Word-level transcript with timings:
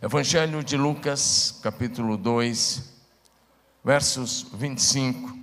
Evangelho 0.00 0.62
de 0.62 0.76
Lucas, 0.76 1.58
capítulo 1.60 2.16
2, 2.16 2.84
versos 3.84 4.46
25 4.54 5.36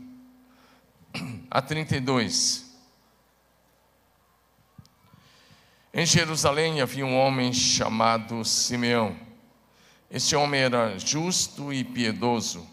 a 1.51 1.61
32. 1.61 2.63
Em 5.93 6.05
Jerusalém 6.05 6.79
havia 6.79 7.05
um 7.05 7.17
homem 7.17 7.51
chamado 7.51 8.45
Simeão. 8.45 9.19
Este 10.09 10.37
homem 10.37 10.61
era 10.61 10.97
justo 10.97 11.73
e 11.73 11.83
piedoso 11.83 12.65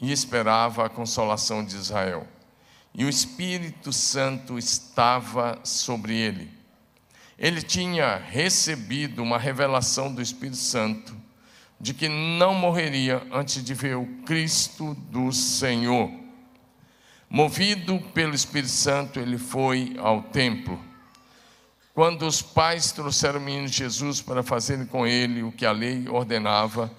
e 0.00 0.10
esperava 0.10 0.84
a 0.84 0.90
consolação 0.90 1.64
de 1.64 1.76
Israel. 1.76 2.26
E 2.92 3.04
o 3.04 3.08
Espírito 3.08 3.92
Santo 3.92 4.58
estava 4.58 5.60
sobre 5.62 6.12
ele. 6.16 6.59
Ele 7.40 7.62
tinha 7.62 8.16
recebido 8.16 9.22
uma 9.22 9.38
revelação 9.38 10.14
do 10.14 10.20
Espírito 10.20 10.58
Santo 10.58 11.16
de 11.80 11.94
que 11.94 12.06
não 12.06 12.54
morreria 12.54 13.26
antes 13.32 13.64
de 13.64 13.72
ver 13.72 13.96
o 13.96 14.04
Cristo 14.26 14.94
do 15.10 15.32
Senhor. 15.32 16.10
Movido 17.30 17.98
pelo 18.12 18.34
Espírito 18.34 18.70
Santo, 18.70 19.18
ele 19.18 19.38
foi 19.38 19.96
ao 19.98 20.24
templo. 20.24 20.78
Quando 21.94 22.26
os 22.26 22.42
pais 22.42 22.92
trouxeram 22.92 23.40
o 23.40 23.42
menino 23.42 23.68
Jesus 23.68 24.20
para 24.20 24.42
fazerem 24.42 24.84
com 24.84 25.06
ele 25.06 25.42
o 25.42 25.50
que 25.50 25.64
a 25.64 25.72
lei 25.72 26.06
ordenava, 26.08 26.90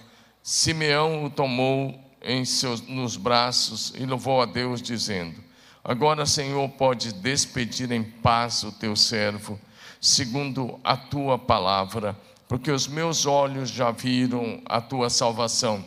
Simeão 0.41 1.23
o 1.25 1.29
tomou 1.29 1.97
em 2.23 2.43
seus, 2.45 2.81
nos 2.81 3.15
braços 3.15 3.93
e 3.95 4.05
louvou 4.05 4.41
a 4.41 4.45
Deus, 4.45 4.81
dizendo: 4.81 5.39
Agora, 5.83 6.25
Senhor, 6.25 6.67
pode 6.69 7.13
despedir 7.13 7.91
em 7.91 8.03
paz 8.03 8.63
o 8.63 8.71
teu 8.71 8.95
servo, 8.95 9.59
segundo 10.01 10.79
a 10.83 10.97
tua 10.97 11.37
palavra 11.39 12.17
porque 12.51 12.69
os 12.69 12.85
meus 12.85 13.25
olhos 13.25 13.69
já 13.69 13.91
viram 13.91 14.61
a 14.65 14.81
tua 14.81 15.09
salvação, 15.09 15.85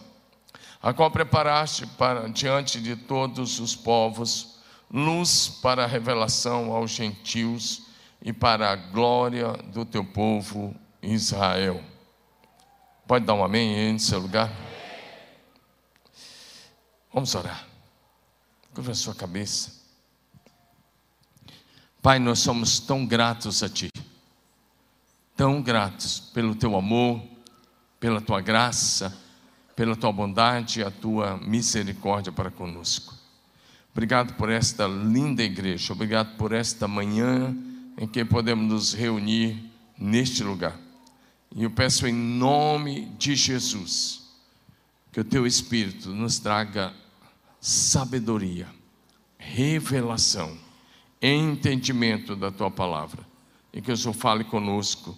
a 0.83 0.95
qual 0.95 1.11
preparaste 1.11 1.87
para 1.87 2.27
diante 2.31 2.81
de 2.81 2.97
todos 2.97 3.61
os 3.61 3.77
povos, 3.77 4.61
luz 4.91 5.47
para 5.61 5.85
a 5.85 5.87
revelação 5.87 6.73
aos 6.73 6.93
gentios 6.93 7.83
e 8.23 8.33
para 8.33 8.71
a 8.71 8.77
glória 8.77 9.53
do 9.75 9.85
teu 9.85 10.03
povo 10.03 10.75
Israel. 11.03 11.85
Pode 13.07 13.27
dar 13.27 13.35
um 13.35 13.45
amém 13.45 13.75
aí 13.75 14.01
seu 14.01 14.19
lugar? 14.19 14.51
Vamos 17.13 17.35
orar. 17.35 17.69
Curva 18.73 18.93
a 18.93 18.95
sua 18.95 19.15
cabeça. 19.15 19.84
Pai, 22.05 22.19
nós 22.19 22.41
somos 22.41 22.79
tão 22.79 23.07
gratos 23.07 23.63
a 23.63 23.69
Ti 23.69 23.89
tão 25.35 25.63
gratos 25.63 26.21
pelo 26.21 26.55
teu 26.55 26.77
amor, 26.77 27.23
pela 27.99 28.21
tua 28.21 28.43
graça, 28.43 29.17
pela 29.75 29.97
tua 29.97 30.13
bondade 30.13 30.81
e 30.81 30.85
a 30.85 30.91
tua 30.91 31.39
misericórdia 31.39 32.31
para 32.31 32.51
conosco. 32.51 33.15
Obrigado 33.91 34.35
por 34.35 34.51
esta 34.51 34.87
linda 34.87 35.43
igreja, 35.43 35.95
obrigado 35.95 36.37
por 36.37 36.53
esta 36.53 36.87
manhã 36.87 37.57
em 37.97 38.07
que 38.07 38.23
podemos 38.23 38.71
nos 38.71 38.93
reunir 38.93 39.73
neste 39.99 40.45
lugar. 40.45 40.79
E 41.57 41.63
eu 41.65 41.71
peço 41.71 42.07
em 42.07 42.13
nome 42.13 43.07
de 43.19 43.35
Jesus 43.35 44.23
que 45.11 45.21
o 45.21 45.25
teu 45.25 45.47
Espírito 45.47 46.11
nos 46.11 46.39
traga 46.39 46.93
sabedoria, 47.59 48.69
revelação, 49.39 50.64
entendimento 51.25 52.37
da 52.37 52.51
tua 52.51 52.71
palavra 52.71 53.25
e 53.73 53.81
que 53.81 53.91
o 53.91 53.97
Senhor 53.97 54.13
fale 54.13 54.45
conosco 54.45 55.17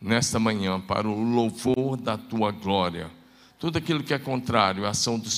nesta 0.00 0.38
manhã 0.38 0.80
para 0.80 1.08
o 1.08 1.22
louvor 1.22 1.96
da 1.96 2.16
tua 2.16 2.52
glória. 2.52 3.10
Tudo 3.58 3.78
aquilo 3.78 4.02
que 4.02 4.14
é 4.14 4.18
contrário 4.18 4.86
à 4.86 4.90
ação 4.90 5.18
do 5.18 5.28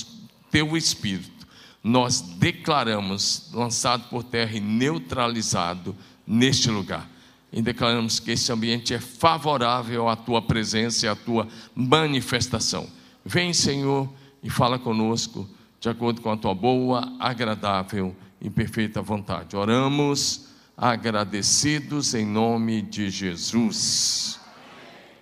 teu 0.51 0.77
espírito, 0.77 1.47
nós 1.83 2.21
declaramos 2.21 3.49
lançado 3.51 4.07
por 4.09 4.23
terra 4.23 4.55
e 4.55 4.59
neutralizado 4.59 5.95
neste 6.25 6.69
lugar. 6.69 7.09
E 7.51 7.61
declaramos 7.61 8.19
que 8.19 8.31
esse 8.31 8.51
ambiente 8.51 8.93
é 8.93 8.99
favorável 8.99 10.07
à 10.07 10.15
tua 10.15 10.41
presença 10.41 11.05
e 11.05 11.09
à 11.09 11.15
tua 11.15 11.47
manifestação. 11.75 12.87
Vem, 13.25 13.53
Senhor, 13.53 14.07
e 14.43 14.49
fala 14.49 14.79
conosco 14.79 15.49
de 15.79 15.89
acordo 15.89 16.21
com 16.21 16.31
a 16.31 16.37
tua 16.37 16.53
boa, 16.53 17.11
agradável 17.19 18.15
e 18.41 18.49
perfeita 18.49 19.01
vontade. 19.01 19.55
Oramos 19.55 20.47
agradecidos 20.75 22.15
em 22.15 22.25
nome 22.25 22.81
de 22.81 23.09
Jesus. 23.09 24.39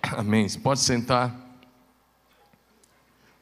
Amém. 0.02 0.48
Você 0.48 0.58
pode 0.58 0.80
sentar. 0.80 1.48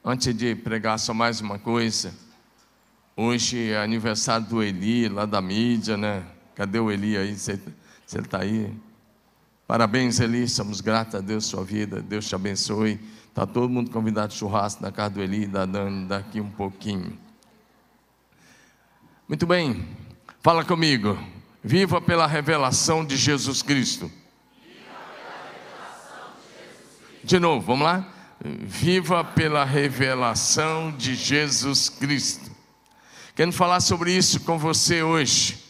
Antes 0.03 0.35
de 0.35 0.53
pregar, 0.55 0.99
só 0.99 1.13
mais 1.13 1.39
uma 1.39 1.57
coisa. 1.57 2.13
Hoje 3.15 3.71
é 3.71 3.81
aniversário 3.81 4.45
do 4.47 4.61
Eli, 4.61 5.07
lá 5.07 5.25
da 5.25 5.41
mídia, 5.41 5.95
né? 5.95 6.23
Cadê 6.55 6.79
o 6.79 6.91
Eli 6.91 7.15
aí? 7.15 7.37
Você 7.37 7.59
está 8.05 8.39
aí? 8.39 8.73
Parabéns, 9.65 10.19
Eli. 10.19 10.47
Somos 10.49 10.81
gratos 10.81 11.15
a 11.15 11.21
Deus 11.21 11.45
sua 11.45 11.63
vida. 11.63 12.01
Deus 12.01 12.27
te 12.27 12.35
abençoe. 12.35 12.99
Está 13.27 13.45
todo 13.45 13.69
mundo 13.69 13.91
convidado 13.91 14.33
a 14.33 14.35
churrasco 14.35 14.81
na 14.81 14.91
casa 14.91 15.15
do 15.15 15.21
Eli, 15.21 15.47
da 15.47 15.65
Dani, 15.65 16.05
daqui 16.05 16.41
um 16.41 16.49
pouquinho. 16.49 17.17
Muito 19.29 19.45
bem. 19.45 19.87
Fala 20.41 20.65
comigo. 20.65 21.15
Viva 21.63 22.01
pela 22.01 22.25
revelação 22.25 23.05
de 23.05 23.15
Jesus 23.15 23.61
Cristo. 23.61 24.11
De 27.23 27.37
novo, 27.37 27.63
vamos 27.63 27.85
lá? 27.85 28.11
Viva 28.43 29.23
pela 29.23 29.63
revelação 29.63 30.91
de 30.91 31.13
Jesus 31.13 31.89
Cristo. 31.89 32.49
Quero 33.35 33.51
falar 33.51 33.81
sobre 33.81 34.11
isso 34.11 34.39
com 34.39 34.57
você 34.57 35.03
hoje. 35.03 35.63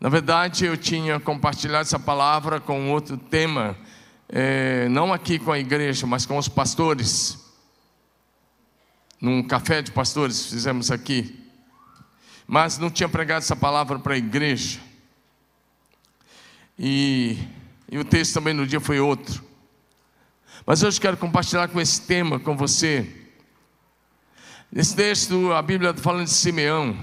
Na 0.00 0.08
verdade, 0.08 0.64
eu 0.64 0.76
tinha 0.76 1.20
compartilhado 1.20 1.82
essa 1.82 2.00
palavra 2.00 2.58
com 2.58 2.90
outro 2.90 3.16
tema, 3.16 3.78
é, 4.28 4.88
não 4.88 5.12
aqui 5.12 5.38
com 5.38 5.52
a 5.52 5.60
igreja, 5.60 6.08
mas 6.08 6.26
com 6.26 6.36
os 6.36 6.48
pastores. 6.48 7.38
Num 9.20 9.44
café 9.44 9.80
de 9.80 9.92
pastores 9.92 10.46
fizemos 10.46 10.90
aqui. 10.90 11.40
Mas 12.52 12.76
não 12.76 12.90
tinha 12.90 13.08
pregado 13.08 13.38
essa 13.38 13.56
palavra 13.56 13.98
para 13.98 14.12
a 14.12 14.18
igreja. 14.18 14.78
E 16.78 17.38
e 17.90 17.98
o 17.98 18.04
texto 18.04 18.34
também 18.34 18.52
no 18.52 18.66
dia 18.66 18.78
foi 18.78 19.00
outro. 19.00 19.42
Mas 20.66 20.82
hoje 20.82 21.00
quero 21.00 21.16
compartilhar 21.16 21.68
com 21.68 21.80
esse 21.80 22.02
tema 22.02 22.38
com 22.38 22.54
você. 22.54 23.06
Nesse 24.70 24.94
texto, 24.94 25.50
a 25.54 25.62
Bíblia 25.62 25.92
está 25.92 26.02
falando 26.02 26.24
de 26.24 26.32
Simeão. 26.32 26.94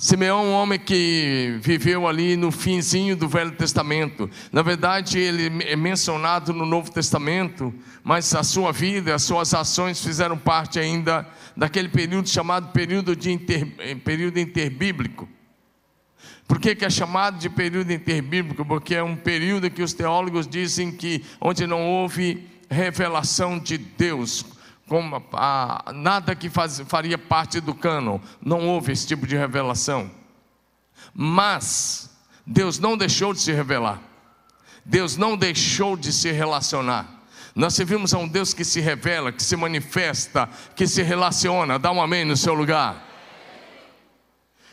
Simeão 0.00 0.38
é 0.38 0.42
um 0.48 0.52
homem 0.52 0.78
que 0.78 1.58
viveu 1.60 2.08
ali 2.08 2.34
no 2.34 2.50
finzinho 2.50 3.14
do 3.14 3.28
Velho 3.28 3.50
Testamento. 3.50 4.30
Na 4.50 4.62
verdade, 4.62 5.18
ele 5.18 5.62
é 5.64 5.76
mencionado 5.76 6.54
no 6.54 6.64
Novo 6.64 6.90
Testamento, 6.90 7.70
mas 8.02 8.34
a 8.34 8.42
sua 8.42 8.72
vida, 8.72 9.14
as 9.14 9.22
suas 9.22 9.52
ações 9.52 10.02
fizeram 10.02 10.38
parte 10.38 10.78
ainda 10.78 11.28
daquele 11.54 11.90
período 11.90 12.30
chamado 12.30 12.72
período, 12.72 13.14
de 13.14 13.30
inter, 13.30 13.66
período 14.02 14.38
interbíblico. 14.38 15.28
Por 16.48 16.58
que, 16.58 16.74
que 16.74 16.86
é 16.86 16.90
chamado 16.90 17.38
de 17.38 17.50
período 17.50 17.92
interbíblico? 17.92 18.64
Porque 18.64 18.94
é 18.94 19.02
um 19.02 19.14
período 19.14 19.70
que 19.70 19.82
os 19.82 19.92
teólogos 19.92 20.48
dizem 20.48 20.90
que 20.90 21.22
onde 21.38 21.66
não 21.66 21.86
houve 21.86 22.48
revelação 22.70 23.58
de 23.58 23.76
Deus, 23.76 24.46
como 24.90 25.22
nada 25.94 26.34
que 26.34 26.50
faz, 26.50 26.80
faria 26.80 27.16
parte 27.16 27.60
do 27.60 27.72
cânon, 27.72 28.18
não 28.44 28.66
houve 28.66 28.90
esse 28.90 29.06
tipo 29.06 29.24
de 29.24 29.36
revelação. 29.36 30.10
Mas 31.14 32.10
Deus 32.44 32.80
não 32.80 32.96
deixou 32.96 33.32
de 33.32 33.38
se 33.38 33.52
revelar, 33.52 34.02
Deus 34.84 35.16
não 35.16 35.36
deixou 35.36 35.96
de 35.96 36.12
se 36.12 36.32
relacionar. 36.32 37.06
Nós 37.54 37.74
servimos 37.74 38.12
a 38.12 38.18
um 38.18 38.26
Deus 38.26 38.52
que 38.52 38.64
se 38.64 38.80
revela, 38.80 39.30
que 39.30 39.44
se 39.44 39.54
manifesta, 39.54 40.48
que 40.74 40.88
se 40.88 41.04
relaciona. 41.04 41.78
Dá 41.78 41.92
um 41.92 42.02
amém 42.02 42.24
no 42.24 42.36
seu 42.36 42.52
lugar. 42.52 43.09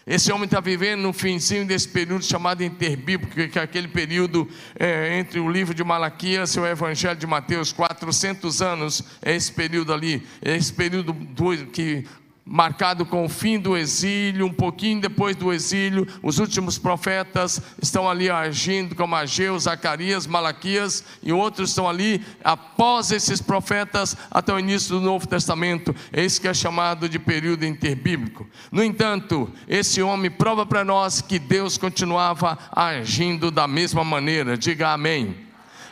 Esse 0.08 0.32
homem 0.32 0.46
está 0.46 0.62
vivendo 0.62 1.02
no 1.02 1.12
finzinho 1.12 1.66
desse 1.66 1.86
período 1.86 2.24
chamado 2.24 2.64
interbíblico, 2.64 3.36
que 3.50 3.60
é 3.60 3.62
aquele 3.62 3.90
período 3.90 4.48
é, 4.80 5.20
entre 5.20 5.38
o 5.38 5.52
livro 5.52 5.74
de 5.74 5.84
Malaquias 5.84 6.56
e 6.56 6.62
o 6.62 6.66
Evangelho 6.66 7.20
de 7.20 7.28
Mateus, 7.28 7.74
400 7.74 8.62
anos 8.62 9.04
é 9.22 9.36
esse 9.36 9.52
período 9.52 9.92
ali, 9.92 10.26
é 10.42 10.56
esse 10.56 10.72
período 10.72 11.12
do, 11.12 11.68
que 11.68 12.06
marcado 12.50 13.06
com 13.06 13.26
o 13.26 13.30
fim 13.30 13.60
do 13.60 13.76
exílio, 13.76 14.46
um 14.46 14.54
pouquinho 14.54 15.02
depois 15.02 15.36
do 15.36 15.52
exílio, 15.52 16.08
os 16.24 16.40
últimos 16.40 16.78
profetas 16.78 17.62
estão 17.82 18.10
ali 18.10 18.30
agindo 18.30 18.96
como 18.96 19.16
Ageu, 19.16 19.60
Zacarias, 19.60 20.26
Malaquias 20.26 21.04
e 21.22 21.34
outros 21.34 21.70
estão 21.70 21.90
ali 21.90 22.24
após 22.42 23.12
esses 23.12 23.42
profetas 23.42 24.16
até 24.32 24.54
o 24.54 24.60
início 24.60 24.96
do 24.96 25.02
Novo 25.02 25.28
Testamento. 25.28 25.94
Esse 26.14 26.40
que 26.40 26.48
é 26.48 26.54
chamado 26.54 27.10
de 27.10 27.20
período 27.20 27.66
interbíblico. 27.66 28.48
No 28.72 28.82
entanto, 28.82 29.52
esse 29.68 30.02
homem 30.02 30.32
prova 30.32 30.66
para 30.66 30.86
nós 30.86 31.20
que 31.20 31.38
Deus 31.38 31.78
continuava 31.78 32.58
agindo 32.72 33.52
da 33.52 33.68
mesma 33.68 34.06
maneira. 34.06 34.58
Diga 34.58 34.94
amém. 34.94 35.36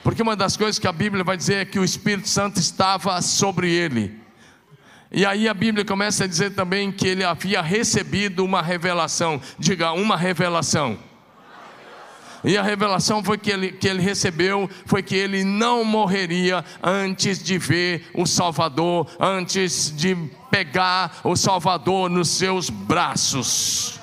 Porque 0.03 0.21
uma 0.21 0.35
das 0.35 0.55
coisas 0.55 0.79
que 0.79 0.87
a 0.87 0.93
Bíblia 0.93 1.23
vai 1.23 1.35
dizer 1.35 1.55
é 1.55 1.65
que 1.65 1.79
o 1.79 1.83
Espírito 1.83 2.29
Santo 2.29 2.59
estava 2.59 3.21
sobre 3.21 3.69
ele. 3.69 4.24
E 5.15 5.25
aí 5.25 5.47
a 5.47 5.53
Bíblia 5.53 5.85
começa 5.85 6.25
a 6.25 6.27
dizer 6.27 6.55
também 6.55 6.91
que 6.91 7.07
ele 7.07 7.23
havia 7.23 7.61
recebido 7.61 8.43
uma 8.43 8.61
revelação. 8.61 9.39
Diga, 9.57 9.93
uma 9.93 10.17
revelação. 10.17 10.99
E 12.43 12.57
a 12.57 12.61
revelação 12.61 13.23
foi 13.23 13.37
que 13.37 13.49
ele, 13.49 13.71
que 13.71 13.87
ele 13.87 14.01
recebeu 14.01 14.69
foi 14.85 15.01
que 15.01 15.15
ele 15.15 15.45
não 15.45 15.85
morreria 15.85 16.65
antes 16.83 17.41
de 17.41 17.57
ver 17.57 18.09
o 18.13 18.25
Salvador, 18.25 19.07
antes 19.17 19.89
de 19.95 20.17
pegar 20.51 21.21
o 21.23 21.37
Salvador 21.37 22.09
nos 22.09 22.27
seus 22.27 22.69
braços. 22.69 23.94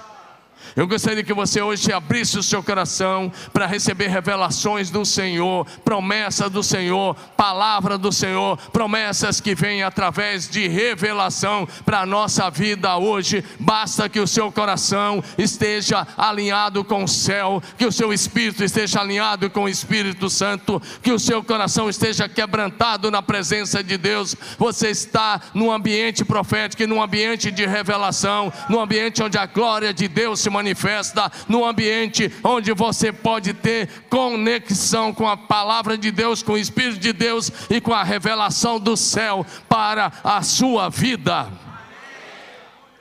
Eu 0.74 0.86
gostaria 0.86 1.22
que 1.22 1.34
você 1.34 1.60
hoje 1.60 1.92
abrisse 1.92 2.38
o 2.38 2.42
seu 2.42 2.62
coração 2.62 3.30
para 3.52 3.66
receber 3.66 4.08
revelações 4.08 4.88
do 4.90 5.04
Senhor, 5.04 5.66
promessa 5.84 6.48
do 6.48 6.62
Senhor, 6.62 7.14
palavra 7.36 7.98
do 7.98 8.10
Senhor, 8.10 8.56
promessas 8.72 9.38
que 9.38 9.54
vêm 9.54 9.82
através 9.82 10.48
de 10.48 10.68
revelação 10.68 11.68
para 11.84 12.00
a 12.00 12.06
nossa 12.06 12.48
vida 12.48 12.96
hoje. 12.96 13.44
Basta 13.60 14.08
que 14.08 14.18
o 14.18 14.26
seu 14.26 14.50
coração 14.50 15.22
esteja 15.36 16.06
alinhado 16.16 16.82
com 16.84 17.04
o 17.04 17.08
céu, 17.08 17.62
que 17.76 17.84
o 17.84 17.92
seu 17.92 18.10
espírito 18.10 18.64
esteja 18.64 19.00
alinhado 19.00 19.50
com 19.50 19.64
o 19.64 19.68
Espírito 19.68 20.30
Santo, 20.30 20.80
que 21.02 21.12
o 21.12 21.18
seu 21.18 21.44
coração 21.44 21.90
esteja 21.90 22.28
quebrantado 22.30 23.10
na 23.10 23.20
presença 23.20 23.84
de 23.84 23.98
Deus. 23.98 24.34
Você 24.58 24.88
está 24.88 25.38
num 25.52 25.70
ambiente 25.70 26.24
profético, 26.24 26.86
num 26.86 27.02
ambiente 27.02 27.50
de 27.50 27.66
revelação, 27.66 28.50
num 28.70 28.80
ambiente 28.80 29.22
onde 29.22 29.36
a 29.36 29.44
glória 29.44 29.92
de 29.92 30.08
Deus 30.08 30.40
se 30.40 30.48
manifesta 30.48 30.61
manifesta 30.62 31.30
no 31.48 31.64
ambiente 31.64 32.32
onde 32.44 32.72
você 32.72 33.12
pode 33.12 33.52
ter 33.52 33.88
conexão 34.08 35.12
com 35.12 35.28
a 35.28 35.36
palavra 35.36 35.98
de 35.98 36.10
Deus, 36.12 36.42
com 36.42 36.52
o 36.52 36.58
Espírito 36.58 37.00
de 37.00 37.12
Deus 37.12 37.50
e 37.68 37.80
com 37.80 37.92
a 37.92 38.04
revelação 38.04 38.78
do 38.78 38.96
céu 38.96 39.44
para 39.68 40.12
a 40.22 40.40
sua 40.42 40.88
vida. 40.88 41.48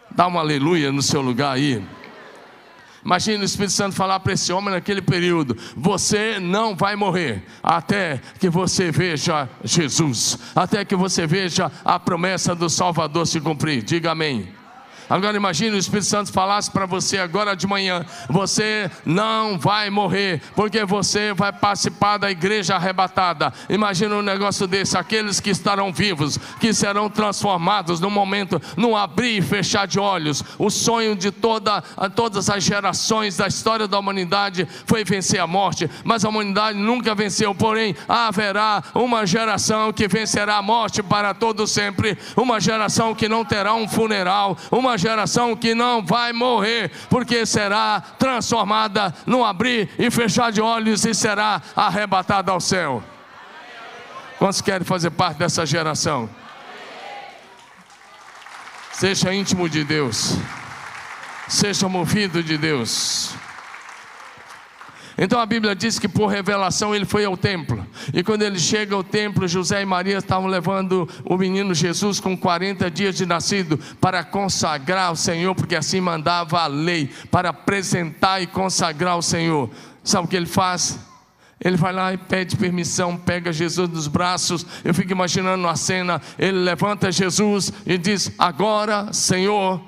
Dá 0.09 0.27
uma 0.27 0.39
aleluia 0.39 0.91
no 0.91 1.01
seu 1.01 1.21
lugar 1.21 1.55
aí. 1.55 1.81
Imagina 3.03 3.41
o 3.41 3.45
Espírito 3.45 3.73
Santo 3.73 3.95
falar 3.95 4.19
para 4.19 4.33
esse 4.33 4.51
homem 4.51 4.73
naquele 4.73 5.01
período: 5.01 5.57
Você 5.75 6.39
não 6.39 6.75
vai 6.75 6.95
morrer 6.95 7.43
até 7.63 8.21
que 8.39 8.49
você 8.49 8.91
veja 8.91 9.49
Jesus, 9.63 10.37
até 10.55 10.85
que 10.85 10.95
você 10.95 11.25
veja 11.25 11.71
a 11.83 11.99
promessa 11.99 12.53
do 12.53 12.69
Salvador 12.69 13.25
se 13.25 13.39
cumprir. 13.39 13.81
Diga 13.81 14.11
amém. 14.11 14.60
Agora 15.11 15.35
imagine 15.35 15.75
o 15.75 15.77
Espírito 15.77 16.05
Santo 16.05 16.31
falasse 16.31 16.71
para 16.71 16.85
você 16.85 17.17
agora 17.17 17.53
de 17.53 17.67
manhã: 17.67 18.05
você 18.29 18.89
não 19.05 19.59
vai 19.59 19.89
morrer, 19.89 20.41
porque 20.55 20.85
você 20.85 21.33
vai 21.33 21.51
participar 21.51 22.17
da 22.17 22.31
igreja 22.31 22.77
arrebatada. 22.77 23.51
Imagina 23.69 24.15
um 24.15 24.21
negócio 24.21 24.65
desse: 24.67 24.97
aqueles 24.97 25.41
que 25.41 25.49
estarão 25.49 25.91
vivos, 25.91 26.39
que 26.61 26.73
serão 26.73 27.09
transformados 27.09 27.99
no 27.99 28.09
momento, 28.09 28.61
no 28.77 28.95
abrir 28.95 29.39
e 29.39 29.41
fechar 29.41 29.85
de 29.85 29.99
olhos. 29.99 30.45
O 30.57 30.69
sonho 30.69 31.13
de 31.13 31.29
toda, 31.29 31.81
todas 32.15 32.49
as 32.49 32.63
gerações 32.63 33.35
da 33.35 33.47
história 33.47 33.89
da 33.89 33.99
humanidade 33.99 34.65
foi 34.85 35.03
vencer 35.03 35.41
a 35.41 35.47
morte, 35.47 35.91
mas 36.05 36.23
a 36.23 36.29
humanidade 36.29 36.77
nunca 36.77 37.13
venceu. 37.13 37.53
Porém, 37.53 37.97
haverá 38.07 38.81
uma 38.95 39.25
geração 39.25 39.91
que 39.91 40.07
vencerá 40.07 40.55
a 40.55 40.61
morte 40.61 41.03
para 41.03 41.33
todo 41.33 41.67
sempre, 41.67 42.17
uma 42.37 42.61
geração 42.61 43.13
que 43.13 43.27
não 43.27 43.43
terá 43.43 43.73
um 43.73 43.89
funeral, 43.89 44.57
uma 44.71 45.00
geração 45.01 45.55
que 45.55 45.73
não 45.73 46.05
vai 46.05 46.31
morrer, 46.31 46.91
porque 47.09 47.45
será 47.45 48.01
transformada 48.17 49.13
no 49.25 49.43
abrir 49.43 49.89
e 49.97 50.09
fechar 50.11 50.51
de 50.51 50.61
olhos 50.61 51.03
e 51.05 51.13
será 51.13 51.61
arrebatada 51.75 52.51
ao 52.51 52.59
céu. 52.61 53.03
Quantos 54.37 54.61
querem 54.61 54.85
fazer 54.85 55.11
parte 55.11 55.37
dessa 55.37 55.65
geração? 55.65 56.29
Seja 58.93 59.33
íntimo 59.33 59.67
de 59.67 59.83
Deus, 59.83 60.37
seja 61.47 61.87
movido 61.89 62.43
de 62.43 62.57
Deus. 62.57 63.33
Então 65.17 65.39
a 65.39 65.45
Bíblia 65.45 65.75
diz 65.75 65.99
que 65.99 66.07
por 66.07 66.27
revelação 66.27 66.95
ele 66.95 67.05
foi 67.05 67.25
ao 67.25 67.35
templo. 67.35 67.85
E 68.13 68.23
quando 68.23 68.41
ele 68.41 68.59
chega 68.59 68.95
ao 68.95 69.03
templo, 69.03 69.47
José 69.47 69.81
e 69.81 69.85
Maria 69.85 70.17
estavam 70.17 70.47
levando 70.47 71.07
o 71.25 71.37
menino 71.37 71.73
Jesus 71.73 72.19
com 72.19 72.37
40 72.37 72.89
dias 72.89 73.15
de 73.15 73.25
nascido 73.25 73.77
para 73.99 74.23
consagrar 74.23 75.09
ao 75.09 75.15
Senhor, 75.15 75.53
porque 75.55 75.75
assim 75.75 76.01
mandava 76.01 76.61
a 76.61 76.67
lei, 76.67 77.09
para 77.29 77.49
apresentar 77.49 78.41
e 78.41 78.47
consagrar 78.47 79.13
ao 79.13 79.21
Senhor. 79.21 79.69
Sabe 80.03 80.25
o 80.25 80.29
que 80.29 80.35
ele 80.35 80.45
faz? 80.45 80.99
Ele 81.63 81.77
vai 81.77 81.93
lá 81.93 82.11
e 82.11 82.17
pede 82.17 82.57
permissão, 82.57 83.15
pega 83.15 83.53
Jesus 83.53 83.87
nos 83.87 84.07
braços. 84.07 84.65
Eu 84.83 84.95
fico 84.95 85.11
imaginando 85.11 85.67
a 85.67 85.75
cena. 85.75 86.19
Ele 86.39 86.57
levanta 86.57 87.11
Jesus 87.11 87.71
e 87.85 87.99
diz: 87.99 88.31
Agora, 88.39 89.13
Senhor, 89.13 89.79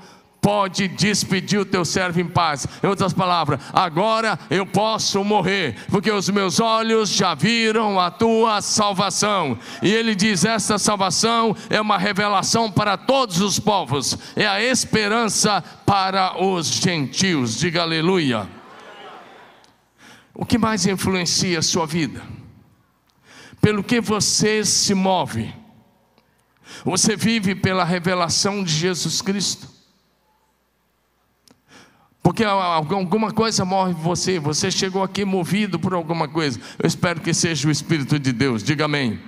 pode 0.44 0.90
despedir 0.90 1.58
o 1.58 1.66
teu 1.66 1.86
servo 1.86 2.20
em 2.20 2.28
paz. 2.28 2.68
Em 2.84 2.88
outras 2.88 3.14
palavras, 3.14 3.62
agora 3.72 4.38
eu 4.50 4.66
posso 4.66 5.24
morrer, 5.24 5.78
porque 5.90 6.12
os 6.12 6.30
meus 6.30 6.60
olhos 6.60 7.10
já 7.10 7.34
viram 7.34 7.98
a 7.98 8.12
tua 8.12 8.62
salvação. 8.62 9.58
E 9.82 9.90
ele 9.90 10.14
diz: 10.14 10.44
essa 10.44 10.78
salvação 10.78 11.56
é 11.70 11.80
uma 11.80 11.98
revelação 11.98 12.70
para 12.70 12.98
todos 12.98 13.40
os 13.40 13.58
povos, 13.58 14.18
é 14.36 14.46
a 14.46 14.62
esperança 14.62 15.64
para 15.86 16.44
os 16.44 16.68
gentios. 16.68 17.58
Diga 17.58 17.82
aleluia. 17.82 18.48
O 20.36 20.46
que 20.46 20.58
mais 20.58 20.86
influencia 20.86 21.60
a 21.60 21.62
sua 21.62 21.86
vida? 21.86 22.22
Pelo 23.62 23.84
que 23.84 24.02
você 24.02 24.66
se 24.66 24.94
move? 24.94 25.54
Você 26.84 27.16
vive 27.16 27.56
pela 27.56 27.86
revelação 27.86 28.62
de 28.62 28.74
Jesus 28.74 29.22
Cristo? 29.22 29.73
Porque 32.24 32.46
alguma 32.46 33.32
coisa 33.32 33.66
move 33.66 33.94
você, 33.94 34.40
você 34.40 34.72
chegou 34.72 35.04
aqui 35.04 35.26
movido 35.26 35.78
por 35.78 35.94
alguma 35.94 36.26
coisa. 36.26 36.58
Eu 36.82 36.88
espero 36.88 37.20
que 37.20 37.34
seja 37.34 37.68
o 37.68 37.72
Espírito 37.72 38.18
de 38.18 38.32
Deus, 38.32 38.64
diga 38.64 38.86
amém. 38.86 39.20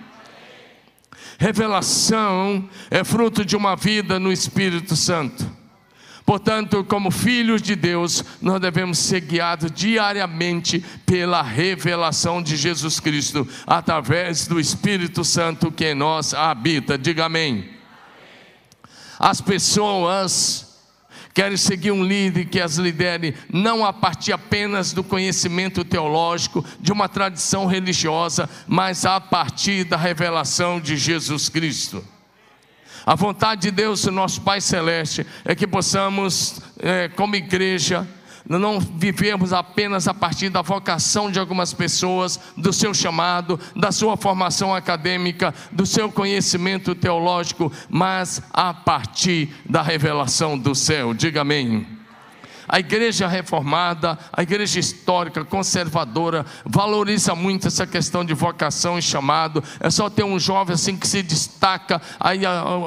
Revelação 1.38 2.70
é 2.90 3.04
fruto 3.04 3.44
de 3.44 3.58
uma 3.58 3.76
vida 3.76 4.18
no 4.18 4.32
Espírito 4.32 4.96
Santo. 4.96 5.46
Portanto, 6.26 6.84
como 6.86 7.12
filhos 7.12 7.62
de 7.62 7.76
Deus, 7.76 8.24
nós 8.42 8.60
devemos 8.60 8.98
ser 8.98 9.20
guiados 9.20 9.70
diariamente 9.70 10.84
pela 11.06 11.44
revelação 11.44 12.42
de 12.42 12.56
Jesus 12.56 13.00
Cristo, 13.00 13.48
através 13.68 14.48
do 14.48 14.60
Espírito 14.60 15.24
Santo 15.26 15.70
que 15.70 15.92
em 15.92 15.94
nós 15.94 16.34
habita. 16.34 16.98
Diga 16.98 17.26
amém. 17.26 17.70
As 19.20 19.40
pessoas 19.40 20.64
querem 21.36 21.58
seguir 21.58 21.92
um 21.92 22.01
líder 22.01 22.46
que 22.46 22.62
as 22.62 22.77
lidere 22.77 23.36
não 23.51 23.86
a 23.86 23.92
partir 23.92 24.32
apenas 24.32 24.94
do 24.94 25.04
conhecimento 25.04 25.84
teológico, 25.84 26.63
de 26.80 26.94
uma 26.94 27.10
tradição 27.10 27.65
religiosa, 27.65 28.50
mas 28.65 29.06
a 29.06 29.20
partir 29.20 29.84
da 29.84 29.98
revelação 29.98 30.80
de 30.80 30.96
Jesus 30.96 31.50
Cristo. 31.50 32.01
A 33.06 33.15
vontade 33.15 33.63
de 33.63 33.72
Deus, 33.72 34.06
nosso 34.06 34.42
Pai 34.42 34.62
Celeste, 34.62 35.27
é 35.44 35.54
que 35.54 35.68
possamos, 35.68 36.62
é, 36.80 37.10
como 37.10 37.36
igreja, 37.36 38.08
não 38.48 38.80
vivemos 38.80 39.54
apenas 39.54 40.08
a 40.08 40.14
partir 40.14 40.50
da 40.50 40.62
vocação 40.62 41.32
de 41.32 41.40
algumas 41.40 41.74
pessoas, 41.74 42.40
do 42.56 42.72
seu 42.72 42.94
chamado, 42.94 43.60
da 43.75 43.92
sua 43.92 44.16
formação 44.16 44.74
acadêmica, 44.74 45.54
do 45.72 45.86
seu 45.86 46.12
conhecimento 46.12 46.94
teológico, 46.94 47.72
mas 47.90 48.42
a 48.54 48.74
partir 48.74 49.50
da 49.68 49.82
revelação 49.82 50.58
do 50.58 50.75
céu. 50.75 51.14
Diga 51.14 51.42
amém. 51.42 51.95
A 52.67 52.79
igreja 52.79 53.27
reformada, 53.27 54.17
a 54.31 54.41
igreja 54.41 54.79
histórica, 54.79 55.45
conservadora, 55.45 56.45
valoriza 56.65 57.36
muito 57.36 57.67
essa 57.67 57.86
questão 57.86 58.24
de 58.24 58.34
vocação 58.34 58.98
e 58.98 59.01
chamado. 59.01 59.63
É 59.79 59.89
só 59.89 60.10
ter 60.10 60.24
um 60.24 60.39
jovem 60.39 60.74
assim 60.74 60.98
que 60.98 61.07
se 61.07 61.22
destaca, 61.22 62.01
aí 62.19 62.41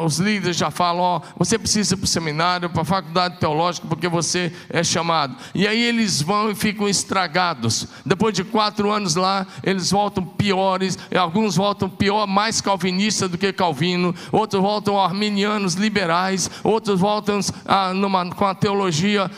os 0.04 0.18
líderes 0.18 0.56
já 0.56 0.70
falam: 0.70 1.02
ó, 1.02 1.20
você 1.36 1.58
precisa 1.58 1.94
ir 1.94 1.96
para 1.96 2.04
o 2.04 2.08
seminário, 2.08 2.70
para 2.70 2.82
a 2.82 2.84
faculdade 2.84 3.38
teológica, 3.38 3.86
porque 3.86 4.08
você 4.08 4.52
é 4.68 4.82
chamado. 4.82 5.36
E 5.54 5.66
aí 5.66 5.82
eles 5.82 6.20
vão 6.22 6.50
e 6.50 6.54
ficam 6.54 6.88
estragados. 6.88 7.86
Depois 8.04 8.34
de 8.34 8.44
quatro 8.44 8.90
anos 8.90 9.14
lá, 9.14 9.46
eles 9.62 9.90
voltam 9.90 10.24
piores, 10.24 10.98
alguns 11.16 11.56
voltam 11.56 11.88
pior, 11.88 12.26
mais 12.26 12.60
calvinistas 12.60 13.30
do 13.30 13.38
que 13.38 13.52
Calvino, 13.52 14.14
outros 14.30 14.62
voltam 14.62 15.00
arminianos 15.00 15.74
liberais, 15.74 16.50
outros 16.62 17.00
voltam 17.00 17.40
ah, 17.66 17.92
numa, 17.92 18.30
com 18.30 18.44
a 18.44 18.54
teologia. 18.54 19.30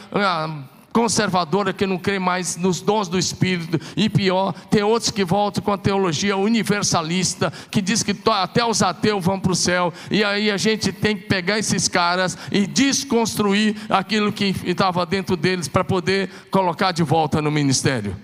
Conservadora 0.93 1.73
que 1.73 1.87
não 1.87 1.97
crê 1.97 2.19
mais 2.19 2.57
nos 2.57 2.81
dons 2.81 3.07
do 3.07 3.17
Espírito, 3.17 3.81
e 3.97 4.09
pior, 4.09 4.53
tem 4.69 4.83
outros 4.83 5.13
que 5.13 5.25
voltam 5.25 5.63
com 5.63 5.73
a 5.73 5.79
teologia 5.79 6.37
universalista, 6.37 7.53
que 7.71 7.81
diz 7.81 8.03
que 8.03 8.17
até 8.29 8.65
os 8.65 8.83
ateus 8.83 9.25
vão 9.25 9.39
para 9.39 9.53
o 9.53 9.55
céu, 9.55 9.93
e 10.11 10.25
aí 10.25 10.51
a 10.51 10.57
gente 10.57 10.93
tem 10.93 11.17
que 11.17 11.29
pegar 11.29 11.61
esses 11.61 11.87
caras 11.87 12.37
e 12.51 12.67
desconstruir 12.67 13.77
aquilo 13.89 14.33
que 14.33 14.53
estava 14.65 15.07
dentro 15.07 15.37
deles 15.37 15.69
para 15.69 15.85
poder 15.85 16.29
colocar 16.51 16.91
de 16.91 17.05
volta 17.05 17.41
no 17.41 17.53
ministério. 17.53 18.17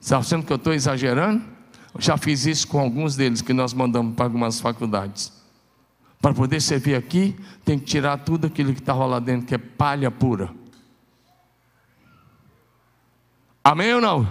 Está 0.00 0.18
achando 0.18 0.44
que 0.44 0.52
eu 0.52 0.56
estou 0.56 0.72
exagerando? 0.72 1.44
Já 1.96 2.16
fiz 2.16 2.44
isso 2.44 2.66
com 2.66 2.80
alguns 2.80 3.14
deles 3.14 3.40
que 3.40 3.52
nós 3.52 3.72
mandamos 3.72 4.16
para 4.16 4.24
algumas 4.24 4.60
faculdades. 4.60 5.32
Para 6.20 6.34
poder 6.34 6.60
servir 6.60 6.96
aqui, 6.96 7.36
tem 7.64 7.78
que 7.78 7.84
tirar 7.84 8.18
tudo 8.18 8.48
aquilo 8.48 8.74
que 8.74 8.80
estava 8.80 9.06
lá 9.06 9.20
dentro, 9.20 9.46
que 9.46 9.54
é 9.54 9.58
palha 9.58 10.10
pura. 10.10 10.50
Amém 13.68 13.94
ou 13.94 14.00
não? 14.00 14.28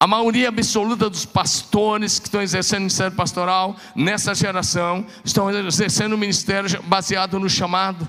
A 0.00 0.06
maioria 0.06 0.48
absoluta 0.48 1.10
dos 1.10 1.26
pastores 1.26 2.18
que 2.18 2.28
estão 2.28 2.40
exercendo 2.40 2.78
o 2.78 2.84
ministério 2.84 3.14
pastoral 3.14 3.76
nessa 3.94 4.34
geração 4.34 5.06
estão 5.22 5.50
exercendo 5.50 6.14
o 6.14 6.18
ministério 6.18 6.82
baseado 6.84 7.38
no 7.38 7.50
chamado, 7.50 8.08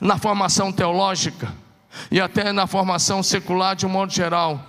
na 0.00 0.18
formação 0.18 0.72
teológica 0.72 1.54
e 2.10 2.20
até 2.20 2.50
na 2.52 2.66
formação 2.66 3.22
secular 3.22 3.76
de 3.76 3.86
um 3.86 3.88
modo 3.88 4.12
geral. 4.12 4.60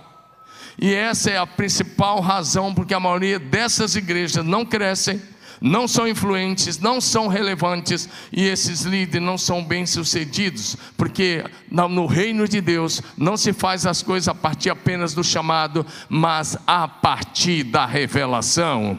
E 0.80 0.94
essa 0.94 1.28
é 1.28 1.38
a 1.38 1.46
principal 1.46 2.20
razão 2.20 2.72
porque 2.72 2.94
a 2.94 3.00
maioria 3.00 3.40
dessas 3.40 3.96
igrejas 3.96 4.44
não 4.44 4.64
crescem 4.64 5.20
não 5.60 5.88
são 5.88 6.06
influentes, 6.06 6.78
não 6.78 7.00
são 7.00 7.28
relevantes 7.28 8.08
e 8.32 8.44
esses 8.44 8.82
líderes 8.82 9.26
não 9.26 9.38
são 9.38 9.64
bem-sucedidos, 9.64 10.76
porque 10.96 11.44
no 11.70 12.06
reino 12.06 12.46
de 12.46 12.60
Deus 12.60 13.02
não 13.16 13.36
se 13.36 13.52
faz 13.52 13.86
as 13.86 14.02
coisas 14.02 14.28
a 14.28 14.34
partir 14.34 14.70
apenas 14.70 15.14
do 15.14 15.24
chamado, 15.24 15.84
mas 16.08 16.56
a 16.66 16.86
partir 16.86 17.64
da 17.64 17.86
revelação. 17.86 18.98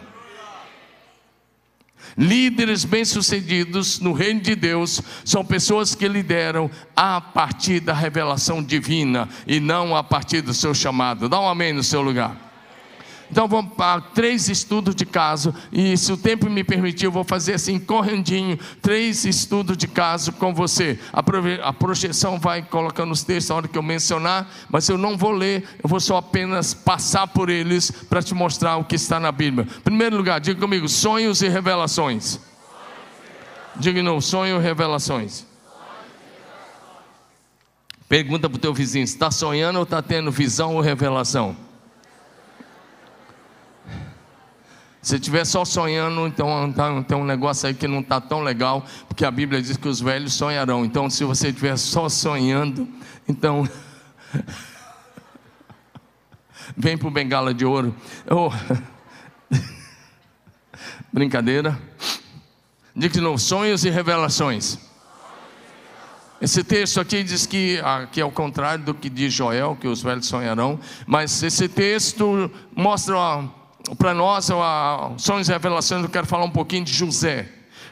Líderes 2.17 2.83
bem-sucedidos 2.83 3.99
no 3.99 4.13
reino 4.13 4.41
de 4.41 4.55
Deus 4.55 5.01
são 5.23 5.45
pessoas 5.45 5.95
que 5.95 6.07
lideram 6.07 6.69
a 6.95 7.21
partir 7.21 7.79
da 7.79 7.93
revelação 7.93 8.63
divina 8.63 9.29
e 9.47 9.59
não 9.59 9.95
a 9.95 10.03
partir 10.03 10.41
do 10.41 10.53
seu 10.53 10.73
chamado. 10.73 11.29
Dá 11.29 11.39
um 11.39 11.47
amém 11.47 11.71
no 11.71 11.83
seu 11.83 12.01
lugar. 12.01 12.48
Então 13.31 13.48
vamos 13.48 13.74
para 13.75 14.01
três 14.01 14.50
estudos 14.50 14.95
de 14.95 15.05
caso, 15.05 15.53
e 15.71 15.95
se 15.98 16.12
o 16.12 16.17
tempo 16.17 16.50
me 16.50 16.63
permitir, 16.63 17.05
eu 17.05 17.12
vou 17.12 17.24
fazer 17.24 17.53
assim, 17.53 17.77
correndinho, 17.77 18.57
três 18.81 19.24
estudos 19.24 19.77
de 19.77 19.88
caso 19.88 20.31
com 20.33 20.53
você. 20.53 21.00
A 21.13 21.71
projeção 21.71 22.39
vai 22.39 22.63
colocando 22.63 23.12
os 23.12 23.24
textos 23.24 23.50
na 23.50 23.55
hora 23.55 23.67
que 23.67 23.77
eu 23.77 23.83
mencionar, 23.83 24.50
mas 24.69 24.89
eu 24.89 24.98
não 24.98 25.15
vou 25.15 25.31
ler, 25.31 25.63
eu 25.83 25.88
vou 25.88 26.00
só 26.00 26.17
apenas 26.17 26.74
passar 26.74 27.27
por 27.27 27.50
eles 27.50 27.91
para 27.91 28.21
te 28.21 28.33
mostrar 28.33 28.77
o 28.77 28.83
que 28.83 28.95
está 28.95 29.19
na 29.19 29.31
Bíblia. 29.31 29.67
Primeiro 29.83 30.17
lugar, 30.17 30.39
diga 30.39 30.59
comigo: 30.59 30.89
sonhos 30.89 31.41
e 31.41 31.48
revelações. 31.48 32.39
Diga 33.75 34.01
não, 34.01 34.19
sonho 34.19 34.59
e 34.59 34.62
revelações. 34.62 35.45
Pergunta 38.09 38.50
para 38.50 38.57
o 38.57 38.59
teu 38.59 38.74
vizinho: 38.74 39.03
está 39.03 39.29
sonhando 39.29 39.77
ou 39.77 39.83
está 39.83 40.01
tendo 40.01 40.31
visão 40.31 40.75
ou 40.75 40.81
revelação? 40.81 41.68
Se 45.01 45.15
estiver 45.15 45.45
só 45.45 45.63
sonhando, 45.63 46.27
então 46.27 46.71
tá, 46.73 47.01
tem 47.03 47.17
um 47.17 47.23
negócio 47.23 47.67
aí 47.67 47.73
que 47.73 47.87
não 47.87 48.01
está 48.01 48.19
tão 48.19 48.41
legal, 48.41 48.85
porque 49.07 49.23
a 49.23 49.31
Bíblia 49.31 49.61
diz 49.61 49.77
que 49.77 49.87
os 49.87 50.01
velhos 50.01 50.33
sonharão. 50.33 50.83
Então, 50.83 51.09
se 51.09 51.23
você 51.23 51.47
estiver 51.49 51.77
só 51.77 52.09
sonhando, 52.09 52.87
então. 53.27 53.67
Vem 56.75 56.97
para 56.97 57.07
o 57.07 57.11
bengala 57.11 57.53
de 57.53 57.65
ouro. 57.65 57.95
Oh. 58.29 58.51
Brincadeira. 61.11 61.79
Diga 62.95 63.13
de 63.13 63.21
novo: 63.21 63.39
sonhos 63.39 63.85
e 63.85 63.89
revelações. 63.89 64.77
Esse 66.41 66.63
texto 66.63 66.99
aqui 66.99 67.23
diz 67.23 67.45
que, 67.45 67.81
aqui 67.83 68.21
é 68.21 68.25
o 68.25 68.31
contrário 68.31 68.83
do 68.85 68.93
que 68.93 69.09
diz 69.09 69.33
Joel, 69.33 69.77
que 69.79 69.87
os 69.87 70.01
velhos 70.01 70.25
sonharão, 70.25 70.79
mas 71.05 71.43
esse 71.43 71.67
texto 71.67 72.49
mostra 72.73 73.15
para 73.98 74.13
nós, 74.13 74.50
a 74.51 75.12
Sonhos 75.17 75.50
e 75.50 75.51
Revelações, 75.51 76.03
eu 76.03 76.10
quero 76.10 76.27
falar 76.27 76.46
um 76.46 76.51
pouquinho 76.51 76.86
de 76.86 76.93
José. 76.93 77.48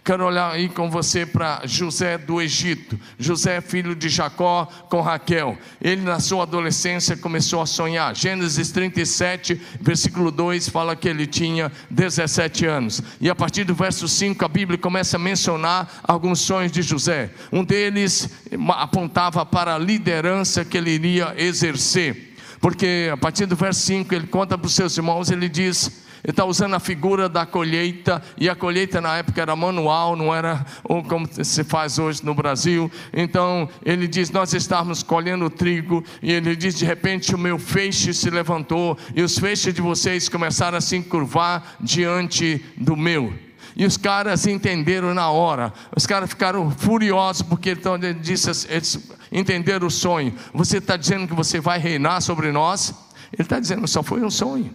Quero 0.08 0.26
olhar 0.26 0.54
aí 0.54 0.70
com 0.70 0.90
você 0.90 1.26
para 1.26 1.64
José 1.66 2.18
do 2.18 2.42
Egito. 2.42 2.98
José, 3.20 3.60
filho 3.60 3.94
de 3.94 4.08
Jacó 4.08 4.66
com 4.90 5.02
Raquel. 5.02 5.58
Ele, 5.82 6.02
na 6.02 6.22
sua 6.22 6.44
adolescência, 6.44 7.18
começou 7.18 7.62
a 7.62 7.66
sonhar. 7.66 8.16
Gênesis 8.16 8.72
37, 8.72 9.62
versículo 9.82 10.32
2, 10.32 10.70
fala 10.70 10.96
que 10.96 11.10
ele 11.10 11.28
tinha 11.28 11.70
17 11.90 12.66
anos. 12.66 13.02
E 13.20 13.30
a 13.30 13.36
partir 13.36 13.66
do 13.66 13.76
verso 13.76 14.08
5, 14.08 14.46
a 14.46 14.48
Bíblia 14.48 14.78
começa 14.78 15.18
a 15.18 15.20
mencionar 15.20 16.00
alguns 16.04 16.40
sonhos 16.40 16.72
de 16.72 16.82
José. 16.82 17.30
Um 17.52 17.66
deles 17.66 18.30
apontava 18.78 19.46
para 19.46 19.76
a 19.76 19.78
liderança 19.78 20.64
que 20.64 20.78
ele 20.78 20.92
iria 20.92 21.34
exercer. 21.38 22.27
Porque 22.60 23.10
a 23.12 23.18
partir 23.18 23.46
do 23.46 23.56
verso 23.56 23.82
5 23.82 24.14
ele 24.14 24.28
conta 24.28 24.58
para 24.58 24.68
os 24.68 24.74
seus 24.74 24.98
irmãos, 24.98 25.30
ele 25.30 25.48
diz, 25.48 26.06
ele 26.24 26.32
está 26.32 26.46
usando 26.46 26.74
a 26.74 26.80
figura 26.80 27.30
da 27.30 27.46
colheita, 27.46 28.22
e 28.38 28.50
a 28.50 28.56
colheita 28.56 29.00
na 29.00 29.18
época 29.18 29.42
era 29.42 29.56
manual, 29.56 30.16
não 30.16 30.34
era 30.34 30.66
como 31.08 31.28
se 31.32 31.64
faz 31.64 32.00
hoje 32.00 32.26
no 32.26 32.34
Brasil. 32.34 32.92
Então 33.14 33.70
ele 33.86 34.08
diz: 34.08 34.32
Nós 34.32 34.54
estávamos 34.54 35.04
colhendo 35.04 35.50
trigo, 35.50 36.04
e 36.22 36.32
ele 36.32 36.56
diz: 36.56 36.76
De 36.76 36.86
repente 36.86 37.34
o 37.36 37.38
meu 37.38 37.58
feixe 37.58 38.14
se 38.14 38.30
levantou, 38.30 38.98
e 39.16 39.22
os 39.22 39.38
feixes 39.38 39.74
de 39.74 39.82
vocês 39.82 40.28
começaram 40.28 40.78
a 40.78 40.82
se 40.82 40.98
encurvar 40.98 41.78
diante 41.80 42.64
do 42.76 42.96
meu. 42.96 43.34
E 43.76 43.86
os 43.86 43.96
caras 43.96 44.48
entenderam 44.48 45.14
na 45.14 45.30
hora. 45.30 45.72
Os 45.96 46.08
caras 46.08 46.30
ficaram 46.30 46.72
furiosos 46.72 47.44
porque 47.44 47.70
então, 47.70 47.94
ele 47.96 48.16
disse, 48.16 48.50
eles 48.68 49.00
entenderam 49.32 49.88
o 49.88 49.92
sonho. 49.92 50.34
Você 50.54 50.78
está 50.78 50.98
dizendo 50.98 51.28
que 51.28 51.34
você 51.34 51.60
vai 51.60 51.80
reinar 51.80 52.22
sobre 52.22 52.52
nós? 52.52 52.94
Ele 53.34 53.44
está 53.44 53.60
dizendo, 53.60 53.88
só 53.88 54.02
foi 54.02 54.24
um 54.24 54.30
sonho. 54.30 54.74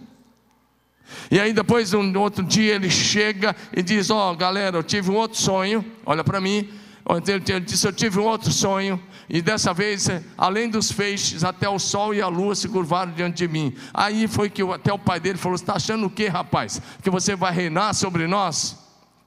E 1.29 1.39
aí 1.39 1.53
depois, 1.53 1.93
um 1.93 2.17
outro 2.19 2.43
dia, 2.43 2.75
ele 2.75 2.89
chega 2.89 3.55
e 3.75 3.81
diz: 3.81 4.09
Ó, 4.09 4.31
oh, 4.31 4.35
galera, 4.35 4.77
eu 4.77 4.83
tive 4.83 5.11
um 5.11 5.15
outro 5.15 5.39
sonho. 5.39 5.83
Olha 6.05 6.23
para 6.23 6.41
mim. 6.41 6.69
Ele 7.27 7.59
disse: 7.59 7.87
Eu 7.87 7.93
tive 7.93 8.19
um 8.19 8.23
outro 8.23 8.51
sonho. 8.51 9.01
E 9.29 9.41
dessa 9.41 9.73
vez, 9.73 10.07
além 10.37 10.69
dos 10.69 10.91
feixes, 10.91 11.43
até 11.43 11.67
o 11.67 11.79
sol 11.79 12.13
e 12.13 12.21
a 12.21 12.27
lua 12.27 12.55
se 12.55 12.67
curvaram 12.67 13.11
diante 13.11 13.37
de 13.37 13.47
mim. 13.47 13.75
Aí 13.93 14.27
foi 14.27 14.49
que 14.49 14.61
até 14.61 14.91
o 14.91 14.99
pai 14.99 15.19
dele 15.19 15.37
falou: 15.37 15.57
Você 15.57 15.63
está 15.63 15.75
achando 15.75 16.07
o 16.07 16.09
que, 16.09 16.27
rapaz? 16.27 16.81
Que 17.01 17.09
você 17.09 17.35
vai 17.35 17.53
reinar 17.53 17.93
sobre 17.93 18.27
nós? 18.27 18.83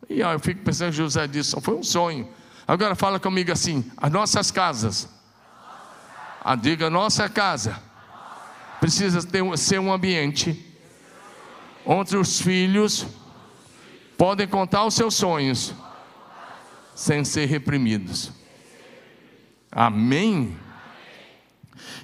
E 0.08 0.20
eu 0.20 0.38
fico 0.38 0.62
pensando 0.62 0.92
José 0.92 1.26
disse, 1.26 1.50
só 1.50 1.60
foi 1.60 1.74
um 1.74 1.82
sonho. 1.82 2.28
Agora 2.66 2.94
fala 2.94 3.18
comigo 3.18 3.52
assim: 3.52 3.84
as 3.96 4.10
nossas 4.10 4.50
casas, 4.50 5.08
ah, 6.48 6.54
diga 6.54 6.88
nossa 6.88 7.28
casa, 7.28 7.82
precisa 8.78 9.20
ter, 9.26 9.42
ser 9.58 9.80
um 9.80 9.92
ambiente 9.92 10.64
onde 11.84 12.16
os 12.16 12.40
filhos 12.40 13.04
podem 14.16 14.46
contar 14.46 14.84
os 14.84 14.94
seus 14.94 15.16
sonhos 15.16 15.74
sem 16.94 17.24
ser 17.24 17.46
reprimidos. 17.46 18.30
Amém? 19.72 20.56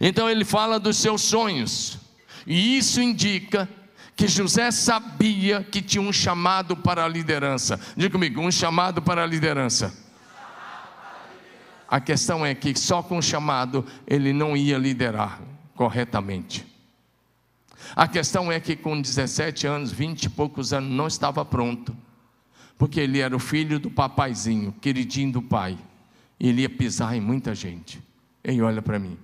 Então 0.00 0.28
ele 0.28 0.44
fala 0.44 0.80
dos 0.80 0.96
seus 0.96 1.22
sonhos, 1.22 1.98
e 2.44 2.76
isso 2.76 3.00
indica 3.00 3.68
que 4.16 4.26
José 4.26 4.72
sabia 4.72 5.62
que 5.62 5.80
tinha 5.80 6.02
um 6.02 6.12
chamado 6.12 6.76
para 6.76 7.04
a 7.04 7.08
liderança. 7.08 7.78
Diga 7.96 8.10
comigo, 8.10 8.40
um 8.40 8.50
chamado 8.50 9.00
para 9.00 9.22
a 9.22 9.26
liderança. 9.26 10.01
A 11.92 12.00
questão 12.00 12.46
é 12.46 12.54
que 12.54 12.74
só 12.74 13.02
com 13.02 13.18
o 13.18 13.22
chamado 13.22 13.84
ele 14.06 14.32
não 14.32 14.56
ia 14.56 14.78
liderar 14.78 15.42
corretamente. 15.74 16.66
A 17.94 18.08
questão 18.08 18.50
é 18.50 18.58
que 18.58 18.74
com 18.74 18.98
17 18.98 19.66
anos, 19.66 19.92
20 19.92 20.22
e 20.22 20.30
poucos 20.30 20.72
anos, 20.72 20.90
não 20.90 21.06
estava 21.06 21.44
pronto. 21.44 21.94
Porque 22.78 22.98
ele 22.98 23.18
era 23.18 23.36
o 23.36 23.38
filho 23.38 23.78
do 23.78 23.90
papaizinho, 23.90 24.72
queridinho 24.80 25.32
do 25.32 25.42
pai. 25.42 25.78
E 26.40 26.48
ele 26.48 26.62
ia 26.62 26.70
pisar 26.70 27.14
em 27.14 27.20
muita 27.20 27.54
gente. 27.54 28.02
Ei, 28.42 28.62
olha 28.62 28.80
para 28.80 28.98
mim. 28.98 29.18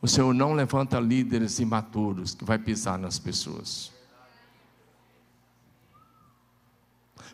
O 0.00 0.08
Senhor 0.08 0.32
não 0.32 0.54
levanta 0.54 0.98
líderes 0.98 1.58
imaturos 1.58 2.34
que 2.34 2.46
vai 2.46 2.58
pisar 2.58 2.98
nas 2.98 3.18
pessoas. 3.18 3.92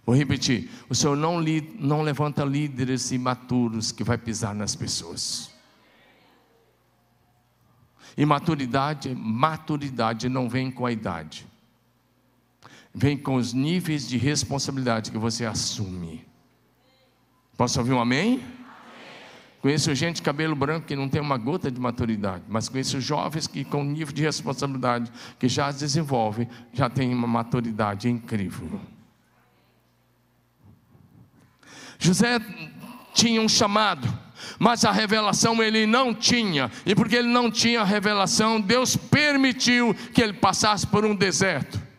Vou 0.05 0.17
repetir: 0.17 0.71
o 0.89 0.95
Senhor 0.95 1.17
não, 1.17 1.41
li, 1.41 1.77
não 1.79 2.03
levanta 2.03 2.45
líderes 2.45 3.11
imaturos 3.13 3.93
que 3.93 4.05
vai 4.05 4.19
pisar 4.19 4.55
nas 4.55 4.75
pessoas. 4.75 5.51
Imaturidade, 8.17 9.15
maturidade 9.15 10.29
não 10.29 10.49
vem 10.49 10.71
com 10.71 10.85
a 10.85 10.93
idade, 10.93 11.47
vem 12.93 13.17
com 13.17 13.37
os 13.37 13.53
níveis 13.53 14.07
de 14.07 14.19
responsabilidade 14.19 15.11
que 15.11 15.19
você 15.19 15.47
assume. 15.47 16.27
Posso 17.57 17.79
ouvir 17.79 17.93
um 17.93 18.01
amém? 18.01 18.43
Conheço 19.61 19.95
gente 19.95 20.17
de 20.17 20.23
cabelo 20.23 20.57
branco 20.57 20.87
que 20.87 20.97
não 20.97 21.09
tem 21.09 21.21
uma 21.21 21.37
gota 21.37 21.71
de 21.71 21.79
maturidade, 21.79 22.45
mas 22.49 22.69
conheço 22.69 22.99
jovens 23.01 23.47
que, 23.47 23.63
com 23.63 23.85
nível 23.85 24.15
de 24.15 24.23
responsabilidade 24.23 25.13
que 25.39 25.47
já 25.47 25.71
desenvolvem, 25.71 26.49
já 26.73 26.89
têm 26.89 27.13
uma 27.13 27.29
maturidade 27.29 28.09
incrível. 28.09 28.81
José 32.01 32.41
tinha 33.15 33.41
um 33.41 33.49
chamado, 33.49 34.09
Mas 34.59 34.85
a 34.87 34.91
revelação 34.91 35.63
ele 35.63 35.87
não 35.87 36.15
tinha, 36.15 36.71
e 36.85 36.95
porque 36.95 37.15
ele 37.15 37.29
não 37.29 37.51
tinha 37.51 37.83
a 37.83 37.85
revelação, 37.85 38.61
Deus 38.61 38.97
permitiu 38.97 39.95
que 40.15 40.23
ele 40.23 40.33
passasse 40.33 40.87
por 40.87 41.05
um 41.05 41.15
deserto. 41.15 41.90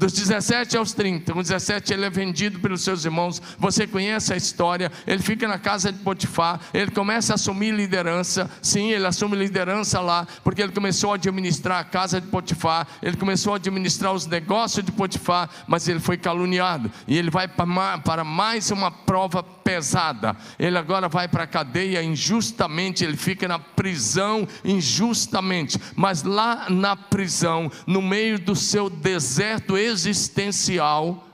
Dos 0.00 0.14
17 0.14 0.78
aos 0.78 0.94
30, 0.94 1.34
com 1.34 1.42
17 1.42 1.92
ele 1.92 2.06
é 2.06 2.08
vendido 2.08 2.58
pelos 2.58 2.80
seus 2.80 3.04
irmãos. 3.04 3.42
Você 3.58 3.86
conhece 3.86 4.32
a 4.32 4.36
história. 4.36 4.90
Ele 5.06 5.22
fica 5.22 5.46
na 5.46 5.58
casa 5.58 5.92
de 5.92 5.98
Potifar. 5.98 6.58
Ele 6.72 6.90
começa 6.90 7.34
a 7.34 7.36
assumir 7.36 7.70
liderança. 7.74 8.50
Sim, 8.62 8.92
ele 8.92 9.06
assume 9.06 9.36
liderança 9.36 10.00
lá, 10.00 10.26
porque 10.42 10.62
ele 10.62 10.72
começou 10.72 11.12
a 11.12 11.16
administrar 11.16 11.80
a 11.80 11.84
casa 11.84 12.18
de 12.18 12.28
Potifar. 12.28 12.88
Ele 13.02 13.18
começou 13.18 13.52
a 13.52 13.56
administrar 13.56 14.14
os 14.14 14.24
negócios 14.24 14.82
de 14.82 14.90
Potifar, 14.90 15.50
mas 15.68 15.86
ele 15.86 16.00
foi 16.00 16.16
caluniado. 16.16 16.90
E 17.06 17.18
ele 17.18 17.28
vai 17.28 17.46
para 17.46 18.24
mais 18.24 18.70
uma 18.70 18.90
prova 18.90 19.42
pesada. 19.42 20.34
Ele 20.58 20.78
agora 20.78 21.10
vai 21.10 21.28
para 21.28 21.44
a 21.44 21.46
cadeia 21.46 22.02
injustamente. 22.02 23.04
Ele 23.04 23.18
fica 23.18 23.46
na 23.46 23.58
prisão 23.58 24.48
injustamente. 24.64 25.78
Mas 25.94 26.22
lá 26.22 26.70
na 26.70 26.96
prisão, 26.96 27.70
no 27.86 28.00
meio 28.00 28.38
do 28.38 28.56
seu 28.56 28.88
deserto 28.88 29.76
existencial, 29.90 31.26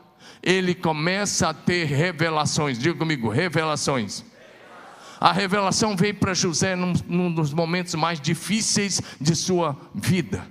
ele 0.43 0.75
começa 0.75 1.49
a 1.49 1.55
ter 1.55 1.85
revelações. 1.85 2.79
Diga 2.79 2.99
comigo, 2.99 3.29
revelações. 3.29 4.25
A 5.21 5.33
revelação 5.33 5.97
veio 5.97 6.15
para 6.15 6.35
José 6.35 6.77
num, 6.77 6.93
num, 7.07 7.33
dos 7.33 7.53
momentos 7.53 7.95
mais 7.95 8.21
difíceis 8.21 9.01
de 9.21 9.35
sua 9.35 9.77
vida. 9.95 10.47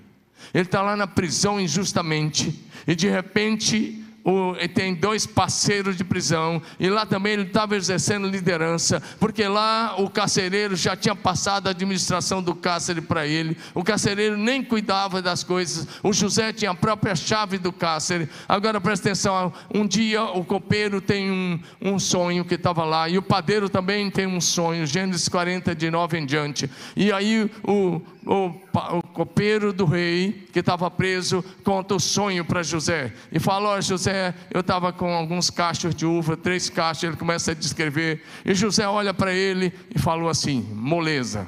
Ele 0.53 0.63
está 0.63 0.81
lá 0.81 0.95
na 0.95 1.07
prisão 1.07 1.59
injustamente, 1.59 2.63
e 2.87 2.95
de 2.95 3.09
repente 3.09 4.04
o, 4.25 4.55
tem 4.73 4.95
dois 4.95 5.27
parceiros 5.27 5.95
de 5.95 6.03
prisão, 6.03 6.59
e 6.79 6.89
lá 6.89 7.05
também 7.05 7.33
ele 7.33 7.43
estava 7.43 7.75
exercendo 7.75 8.27
liderança, 8.27 8.99
porque 9.19 9.47
lá 9.47 9.95
o 9.99 10.09
carcereiro 10.09 10.75
já 10.75 10.95
tinha 10.95 11.15
passado 11.15 11.67
a 11.67 11.69
administração 11.69 12.41
do 12.41 12.55
cárcere 12.55 13.01
para 13.01 13.27
ele, 13.27 13.55
o 13.75 13.83
carcereiro 13.83 14.35
nem 14.35 14.63
cuidava 14.63 15.21
das 15.21 15.43
coisas, 15.43 15.87
o 16.01 16.11
José 16.11 16.51
tinha 16.51 16.71
a 16.71 16.75
própria 16.75 17.15
chave 17.15 17.59
do 17.59 17.71
cárcere. 17.71 18.27
Agora 18.49 18.81
presta 18.81 19.09
atenção: 19.09 19.53
um 19.71 19.85
dia 19.85 20.23
o 20.23 20.43
copeiro 20.43 20.99
tem 20.99 21.29
um, 21.29 21.59
um 21.79 21.99
sonho 21.99 22.43
que 22.43 22.55
estava 22.55 22.83
lá, 22.83 23.07
e 23.07 23.19
o 23.19 23.21
padeiro 23.21 23.69
também 23.69 24.09
tem 24.09 24.25
um 24.25 24.41
sonho, 24.41 24.87
Gênesis 24.87 25.29
40, 25.29 25.75
de 25.75 25.91
9 25.91 26.17
em 26.17 26.25
diante, 26.25 26.67
e 26.95 27.11
aí 27.11 27.51
o, 27.63 28.01
o, 28.25 28.51
o 28.97 29.03
copeiro 29.13 29.71
do 29.71 29.85
rei, 29.85 30.47
que 30.51 30.59
estava 30.59 30.89
preso, 30.89 31.43
conta 31.63 31.93
o 31.93 31.99
sonho 31.99 32.43
para 32.43 32.63
José. 32.63 33.13
E 33.31 33.39
fala: 33.39 33.69
Olha, 33.69 33.81
José, 33.81 34.14
eu 34.53 34.61
estava 34.61 34.91
com 34.93 35.13
alguns 35.13 35.49
cachos 35.49 35.95
de 35.95 36.05
uva, 36.05 36.35
três 36.37 36.69
cachos. 36.69 37.03
Ele 37.03 37.15
começa 37.15 37.51
a 37.51 37.53
descrever. 37.53 38.23
E 38.43 38.53
José 38.53 38.87
olha 38.87 39.13
para 39.13 39.33
ele 39.33 39.73
e 39.93 39.99
falou 39.99 40.29
assim: 40.29 40.61
Moleza. 40.73 41.47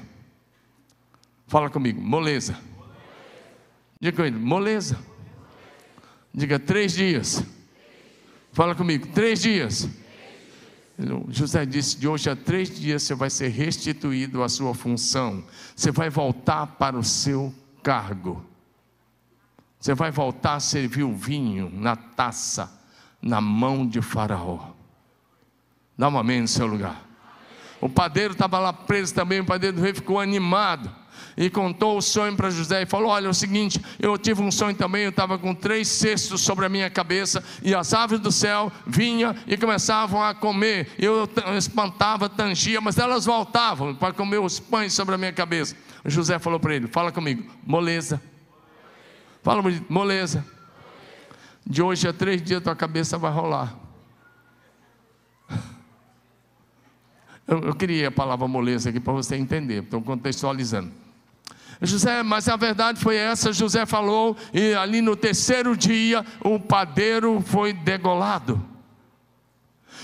Fala 1.47 1.69
comigo, 1.69 2.01
moleza. 2.01 2.57
Diga 3.99 4.17
com 4.17 4.23
ele, 4.23 4.37
moleza. 4.37 4.97
Diga 6.33 6.59
três 6.59 6.93
dias. 6.93 7.43
Fala 8.51 8.75
comigo, 8.75 9.07
três 9.07 9.41
dias. 9.41 9.87
José 11.29 11.65
disse: 11.65 11.97
de 11.97 12.07
hoje 12.07 12.29
a 12.29 12.35
três 12.35 12.69
dias 12.69 13.03
você 13.03 13.15
vai 13.15 13.29
ser 13.29 13.49
restituído 13.49 14.43
à 14.43 14.49
sua 14.49 14.73
função, 14.73 15.43
você 15.75 15.91
vai 15.91 16.09
voltar 16.09 16.65
para 16.65 16.97
o 16.97 17.03
seu 17.03 17.53
cargo, 17.83 18.43
você 19.79 19.93
vai 19.93 20.11
voltar 20.11 20.55
a 20.55 20.59
servir 20.59 21.03
o 21.03 21.13
vinho 21.13 21.69
na 21.73 21.95
taça, 21.95 22.71
na 23.21 23.39
mão 23.39 23.87
de 23.87 24.01
Faraó. 24.01 24.71
Dá 25.97 26.07
uma 26.07 26.21
amém 26.21 26.41
no 26.41 26.47
seu 26.47 26.67
lugar. 26.67 27.03
O 27.79 27.87
padeiro 27.87 28.33
estava 28.33 28.59
lá 28.59 28.73
preso 28.73 29.13
também, 29.13 29.39
o 29.39 29.45
padeiro 29.45 29.77
do 29.77 29.83
rei 29.83 29.93
ficou 29.93 30.19
animado 30.19 30.91
e 31.35 31.49
contou 31.49 31.97
o 31.97 32.01
sonho 32.01 32.35
para 32.35 32.49
José 32.49 32.81
e 32.81 32.85
falou: 32.87 33.09
Olha, 33.09 33.27
é 33.27 33.29
o 33.29 33.33
seguinte, 33.33 33.79
eu 33.99 34.17
tive 34.17 34.41
um 34.41 34.51
sonho 34.51 34.75
também, 34.75 35.03
eu 35.03 35.11
estava 35.11 35.37
com 35.37 35.53
três 35.53 35.87
cestos 35.87 36.41
sobre 36.41 36.65
a 36.65 36.69
minha 36.69 36.89
cabeça, 36.89 37.43
e 37.61 37.75
as 37.75 37.93
aves 37.93 38.19
do 38.19 38.31
céu 38.31 38.71
vinham 38.85 39.35
e 39.45 39.55
começavam 39.55 40.23
a 40.23 40.33
comer. 40.33 40.89
Eu 40.97 41.29
espantava, 41.55 42.27
tangia, 42.27 42.81
mas 42.81 42.97
elas 42.97 43.25
voltavam 43.25 43.93
para 43.93 44.13
comer 44.13 44.39
os 44.39 44.59
pães 44.59 44.93
sobre 44.93 45.13
a 45.13 45.17
minha 45.17 45.33
cabeça. 45.33 45.75
José 46.05 46.39
falou 46.39 46.59
para 46.59 46.75
ele: 46.75 46.87
Fala 46.87 47.11
comigo, 47.11 47.43
moleza. 47.63 48.19
Fala 49.47 49.63
moleza. 49.87 50.45
De 51.65 51.81
hoje 51.81 52.05
a 52.05 52.11
três 52.11 52.43
dias 52.43 52.61
tua 52.61 52.75
cabeça 52.75 53.17
vai 53.17 53.31
rolar. 53.31 53.73
Eu, 57.47 57.59
eu 57.61 57.73
queria 57.73 58.09
a 58.09 58.11
palavra 58.11 58.45
moleza 58.45 58.89
aqui 58.89 58.99
para 58.99 59.13
você 59.13 59.37
entender, 59.37 59.83
estou 59.83 60.01
contextualizando. 60.01 60.91
José, 61.81 62.23
mas 62.23 62.49
a 62.49 62.57
verdade 62.57 62.99
foi 62.99 63.15
essa, 63.15 63.53
José 63.53 63.85
falou, 63.85 64.35
e 64.53 64.73
ali 64.73 64.99
no 64.99 65.15
terceiro 65.15 65.77
dia 65.77 66.25
o 66.41 66.59
padeiro 66.59 67.39
foi 67.39 67.71
degolado. 67.71 68.61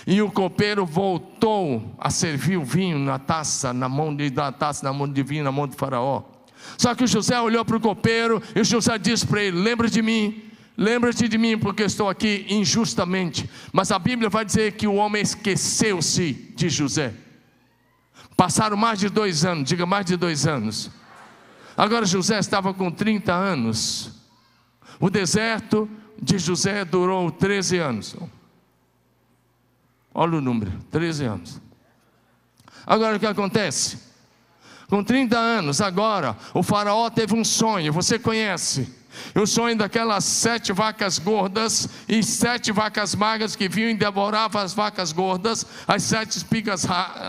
E 0.08 0.22
o 0.22 0.32
copeiro 0.32 0.86
voltou 0.86 1.94
a 1.98 2.10
servir 2.10 2.56
o 2.56 2.64
vinho 2.64 2.98
na 2.98 3.20
taça, 3.20 3.74
na 3.74 3.90
mão 3.90 4.16
de 4.16 4.30
da 4.30 4.54
taça, 4.54 4.86
na 4.86 4.94
mão 4.94 5.12
de 5.12 5.22
vinho, 5.22 5.44
na 5.44 5.52
mão 5.52 5.68
de 5.68 5.76
Faraó. 5.76 6.33
Só 6.78 6.94
que 6.96 7.08
José 7.08 7.40
olhou 7.40 7.64
para 7.64 7.78
o 7.78 7.80
copeiro 7.80 8.42
e 8.56 8.64
José 8.64 8.98
disse 8.98 9.26
para 9.26 9.42
ele: 9.42 9.62
Lembra 9.62 9.90
de 9.90 10.02
mim, 10.02 10.52
lembra-te 10.78 11.28
de 11.28 11.38
mim, 11.38 11.58
porque 11.58 11.84
estou 11.84 12.10
aqui 12.10 12.46
injustamente. 12.50 13.50
Mas 13.72 13.92
a 13.92 14.00
Bíblia 14.00 14.30
vai 14.30 14.46
dizer 14.46 14.74
que 14.74 14.88
o 14.88 14.96
homem 14.96 15.22
esqueceu-se 15.22 16.34
de 16.56 16.70
José. 16.70 17.14
Passaram 18.36 18.76
mais 18.76 19.00
de 19.00 19.10
dois 19.10 19.46
anos, 19.46 19.68
diga 19.68 19.86
mais 19.86 20.06
de 20.06 20.16
dois 20.16 20.48
anos. 20.48 20.90
Agora 21.78 22.06
José 22.06 22.38
estava 22.40 22.74
com 22.74 22.92
30 22.92 23.34
anos. 23.34 24.12
O 25.00 25.10
deserto 25.10 25.90
de 26.22 26.38
José 26.38 26.86
durou 26.86 27.32
13 27.32 27.78
anos. 27.80 28.16
Olha 30.14 30.38
o 30.38 30.42
número, 30.42 30.72
13 30.92 31.26
anos. 31.26 31.62
Agora 32.86 33.18
o 33.18 33.20
que 33.20 33.26
acontece? 33.26 34.13
Com 34.94 35.04
30 35.04 35.36
anos, 35.36 35.82
agora, 35.82 36.38
o 36.54 36.62
faraó 36.62 37.10
teve 37.10 37.34
um 37.34 37.44
sonho, 37.44 37.92
você 37.92 38.20
conhece. 38.20 38.88
O 39.34 39.48
sonho 39.48 39.76
daquelas 39.76 40.24
sete 40.24 40.72
vacas 40.72 41.18
gordas 41.18 41.90
e 42.08 42.22
sete 42.22 42.72
vacas 42.72 43.16
magras 43.16 43.56
que 43.56 43.68
vinham 43.68 43.90
e 43.90 43.96
devoravam 43.96 44.62
as 44.62 44.72
vacas 44.72 45.12
gordas, 45.12 45.66
as 45.88 46.04
sete 46.04 46.38
espigas 46.38 46.86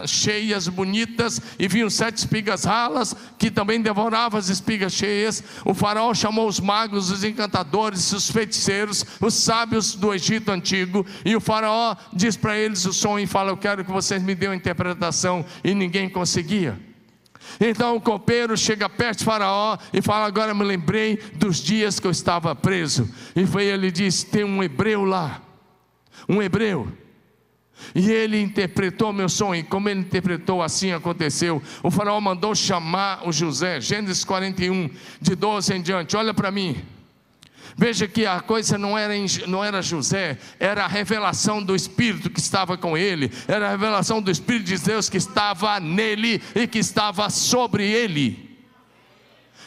cheias, 0.07 0.69
bonitas, 0.69 1.41
e 1.59 1.67
vinham 1.67 1.89
sete 1.89 2.19
espigas 2.19 2.65
ralas 2.65 3.17
que 3.39 3.51
também 3.51 3.81
devoravam 3.81 4.39
as 4.39 4.51
espigas 4.51 4.93
cheias. 4.93 5.43
O 5.65 5.73
faraó 5.73 6.13
chamou 6.13 6.47
os 6.47 6.61
magos, 6.61 7.11
os 7.11 7.25
encantadores, 7.25 8.13
os 8.13 8.31
feiticeiros, 8.31 9.07
os 9.23 9.33
sábios 9.33 9.95
do 9.95 10.13
Egito 10.13 10.51
antigo, 10.51 11.07
e 11.25 11.35
o 11.35 11.41
faraó 11.41 11.97
diz 12.13 12.37
para 12.37 12.59
eles 12.59 12.85
o 12.85 12.93
sonho 12.93 13.25
e 13.25 13.27
fala: 13.27 13.51
Eu 13.51 13.57
quero 13.57 13.83
que 13.87 13.91
vocês 13.91 14.23
me 14.23 14.35
dêem 14.35 14.51
uma 14.51 14.57
interpretação, 14.57 15.43
e 15.65 15.75
ninguém 15.75 16.11
conseguia. 16.11 16.79
Então 17.61 17.97
o 17.97 18.01
copeiro 18.01 18.57
chega 18.57 18.89
perto 18.89 19.21
de 19.21 19.25
Faraó 19.25 19.79
e 19.93 20.03
fala: 20.03 20.27
Agora 20.27 20.55
me 20.55 20.65
lembrei 20.65 21.17
dos 21.35 21.59
dias 21.59 22.01
que 22.01 22.07
eu 22.07 22.11
estava 22.11 22.55
preso. 22.55 23.09
E 23.35 23.47
foi 23.47 23.65
ele 23.65 23.91
disse: 23.91 24.27
Tem 24.27 24.45
um 24.45 24.63
hebreu 24.63 25.05
lá, 25.05 25.41
um 26.29 26.43
hebreu. 26.43 26.89
E 27.95 28.11
ele 28.11 28.41
interpretou 28.41 29.13
meu 29.13 29.29
sonho, 29.29 29.61
e 29.61 29.63
como 29.63 29.89
ele 29.89 30.01
interpretou, 30.01 30.63
assim 30.63 30.93
aconteceu. 30.93 31.63
O 31.83 31.91
faraó 31.91 32.21
mandou 32.21 32.55
chamar 32.55 33.27
o 33.27 33.33
José, 33.33 33.81
Gênesis 33.81 34.25
41, 34.25 34.91
de 35.21 35.35
12 35.35 35.75
em 35.75 35.83
diante. 35.83 36.17
Olha 36.17 36.33
para 36.33 36.51
mim. 36.51 36.94
Veja 37.77 38.07
que 38.07 38.25
a 38.25 38.41
coisa 38.41 38.79
não 38.79 38.97
era, 38.97 39.15
não 39.47 39.65
era 39.65 39.83
José, 39.83 40.39
era 40.61 40.85
a 40.85 40.89
revelação 40.89 41.63
do 41.63 41.75
Espírito 41.75 42.31
que 42.31 42.41
estava 42.41 42.77
com 42.77 42.97
ele, 42.97 43.31
era 43.49 43.67
a 43.67 43.71
revelação 43.71 44.23
do 44.23 44.31
Espírito 44.31 44.67
de 44.67 44.79
Deus 44.79 45.09
que 45.09 45.17
estava 45.17 45.81
nele 45.81 46.41
e 46.55 46.67
que 46.67 46.79
estava 46.79 47.29
sobre 47.31 47.85
ele. 47.91 48.44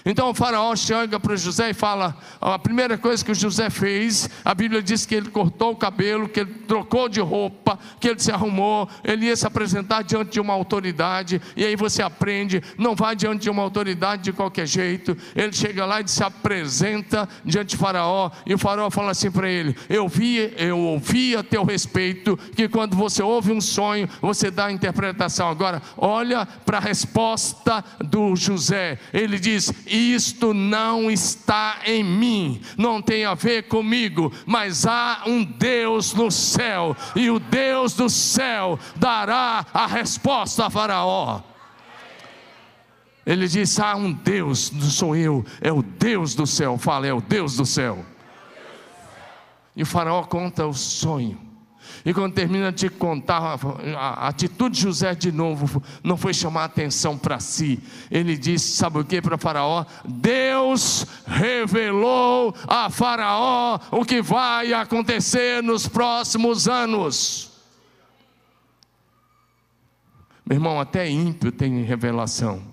Então 0.09 0.29
o 0.29 0.33
faraó 0.33 0.73
chega 0.73 1.19
para 1.19 1.35
José 1.35 1.71
e 1.71 1.73
fala: 1.73 2.15
a 2.39 2.57
primeira 2.57 2.97
coisa 2.97 3.23
que 3.23 3.31
o 3.31 3.35
José 3.35 3.69
fez, 3.69 4.29
a 4.43 4.55
Bíblia 4.55 4.81
diz 4.81 5.05
que 5.05 5.13
ele 5.13 5.29
cortou 5.29 5.73
o 5.73 5.75
cabelo, 5.75 6.29
que 6.29 6.39
ele 6.39 6.53
trocou 6.65 7.09
de 7.09 7.19
roupa, 7.19 7.77
que 7.99 8.07
ele 8.07 8.19
se 8.19 8.31
arrumou, 8.31 8.87
ele 9.03 9.25
ia 9.25 9.35
se 9.35 9.45
apresentar 9.45 10.03
diante 10.03 10.31
de 10.31 10.39
uma 10.39 10.53
autoridade, 10.53 11.41
e 11.57 11.65
aí 11.65 11.75
você 11.75 12.01
aprende, 12.01 12.63
não 12.77 12.95
vai 12.95 13.17
diante 13.17 13.41
de 13.41 13.49
uma 13.49 13.61
autoridade 13.61 14.23
de 14.23 14.31
qualquer 14.31 14.65
jeito. 14.65 15.17
Ele 15.35 15.51
chega 15.51 15.85
lá 15.85 15.99
e 15.99 16.07
se 16.07 16.23
apresenta 16.23 17.27
diante 17.43 17.71
de 17.71 17.77
Faraó, 17.77 18.31
e 18.45 18.53
o 18.53 18.57
Faraó 18.57 18.89
fala 18.89 19.11
assim 19.11 19.29
para 19.29 19.49
ele: 19.49 19.75
Eu 19.89 20.07
vi, 20.07 20.53
eu 20.55 20.79
ouvi 20.79 21.35
a 21.35 21.43
teu 21.43 21.65
respeito, 21.65 22.37
que 22.55 22.69
quando 22.69 22.95
você 22.95 23.21
ouve 23.21 23.51
um 23.51 23.59
sonho, 23.59 24.07
você 24.21 24.49
dá 24.49 24.67
a 24.67 24.71
interpretação. 24.71 25.49
Agora, 25.49 25.81
olha 25.97 26.45
para 26.65 26.77
a 26.77 26.81
resposta 26.81 27.83
do 27.99 28.37
José. 28.37 28.99
Ele 29.13 29.37
diz: 29.37 29.69
isto 29.97 30.53
não 30.53 31.09
está 31.09 31.79
em 31.85 32.03
mim, 32.03 32.61
não 32.77 33.01
tem 33.01 33.25
a 33.25 33.33
ver 33.33 33.63
comigo, 33.63 34.31
mas 34.45 34.85
há 34.85 35.23
um 35.25 35.43
Deus 35.43 36.13
no 36.13 36.31
céu, 36.31 36.95
e 37.15 37.29
o 37.29 37.39
Deus 37.39 37.93
do 37.93 38.09
céu 38.09 38.79
dará 38.95 39.65
a 39.73 39.87
resposta 39.87 40.65
a 40.65 40.69
Faraó. 40.69 41.41
Ele 43.25 43.47
disse: 43.47 43.81
Há 43.81 43.95
um 43.95 44.13
Deus, 44.13 44.71
não 44.71 44.89
sou 44.89 45.15
eu, 45.15 45.45
é 45.59 45.71
o 45.71 45.81
Deus 45.81 46.33
do 46.33 46.47
céu. 46.47 46.77
Fala, 46.77 47.07
é 47.07 47.13
o 47.13 47.19
Deus 47.19 47.57
do 47.57 47.65
céu. 47.65 48.05
E 49.75 49.83
o 49.83 49.85
Faraó 49.85 50.23
conta 50.23 50.65
o 50.65 50.73
sonho. 50.73 51.46
E 52.07 52.13
quando 52.13 52.35
termina 52.35 52.71
de 52.71 52.89
contar, 52.89 53.59
a 53.97 54.29
atitude 54.29 54.77
de 54.77 54.81
José 54.83 55.13
de 55.13 55.29
novo 55.29 55.83
não 56.01 56.15
foi 56.15 56.33
chamar 56.33 56.63
atenção 56.63 57.17
para 57.17 57.37
si. 57.37 57.83
Ele 58.09 58.37
disse: 58.37 58.77
Sabe 58.77 58.99
o 58.99 59.03
que 59.03 59.21
para 59.21 59.37
Faraó? 59.37 59.83
Deus 60.05 61.05
revelou 61.27 62.55
a 62.65 62.89
Faraó 62.89 63.77
o 63.91 64.05
que 64.05 64.21
vai 64.21 64.71
acontecer 64.71 65.61
nos 65.61 65.85
próximos 65.85 66.65
anos. 66.69 67.51
Meu 70.45 70.55
irmão, 70.55 70.79
até 70.79 71.09
ímpio 71.09 71.51
tem 71.51 71.83
revelação. 71.83 72.63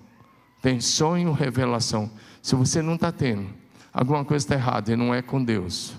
Tem 0.62 0.80
sonho, 0.80 1.32
revelação. 1.32 2.08
Se 2.40 2.54
você 2.54 2.80
não 2.80 2.94
está 2.94 3.10
tendo, 3.10 3.48
alguma 3.92 4.24
coisa 4.24 4.44
está 4.44 4.54
errada 4.54 4.92
e 4.92 4.96
não 4.96 5.12
é 5.12 5.20
com 5.20 5.42
Deus, 5.42 5.92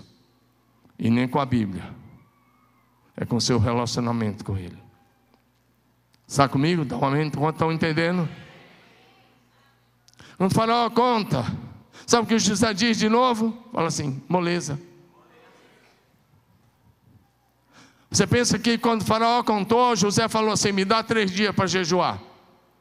e 0.98 1.10
nem 1.10 1.28
com 1.28 1.38
a 1.38 1.44
Bíblia, 1.44 1.84
é 3.16 3.24
com 3.24 3.36
o 3.36 3.40
seu 3.40 3.58
relacionamento 3.58 4.44
com 4.44 4.56
Ele. 4.56 4.78
Está 6.26 6.48
comigo? 6.48 6.84
Dá 6.84 6.96
um 6.96 7.04
aumento, 7.04 7.48
estão 7.48 7.72
entendendo? 7.72 8.28
Quando 10.36 10.52
fala, 10.52 10.84
ó, 10.84 10.90
conta. 10.90 11.44
Sabe 12.06 12.24
o 12.24 12.26
que 12.26 12.34
o 12.34 12.38
José 12.38 12.74
diz 12.74 12.98
de 12.98 13.08
novo? 13.08 13.56
Fala 13.72 13.88
assim, 13.88 14.22
moleza. 14.28 14.78
Você 18.10 18.26
pensa 18.26 18.58
que 18.58 18.78
quando 18.78 19.02
o 19.02 19.04
faraó 19.04 19.42
contou, 19.42 19.94
José 19.96 20.28
falou 20.28 20.52
assim: 20.52 20.72
me 20.72 20.84
dá 20.84 21.02
três 21.02 21.30
dias 21.30 21.54
para 21.54 21.66
jejuar. 21.66 22.18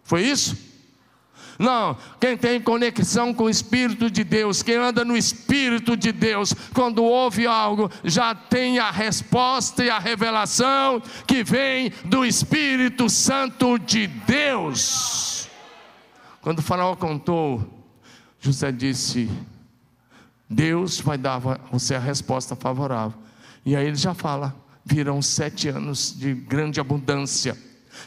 Foi 0.03 0.21
isso? 0.21 0.57
Não, 1.57 1.97
quem 2.19 2.35
tem 2.35 2.59
conexão 2.59 3.33
com 3.33 3.45
o 3.45 3.49
Espírito 3.49 4.11
de 4.11 4.23
Deus, 4.23 4.61
quem 4.61 4.75
anda 4.75 5.05
no 5.05 5.15
Espírito 5.15 5.95
de 5.95 6.11
Deus, 6.11 6.53
quando 6.73 7.03
ouve 7.03 7.47
algo, 7.47 7.89
já 8.03 8.35
tem 8.35 8.77
a 8.79 8.91
resposta 8.91 9.83
e 9.83 9.89
a 9.89 9.97
revelação 9.97 11.01
que 11.25 11.43
vem 11.43 11.91
do 12.03 12.25
Espírito 12.25 13.09
Santo 13.09 13.79
de 13.79 14.07
Deus. 14.07 15.47
Quando 16.41 16.59
o 16.59 16.61
Faraó 16.61 16.95
contou, 16.95 17.65
José 18.39 18.71
disse: 18.71 19.29
Deus 20.49 20.99
vai 20.99 21.17
dar 21.17 21.35
a 21.35 21.39
você 21.71 21.95
a 21.95 21.99
resposta 21.99 22.55
favorável. 22.55 23.17
E 23.65 23.75
aí 23.75 23.87
ele 23.87 23.95
já 23.95 24.13
fala: 24.13 24.53
virão 24.83 25.21
sete 25.21 25.69
anos 25.69 26.13
de 26.15 26.33
grande 26.33 26.81
abundância, 26.81 27.57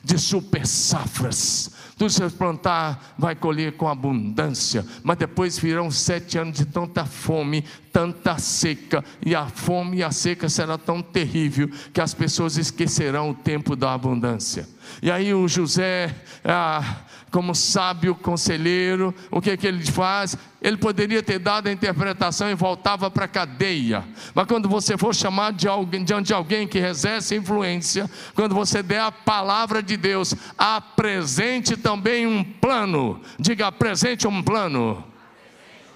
de 0.04 0.18
super 0.18 0.66
safras 0.66 1.77
tudo 1.98 2.10
você 2.10 2.30
plantar 2.30 3.14
vai 3.18 3.34
colher 3.34 3.72
com 3.72 3.88
abundância, 3.88 4.86
mas 5.02 5.18
depois 5.18 5.58
virão 5.58 5.90
sete 5.90 6.38
anos 6.38 6.56
de 6.56 6.64
tanta 6.64 7.04
fome, 7.04 7.64
tanta 7.92 8.38
seca, 8.38 9.04
e 9.20 9.34
a 9.34 9.46
fome 9.46 9.98
e 9.98 10.02
a 10.04 10.12
seca 10.12 10.48
será 10.48 10.78
tão 10.78 11.02
terrível 11.02 11.68
que 11.92 12.00
as 12.00 12.14
pessoas 12.14 12.56
esquecerão 12.56 13.30
o 13.30 13.34
tempo 13.34 13.74
da 13.74 13.92
abundância. 13.92 14.68
E 15.02 15.10
aí 15.10 15.34
o 15.34 15.48
José, 15.48 16.14
ah, 16.44 17.02
como 17.32 17.52
sábio 17.52 18.14
conselheiro, 18.14 19.12
o 19.30 19.40
que, 19.40 19.56
que 19.56 19.66
ele 19.66 19.84
faz? 19.84 20.36
Ele 20.60 20.76
poderia 20.76 21.22
ter 21.22 21.38
dado 21.38 21.68
a 21.68 21.72
interpretação 21.72 22.50
e 22.50 22.54
voltava 22.54 23.08
para 23.10 23.26
a 23.26 23.28
cadeia. 23.28 24.04
Mas 24.34 24.46
quando 24.46 24.68
você 24.68 24.98
for 24.98 25.14
chamado 25.14 25.56
de 25.56 25.68
alguém, 25.68 26.02
diante 26.02 26.28
de 26.28 26.34
alguém 26.34 26.66
que 26.66 26.78
exerce 26.78 27.36
influência, 27.36 28.10
quando 28.34 28.54
você 28.54 28.82
der 28.82 29.00
a 29.00 29.12
palavra 29.12 29.80
de 29.80 29.96
Deus, 29.96 30.34
apresente 30.56 31.76
também 31.76 32.26
um 32.26 32.42
plano. 32.42 33.20
Diga, 33.38 33.68
apresente 33.68 34.26
um 34.26 34.42
plano. 34.42 35.04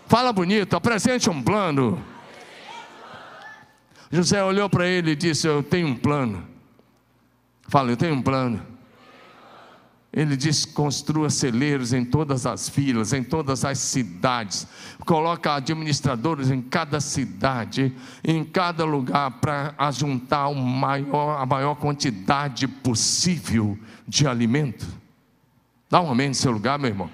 Fala 0.07 0.33
bonito, 0.33 0.77
apresente 0.77 1.29
um 1.29 1.43
plano. 1.43 2.03
José 4.13 4.45
olhou 4.45 4.69
para 4.69 4.87
ele 4.87 5.13
e 5.13 5.17
disse: 5.17 5.49
Eu 5.49 5.63
tenho 5.63 5.89
um 5.89 5.97
plano. 5.97 6.47
Fala, 7.67 7.91
eu 7.91 7.97
tenho 7.97 8.15
um 8.15 8.23
plano. 8.23 8.72
Ele 10.13 10.37
diz: 10.37 10.67
construa 10.67 11.31
celeiros 11.31 11.95
em 11.95 12.05
todas 12.05 12.45
as 12.45 12.69
filas, 12.69 13.15
em 13.15 13.25
todas 13.25 13.65
as 13.65 13.79
cidades. 13.79 14.67
Coloca 15.07 15.55
administradores 15.55 16.51
em 16.51 16.61
cada 16.61 17.01
cidade, 17.01 17.95
em 18.23 18.45
cada 18.45 18.85
lugar, 18.85 19.31
para 19.41 19.75
ajuntar 19.79 20.53
maior, 20.53 21.41
a 21.41 21.47
maior 21.47 21.77
quantidade 21.77 22.69
possível 22.69 23.79
de 24.07 24.27
alimento. 24.27 24.87
Dá 25.89 26.01
um 26.03 26.11
amém 26.11 26.29
no 26.29 26.35
seu 26.35 26.53
lugar, 26.53 26.79
meu 26.79 26.91
irmão. 26.91 27.11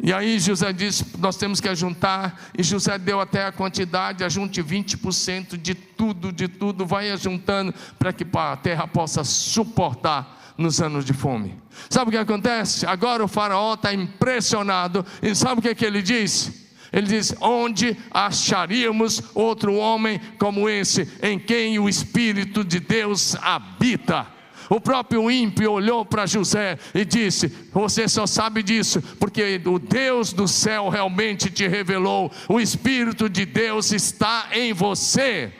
E 0.00 0.10
aí 0.10 0.40
José 0.40 0.72
disse: 0.72 1.04
Nós 1.18 1.36
temos 1.36 1.60
que 1.60 1.68
ajuntar, 1.68 2.50
e 2.56 2.62
José 2.62 2.96
deu 2.96 3.20
até 3.20 3.44
a 3.44 3.52
quantidade, 3.52 4.24
ajunte 4.24 4.62
20% 4.62 5.58
de 5.58 5.74
tudo, 5.74 6.32
de 6.32 6.48
tudo, 6.48 6.86
vai 6.86 7.10
ajuntando 7.10 7.74
para 7.98 8.10
que 8.10 8.26
a 8.32 8.56
terra 8.56 8.88
possa 8.88 9.22
suportar 9.22 10.41
nos 10.56 10.80
anos 10.80 11.04
de 11.04 11.12
fome. 11.12 11.54
Sabe 11.88 12.08
o 12.08 12.12
que 12.12 12.18
acontece? 12.18 12.86
Agora 12.86 13.24
o 13.24 13.28
faraó 13.28 13.74
está 13.74 13.92
impressionado 13.92 15.04
e 15.22 15.34
sabe 15.34 15.60
o 15.60 15.62
que, 15.62 15.74
que 15.74 15.84
ele 15.84 16.02
diz? 16.02 16.62
Ele 16.92 17.06
diz: 17.06 17.34
Onde 17.40 17.96
acharíamos 18.10 19.22
outro 19.34 19.74
homem 19.74 20.20
como 20.38 20.68
esse, 20.68 21.08
em 21.22 21.38
quem 21.38 21.78
o 21.78 21.88
Espírito 21.88 22.62
de 22.62 22.78
Deus 22.78 23.34
habita? 23.36 24.26
O 24.68 24.80
próprio 24.80 25.30
ímpio 25.30 25.72
olhou 25.72 26.04
para 26.04 26.26
José 26.26 26.78
e 26.94 27.04
disse: 27.04 27.48
Você 27.72 28.06
só 28.08 28.26
sabe 28.26 28.62
disso 28.62 29.02
porque 29.18 29.60
o 29.66 29.78
Deus 29.78 30.32
do 30.32 30.46
céu 30.46 30.88
realmente 30.88 31.50
te 31.50 31.66
revelou, 31.66 32.30
o 32.48 32.60
Espírito 32.60 33.28
de 33.28 33.44
Deus 33.46 33.92
está 33.92 34.48
em 34.52 34.72
você. 34.72 35.52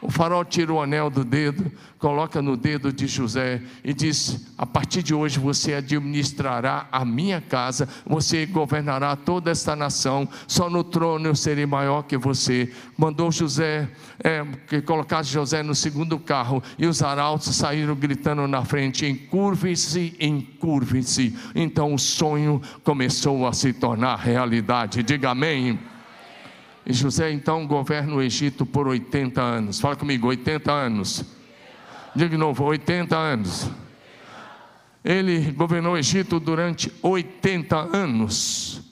O 0.00 0.10
farol 0.10 0.44
tira 0.44 0.72
o 0.72 0.80
anel 0.80 1.08
do 1.08 1.24
dedo, 1.24 1.70
coloca 2.02 2.42
no 2.42 2.56
dedo 2.56 2.92
de 2.92 3.06
José 3.06 3.62
e 3.84 3.94
diz: 3.94 4.52
A 4.58 4.66
partir 4.66 5.04
de 5.04 5.14
hoje 5.14 5.38
você 5.38 5.74
administrará 5.74 6.88
a 6.90 7.04
minha 7.04 7.40
casa, 7.40 7.88
você 8.04 8.44
governará 8.44 9.14
toda 9.14 9.52
esta 9.52 9.76
nação, 9.76 10.28
só 10.48 10.68
no 10.68 10.82
trono 10.82 11.28
eu 11.28 11.36
serei 11.36 11.64
maior 11.64 12.02
que 12.02 12.18
você. 12.18 12.72
Mandou 12.98 13.30
José, 13.30 13.88
é, 14.18 14.44
que 14.66 14.82
colocasse 14.82 15.30
José 15.30 15.62
no 15.62 15.76
segundo 15.76 16.18
carro 16.18 16.60
e 16.76 16.86
os 16.86 17.04
arautos 17.04 17.54
saíram 17.54 17.94
gritando 17.94 18.48
na 18.48 18.64
frente: 18.64 19.06
Encurve-se, 19.06 20.16
encurve-se. 20.18 21.38
Então 21.54 21.94
o 21.94 21.98
sonho 22.00 22.60
começou 22.82 23.46
a 23.46 23.52
se 23.52 23.72
tornar 23.72 24.16
realidade. 24.16 25.04
Diga 25.04 25.30
amém. 25.30 25.78
E 26.84 26.92
José 26.92 27.30
então 27.30 27.64
governa 27.64 28.12
o 28.12 28.20
Egito 28.20 28.66
por 28.66 28.88
80 28.88 29.40
anos. 29.40 29.78
Fala 29.78 29.94
comigo, 29.94 30.26
80 30.26 30.72
anos. 30.72 31.41
Diga 32.14 32.30
de 32.30 32.36
novo, 32.36 32.64
80 32.64 33.16
anos. 33.16 33.70
Ele 35.04 35.50
governou 35.52 35.94
o 35.94 35.98
Egito 35.98 36.38
durante 36.38 36.92
80 37.02 37.76
anos. 37.76 38.82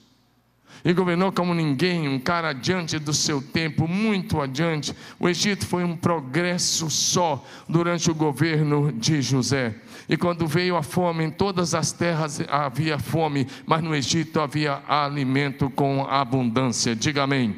E 0.82 0.94
governou 0.94 1.30
como 1.30 1.52
ninguém, 1.52 2.08
um 2.08 2.18
cara 2.18 2.50
adiante 2.50 2.98
do 2.98 3.12
seu 3.12 3.42
tempo, 3.42 3.86
muito 3.86 4.40
adiante. 4.40 4.94
O 5.18 5.28
Egito 5.28 5.66
foi 5.66 5.84
um 5.84 5.94
progresso 5.94 6.88
só 6.88 7.44
durante 7.68 8.10
o 8.10 8.14
governo 8.14 8.90
de 8.90 9.20
José. 9.20 9.74
E 10.08 10.16
quando 10.16 10.46
veio 10.46 10.76
a 10.76 10.82
fome, 10.82 11.24
em 11.24 11.30
todas 11.30 11.74
as 11.74 11.92
terras 11.92 12.40
havia 12.48 12.98
fome, 12.98 13.46
mas 13.66 13.82
no 13.82 13.94
Egito 13.94 14.40
havia 14.40 14.82
alimento 14.88 15.68
com 15.68 16.02
abundância. 16.04 16.96
Diga 16.96 17.24
amém. 17.24 17.56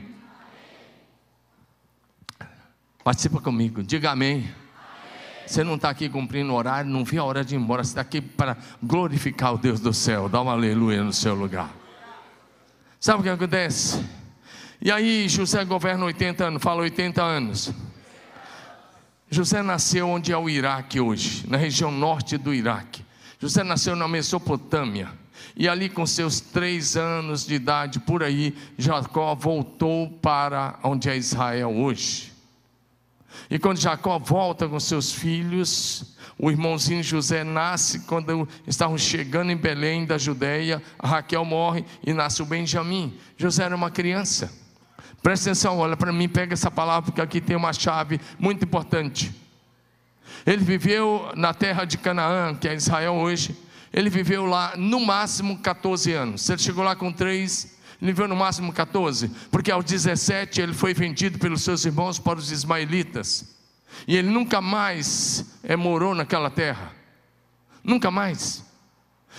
Participa 3.04 3.40
comigo, 3.40 3.84
diga 3.84 4.10
amém. 4.10 4.61
Você 5.52 5.62
não 5.62 5.74
está 5.74 5.90
aqui 5.90 6.08
cumprindo 6.08 6.54
horário, 6.54 6.90
não 6.90 7.04
viu 7.04 7.20
a 7.20 7.26
hora 7.26 7.44
de 7.44 7.54
ir 7.54 7.58
embora, 7.58 7.84
você 7.84 7.90
está 7.90 8.00
aqui 8.00 8.22
para 8.22 8.56
glorificar 8.82 9.52
o 9.52 9.58
Deus 9.58 9.80
do 9.80 9.92
céu, 9.92 10.26
dá 10.26 10.40
uma 10.40 10.52
aleluia 10.52 11.04
no 11.04 11.12
seu 11.12 11.34
lugar. 11.34 11.70
Sabe 12.98 13.20
o 13.20 13.22
que 13.22 13.28
acontece? 13.28 14.02
E 14.80 14.90
aí 14.90 15.28
José 15.28 15.62
governa 15.62 16.06
80 16.06 16.46
anos, 16.46 16.62
fala 16.62 16.80
80 16.80 17.22
anos. 17.22 17.70
José 19.28 19.60
nasceu 19.60 20.08
onde 20.08 20.32
é 20.32 20.38
o 20.38 20.48
Iraque 20.48 20.98
hoje, 20.98 21.44
na 21.46 21.58
região 21.58 21.92
norte 21.92 22.38
do 22.38 22.54
Iraque. 22.54 23.04
José 23.38 23.62
nasceu 23.62 23.94
na 23.94 24.08
Mesopotâmia. 24.08 25.10
E 25.54 25.68
ali, 25.68 25.90
com 25.90 26.06
seus 26.06 26.40
três 26.40 26.96
anos 26.96 27.44
de 27.44 27.56
idade, 27.56 28.00
por 28.00 28.22
aí, 28.22 28.56
Jacó 28.78 29.34
voltou 29.34 30.08
para 30.08 30.78
onde 30.82 31.10
é 31.10 31.16
Israel 31.16 31.76
hoje. 31.76 32.31
E 33.52 33.58
quando 33.58 33.78
Jacó 33.78 34.18
volta 34.18 34.66
com 34.66 34.80
seus 34.80 35.12
filhos, 35.12 36.16
o 36.38 36.50
irmãozinho 36.50 37.02
José 37.02 37.44
nasce 37.44 38.00
quando 38.06 38.48
estavam 38.66 38.96
chegando 38.96 39.52
em 39.52 39.56
Belém 39.58 40.06
da 40.06 40.16
Judéia, 40.16 40.82
Raquel 40.98 41.44
morre 41.44 41.84
e 42.02 42.14
nasce 42.14 42.40
o 42.40 42.46
Benjamim. 42.46 43.14
José 43.36 43.64
era 43.64 43.76
uma 43.76 43.90
criança. 43.90 44.50
Presta 45.22 45.50
atenção, 45.50 45.76
olha 45.76 45.98
para 45.98 46.10
mim, 46.10 46.30
pega 46.30 46.54
essa 46.54 46.70
palavra, 46.70 47.02
porque 47.02 47.20
aqui 47.20 47.42
tem 47.42 47.54
uma 47.54 47.74
chave 47.74 48.18
muito 48.38 48.64
importante. 48.64 49.30
Ele 50.46 50.64
viveu 50.64 51.30
na 51.36 51.52
terra 51.52 51.84
de 51.84 51.98
Canaã, 51.98 52.54
que 52.54 52.66
é 52.66 52.74
Israel 52.74 53.16
hoje. 53.16 53.54
Ele 53.92 54.08
viveu 54.08 54.46
lá 54.46 54.72
no 54.78 54.98
máximo 54.98 55.58
14 55.58 56.10
anos. 56.10 56.48
Ele 56.48 56.58
chegou 56.58 56.82
lá 56.82 56.96
com 56.96 57.12
3, 57.12 57.64
ele 57.64 57.71
viveu 58.06 58.26
no 58.26 58.34
máximo 58.34 58.72
14, 58.72 59.28
porque 59.50 59.70
aos 59.70 59.84
17 59.84 60.60
ele 60.60 60.74
foi 60.74 60.92
vendido 60.92 61.38
pelos 61.38 61.62
seus 61.62 61.84
irmãos 61.84 62.18
para 62.18 62.38
os 62.38 62.50
ismaelitas. 62.50 63.56
E 64.06 64.16
ele 64.16 64.28
nunca 64.28 64.60
mais 64.60 65.58
é, 65.62 65.76
morou 65.76 66.14
naquela 66.14 66.50
terra. 66.50 66.92
Nunca 67.84 68.10
mais. 68.10 68.64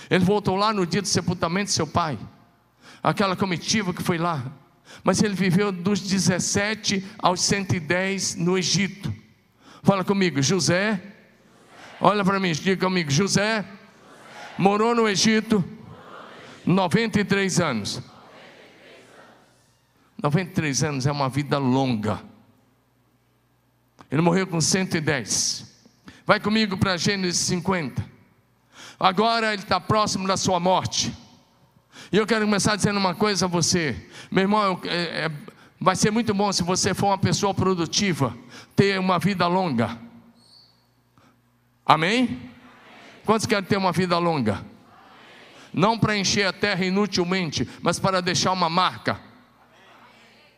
Ele 0.08 0.24
voltou 0.24 0.56
lá 0.56 0.72
no 0.72 0.86
dia 0.86 1.02
do 1.02 1.08
sepultamento 1.08 1.66
de 1.66 1.72
seu 1.72 1.86
pai. 1.86 2.18
Aquela 3.02 3.36
comitiva 3.36 3.92
que 3.92 4.02
foi 4.02 4.16
lá. 4.16 4.44
Mas 5.02 5.22
ele 5.22 5.34
viveu 5.34 5.70
dos 5.70 6.00
17 6.00 7.04
aos 7.18 7.40
110 7.42 8.36
no 8.36 8.56
Egito. 8.56 9.12
Fala 9.82 10.04
comigo, 10.04 10.40
José. 10.40 11.02
Olha 12.00 12.24
para 12.24 12.40
mim, 12.40 12.52
diga 12.52 12.86
comigo, 12.86 13.10
José 13.10 13.64
morou 14.56 14.94
no 14.94 15.08
Egito 15.08 15.64
93 16.64 17.60
anos. 17.60 18.13
93 20.24 20.84
anos 20.84 21.06
é 21.06 21.12
uma 21.12 21.28
vida 21.28 21.58
longa. 21.58 22.18
Ele 24.10 24.22
morreu 24.22 24.46
com 24.46 24.58
110. 24.58 25.70
Vai 26.24 26.40
comigo 26.40 26.78
para 26.78 26.96
Gênesis 26.96 27.42
50. 27.42 28.02
Agora 28.98 29.52
ele 29.52 29.62
está 29.62 29.78
próximo 29.78 30.26
da 30.26 30.38
sua 30.38 30.58
morte. 30.58 31.14
E 32.10 32.16
eu 32.16 32.26
quero 32.26 32.46
começar 32.46 32.74
dizendo 32.74 32.98
uma 32.98 33.14
coisa 33.14 33.44
a 33.44 33.48
você, 33.48 34.08
meu 34.30 34.44
irmão. 34.44 34.80
É, 34.84 35.26
é, 35.26 35.30
vai 35.78 35.94
ser 35.94 36.10
muito 36.10 36.32
bom 36.32 36.50
se 36.54 36.62
você 36.62 36.94
for 36.94 37.08
uma 37.08 37.18
pessoa 37.18 37.52
produtiva, 37.52 38.34
ter 38.74 38.98
uma 38.98 39.18
vida 39.18 39.46
longa. 39.46 39.98
Amém? 41.84 42.50
Quantos 43.26 43.44
querem 43.44 43.68
ter 43.68 43.76
uma 43.76 43.92
vida 43.92 44.16
longa? 44.16 44.64
Não 45.70 45.98
para 45.98 46.16
encher 46.16 46.46
a 46.46 46.52
terra 46.52 46.82
inutilmente, 46.82 47.68
mas 47.82 47.98
para 47.98 48.22
deixar 48.22 48.52
uma 48.52 48.70
marca. 48.70 49.33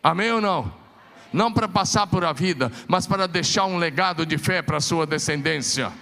Amém 0.06 0.30
ou 0.30 0.40
não? 0.40 0.72
Não 1.32 1.52
para 1.52 1.66
passar 1.66 2.06
por 2.06 2.24
a 2.24 2.32
vida, 2.32 2.70
mas 2.86 3.08
para 3.08 3.26
deixar 3.26 3.64
um 3.64 3.76
legado 3.76 4.24
de 4.24 4.38
fé 4.38 4.62
para 4.62 4.76
a 4.76 4.80
sua 4.80 5.04
descendência. 5.04 5.92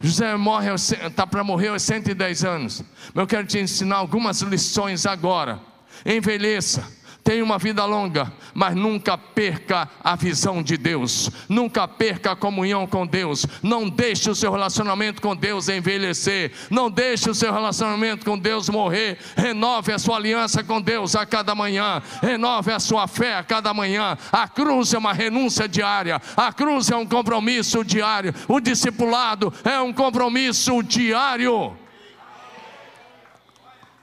José 0.00 0.36
morre, 0.36 0.74
está 0.74 1.24
para 1.24 1.44
morrer 1.44 1.68
aos 1.68 1.84
110 1.84 2.44
anos. 2.44 2.82
Mas 3.14 3.22
eu 3.22 3.26
quero 3.28 3.46
te 3.46 3.56
ensinar 3.56 3.98
algumas 3.98 4.40
lições 4.40 5.06
agora. 5.06 5.60
Envelheça 6.04 6.92
tenha 7.28 7.44
uma 7.44 7.58
vida 7.58 7.84
longa, 7.84 8.32
mas 8.54 8.74
nunca 8.74 9.18
perca 9.18 9.86
a 10.02 10.16
visão 10.16 10.62
de 10.62 10.78
Deus, 10.78 11.30
nunca 11.46 11.86
perca 11.86 12.32
a 12.32 12.36
comunhão 12.36 12.86
com 12.86 13.06
Deus, 13.06 13.44
não 13.62 13.86
deixe 13.86 14.30
o 14.30 14.34
seu 14.34 14.50
relacionamento 14.50 15.20
com 15.20 15.36
Deus 15.36 15.68
envelhecer, 15.68 16.52
não 16.70 16.90
deixe 16.90 17.28
o 17.28 17.34
seu 17.34 17.52
relacionamento 17.52 18.24
com 18.24 18.38
Deus 18.38 18.70
morrer, 18.70 19.18
renove 19.36 19.92
a 19.92 19.98
sua 19.98 20.16
aliança 20.16 20.64
com 20.64 20.80
Deus 20.80 21.14
a 21.14 21.26
cada 21.26 21.54
manhã, 21.54 22.02
renove 22.22 22.72
a 22.72 22.80
sua 22.80 23.06
fé 23.06 23.36
a 23.36 23.44
cada 23.44 23.74
manhã. 23.74 24.16
A 24.32 24.48
cruz 24.48 24.94
é 24.94 24.98
uma 24.98 25.12
renúncia 25.12 25.68
diária, 25.68 26.22
a 26.34 26.50
cruz 26.50 26.90
é 26.90 26.96
um 26.96 27.04
compromisso 27.04 27.84
diário, 27.84 28.34
o 28.48 28.58
discipulado 28.58 29.52
é 29.64 29.78
um 29.78 29.92
compromisso 29.92 30.82
diário. 30.82 31.76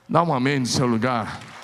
Dá 0.08 0.22
um 0.22 0.32
amém 0.32 0.60
no 0.60 0.68
seu 0.68 0.86
lugar. 0.86 1.55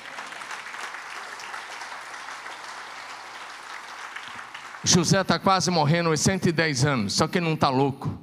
José 4.84 5.22
está 5.22 5.38
quase 5.38 5.70
morrendo 5.70 6.10
aos 6.10 6.20
110 6.20 6.86
anos, 6.86 7.14
só 7.14 7.28
que 7.28 7.40
não 7.40 7.54
está 7.54 7.70
louco. 7.70 8.18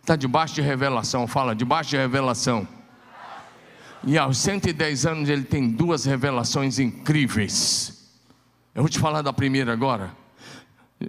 Está 0.00 0.16
debaixo 0.16 0.54
de 0.54 0.60
revelação, 0.60 1.26
fala, 1.26 1.54
debaixo 1.54 1.90
de 1.90 1.96
revelação. 1.96 2.66
E 4.04 4.16
aos 4.16 4.38
110 4.38 5.06
anos 5.06 5.28
ele 5.28 5.44
tem 5.44 5.68
duas 5.68 6.04
revelações 6.04 6.78
incríveis. 6.78 8.10
Eu 8.74 8.82
vou 8.82 8.88
te 8.88 8.98
falar 8.98 9.20
da 9.22 9.32
primeira 9.32 9.72
agora. 9.72 10.19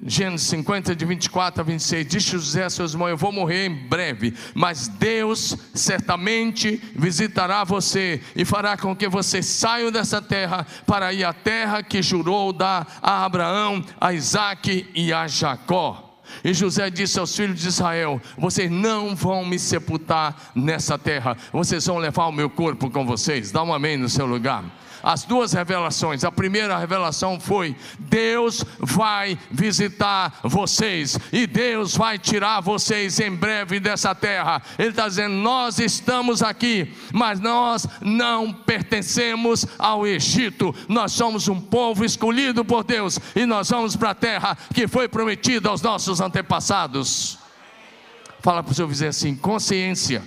Gênesis 0.06 0.48
50, 0.48 0.96
de 0.96 1.06
24 1.06 1.60
a 1.60 1.64
26, 1.66 2.08
diz 2.08 2.24
José 2.24 2.64
a 2.64 2.70
seus 2.70 2.94
irmãos: 2.94 3.10
Eu 3.10 3.18
vou 3.18 3.32
morrer 3.32 3.66
em 3.66 3.76
breve, 3.76 4.34
mas 4.54 4.88
Deus 4.88 5.58
certamente 5.74 6.82
visitará 6.96 7.66
você 7.66 8.22
e 8.34 8.46
fará 8.46 8.78
com 8.78 8.96
que 8.96 9.10
você 9.10 9.44
saia 9.44 9.92
dessa 9.92 10.22
terra 10.22 10.66
para 10.86 11.12
ir 11.12 11.26
à 11.26 11.34
terra 11.34 11.84
que 11.84 12.02
jurou 12.02 12.54
dar 12.54 13.00
a 13.02 13.26
Abraão, 13.26 13.84
a 14.00 14.14
Isaac 14.14 14.90
e 14.96 15.12
a 15.12 15.28
Jacó. 15.28 16.22
E 16.42 16.54
José 16.54 16.90
disse 16.90 17.20
aos 17.20 17.36
filhos 17.36 17.60
de 17.60 17.68
Israel: 17.68 18.22
Vocês 18.38 18.72
não 18.72 19.14
vão 19.14 19.44
me 19.44 19.60
sepultar 19.60 20.54
nessa 20.56 20.98
terra, 20.98 21.36
vocês 21.52 21.86
vão 21.86 21.98
levar 21.98 22.28
o 22.28 22.32
meu 22.32 22.50
corpo 22.50 22.90
com 22.90 23.06
vocês. 23.06 23.52
Dá 23.52 23.62
um 23.62 23.74
amém 23.74 23.98
no 23.98 24.08
seu 24.08 24.26
lugar 24.26 24.64
as 25.04 25.24
duas 25.24 25.54
revelações. 25.54 26.24
A 26.24 26.32
primeira 26.32 26.78
revelação 26.78 27.40
foi: 27.40 27.76
Deus 28.00 28.64
vai 28.80 29.38
visitar 29.50 30.40
vocês 30.44 31.18
e 31.32 31.48
Deus 31.48 31.96
vai 31.96 32.18
tirar 32.18 32.62
vocês 32.62 33.20
em 33.20 33.32
breve 33.32 33.80
dessa 33.80 34.14
terra. 34.14 34.62
Ele 34.78 34.90
está 34.90 35.08
dizendo: 35.08 35.36
Nós 35.36 35.80
estamos 35.80 36.42
aqui, 36.44 36.94
mas 37.14 37.40
nós 37.40 37.88
não 38.02 38.52
pertencemos 38.52 39.66
ao 39.78 40.06
Egito. 40.06 40.74
Nós 40.88 41.12
somos 41.12 41.48
um 41.48 41.60
povo 41.60 42.06
escolhido 42.06 42.64
por 42.64 42.84
Deus 42.84 43.20
e 43.36 43.46
nós 43.46 43.70
vamos 43.70 43.96
para 43.96 44.12
a 44.12 44.16
terra 44.16 44.58
que 44.74 44.88
foi 44.88 45.08
prometida 45.08 45.70
aos 45.70 45.82
nossos 45.82 46.22
antepassados. 46.22 47.40
Fala 48.40 48.64
para 48.64 48.72
o 48.72 48.76
seu 48.76 48.88
vizinho 48.88 49.10
assim: 49.10 49.36
consciência 49.36 50.24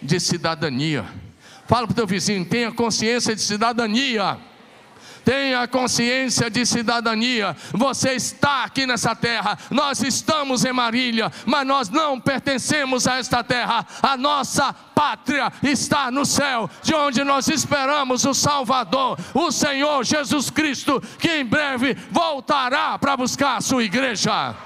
de 0.00 0.20
cidadania. 0.20 1.27
Fala 1.68 1.86
para 1.86 1.92
o 1.92 1.96
teu 1.96 2.06
vizinho, 2.06 2.46
tenha 2.46 2.72
consciência 2.72 3.36
de 3.36 3.42
cidadania. 3.42 4.38
Tenha 5.22 5.68
consciência 5.68 6.48
de 6.48 6.64
cidadania. 6.64 7.54
Você 7.74 8.12
está 8.12 8.64
aqui 8.64 8.86
nessa 8.86 9.14
terra, 9.14 9.58
nós 9.70 10.02
estamos 10.02 10.64
em 10.64 10.72
Marília, 10.72 11.30
mas 11.44 11.66
nós 11.66 11.90
não 11.90 12.18
pertencemos 12.18 13.06
a 13.06 13.18
esta 13.18 13.44
terra. 13.44 13.86
A 14.02 14.16
nossa 14.16 14.72
pátria 14.72 15.52
está 15.62 16.10
no 16.10 16.24
céu, 16.24 16.70
de 16.82 16.94
onde 16.94 17.22
nós 17.22 17.46
esperamos 17.48 18.24
o 18.24 18.32
Salvador, 18.32 19.18
o 19.34 19.52
Senhor 19.52 20.02
Jesus 20.02 20.48
Cristo, 20.48 21.02
que 21.18 21.30
em 21.30 21.44
breve 21.44 21.94
voltará 22.10 22.98
para 22.98 23.14
buscar 23.14 23.58
a 23.58 23.60
sua 23.60 23.84
igreja. 23.84 24.56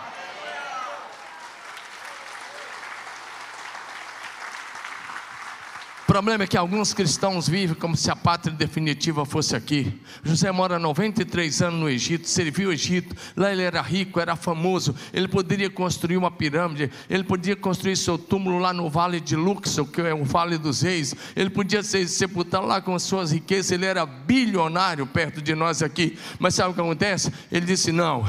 Problema 6.12 6.44
é 6.44 6.46
que 6.46 6.58
alguns 6.58 6.92
cristãos 6.92 7.48
vivem 7.48 7.74
como 7.74 7.96
se 7.96 8.10
a 8.10 8.14
pátria 8.14 8.54
definitiva 8.54 9.24
fosse 9.24 9.56
aqui. 9.56 9.98
José 10.22 10.52
mora 10.52 10.78
93 10.78 11.62
anos 11.62 11.80
no 11.80 11.88
Egito, 11.88 12.28
serviu 12.28 12.68
o 12.68 12.72
Egito, 12.74 13.16
lá 13.34 13.50
ele 13.50 13.62
era 13.62 13.80
rico, 13.80 14.20
era 14.20 14.36
famoso, 14.36 14.94
ele 15.10 15.26
poderia 15.26 15.70
construir 15.70 16.18
uma 16.18 16.30
pirâmide, 16.30 16.90
ele 17.08 17.24
podia 17.24 17.56
construir 17.56 17.96
seu 17.96 18.18
túmulo 18.18 18.58
lá 18.58 18.74
no 18.74 18.90
vale 18.90 19.20
de 19.20 19.34
Luxor, 19.34 19.86
que 19.86 20.02
é 20.02 20.12
o 20.12 20.22
vale 20.22 20.58
dos 20.58 20.82
reis, 20.82 21.14
ele 21.34 21.48
podia 21.48 21.82
ser 21.82 22.06
sepultado 22.06 22.66
lá 22.66 22.82
com 22.82 22.94
as 22.94 23.04
suas 23.04 23.32
riquezas, 23.32 23.72
ele 23.72 23.86
era 23.86 24.04
bilionário 24.04 25.06
perto 25.06 25.40
de 25.40 25.54
nós 25.54 25.82
aqui. 25.82 26.18
Mas 26.38 26.54
sabe 26.54 26.72
o 26.72 26.74
que 26.74 26.80
acontece? 26.82 27.32
Ele 27.50 27.64
disse: 27.64 27.90
Não, 27.90 28.22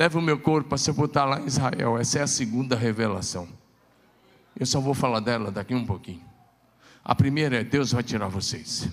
leve 0.00 0.16
o 0.16 0.22
meu 0.22 0.38
corpo 0.38 0.70
para 0.70 0.78
sepultar 0.78 1.28
lá 1.28 1.40
em 1.40 1.46
Israel. 1.46 1.98
Essa 1.98 2.20
é 2.20 2.22
a 2.22 2.26
segunda 2.26 2.74
revelação. 2.74 3.46
Eu 4.58 4.64
só 4.64 4.80
vou 4.80 4.94
falar 4.94 5.20
dela 5.20 5.50
daqui 5.50 5.74
um 5.74 5.84
pouquinho. 5.84 6.35
A 7.08 7.14
primeira 7.14 7.60
é: 7.60 7.64
Deus 7.64 7.92
vai 7.92 8.02
tirar 8.02 8.26
vocês. 8.26 8.88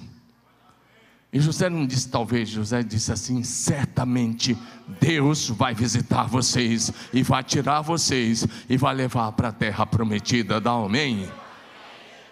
E 1.31 1.39
José 1.39 1.67
não 1.67 1.87
disse 1.87 2.07
talvez, 2.09 2.47
José 2.47 2.83
disse 2.83 3.11
assim: 3.11 3.41
certamente 3.41 4.55
Deus 5.01 5.49
vai 5.49 5.73
visitar 5.73 6.25
vocês 6.25 6.93
e 7.11 7.23
vai 7.23 7.43
tirar 7.43 7.81
vocês 7.81 8.45
e 8.69 8.77
vai 8.77 8.93
levar 8.93 9.31
para 9.31 9.47
a 9.47 9.51
terra 9.51 9.83
prometida. 9.87 10.61
Dá 10.61 10.77
um 10.77 10.85
amém? 10.85 11.27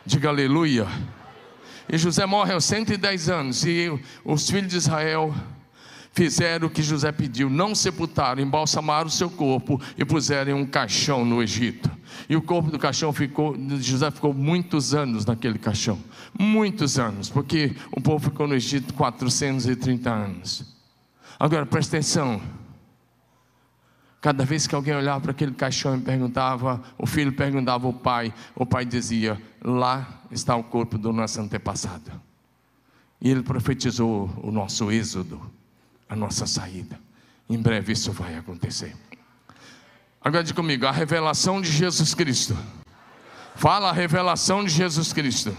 Diga 0.05 0.29
aleluia. 0.29 0.85
E 1.89 1.97
José 1.97 2.27
morre 2.27 2.53
aos 2.53 2.65
110 2.65 3.29
anos 3.29 3.65
e 3.65 3.91
os 4.23 4.47
filhos 4.47 4.69
de 4.69 4.77
Israel 4.77 5.33
fizeram 6.13 6.67
o 6.67 6.69
que 6.69 6.83
José 6.83 7.11
pediu, 7.11 7.49
não 7.49 7.73
sepultaram, 7.73 8.41
embalsamaram 8.41 9.07
o 9.07 9.11
seu 9.11 9.29
corpo 9.29 9.81
e 9.97 10.03
puseram 10.03 10.57
um 10.57 10.65
caixão 10.65 11.23
no 11.23 11.41
Egito. 11.41 11.89
E 12.27 12.35
o 12.35 12.41
corpo 12.41 12.69
do 12.69 12.77
caixão 12.77 13.13
ficou, 13.13 13.55
José 13.79 14.11
ficou 14.11 14.33
muitos 14.33 14.93
anos 14.93 15.25
naquele 15.25 15.57
caixão, 15.57 15.97
muitos 16.37 16.99
anos, 16.99 17.29
porque 17.29 17.75
o 17.91 18.01
povo 18.01 18.29
ficou 18.29 18.47
no 18.47 18.55
Egito 18.55 18.93
430 18.93 20.09
anos. 20.09 20.65
Agora 21.39 21.65
presta 21.65 21.97
atenção. 21.97 22.41
Cada 24.19 24.45
vez 24.45 24.67
que 24.67 24.75
alguém 24.75 24.93
olhava 24.93 25.19
para 25.19 25.31
aquele 25.31 25.53
caixão 25.53 25.97
e 25.97 26.01
perguntava, 26.01 26.79
o 26.95 27.07
filho 27.07 27.33
perguntava 27.33 27.87
ao 27.87 27.93
pai, 27.93 28.31
o 28.53 28.67
pai 28.67 28.85
dizia: 28.85 29.41
Lá 29.63 30.21
está 30.29 30.55
o 30.55 30.63
corpo 30.63 30.95
do 30.99 31.11
nosso 31.11 31.41
antepassado. 31.41 32.11
E 33.19 33.31
ele 33.31 33.41
profetizou 33.41 34.29
o 34.43 34.51
nosso 34.51 34.91
êxodo, 34.91 35.41
a 36.11 36.15
nossa 36.15 36.45
saída. 36.45 36.99
Em 37.49 37.57
breve 37.57 37.93
isso 37.93 38.11
vai 38.11 38.35
acontecer. 38.35 38.95
Agora 40.21 40.43
diga 40.43 40.55
comigo: 40.55 40.85
a 40.85 40.91
revelação 40.91 41.59
de 41.59 41.71
Jesus 41.71 42.13
Cristo. 42.13 42.55
Fala 43.55 43.89
a 43.89 43.93
revelação 43.93 44.63
de 44.63 44.69
Jesus 44.69 45.11
Cristo 45.11 45.55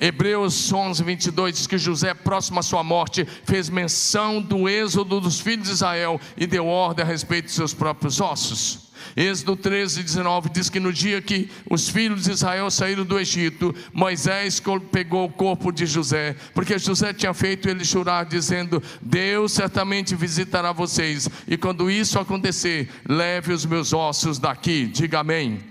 Hebreus 0.00 0.72
11, 0.72 1.04
22 1.04 1.54
diz 1.54 1.66
que 1.66 1.76
José, 1.76 2.14
próximo 2.14 2.58
à 2.58 2.62
sua 2.62 2.82
morte, 2.82 3.26
fez 3.44 3.68
menção 3.68 4.40
do 4.40 4.66
êxodo 4.66 5.20
dos 5.20 5.38
filhos 5.38 5.68
de 5.68 5.74
Israel 5.74 6.18
e 6.38 6.46
deu 6.46 6.66
ordem 6.66 7.04
a 7.04 7.06
respeito 7.06 7.46
de 7.46 7.52
seus 7.52 7.74
próprios 7.74 8.18
ossos. 8.18 8.89
Êxodo 9.16 9.56
13, 9.56 10.02
19 10.02 10.50
diz 10.50 10.68
que 10.68 10.80
no 10.80 10.92
dia 10.92 11.20
que 11.20 11.48
os 11.68 11.88
filhos 11.88 12.24
de 12.24 12.32
Israel 12.32 12.70
saíram 12.70 13.04
do 13.04 13.18
Egito, 13.18 13.74
Moisés 13.92 14.62
pegou 14.90 15.26
o 15.26 15.32
corpo 15.32 15.72
de 15.72 15.86
José, 15.86 16.36
porque 16.54 16.78
José 16.78 17.12
tinha 17.12 17.34
feito 17.34 17.68
ele 17.68 17.84
chorar, 17.84 18.24
dizendo: 18.24 18.82
Deus 19.00 19.52
certamente 19.52 20.14
visitará 20.14 20.72
vocês, 20.72 21.28
e 21.46 21.56
quando 21.56 21.90
isso 21.90 22.18
acontecer, 22.18 22.88
leve 23.08 23.52
os 23.52 23.64
meus 23.64 23.92
ossos 23.92 24.38
daqui. 24.38 24.86
Diga 24.86 25.20
amém 25.20 25.69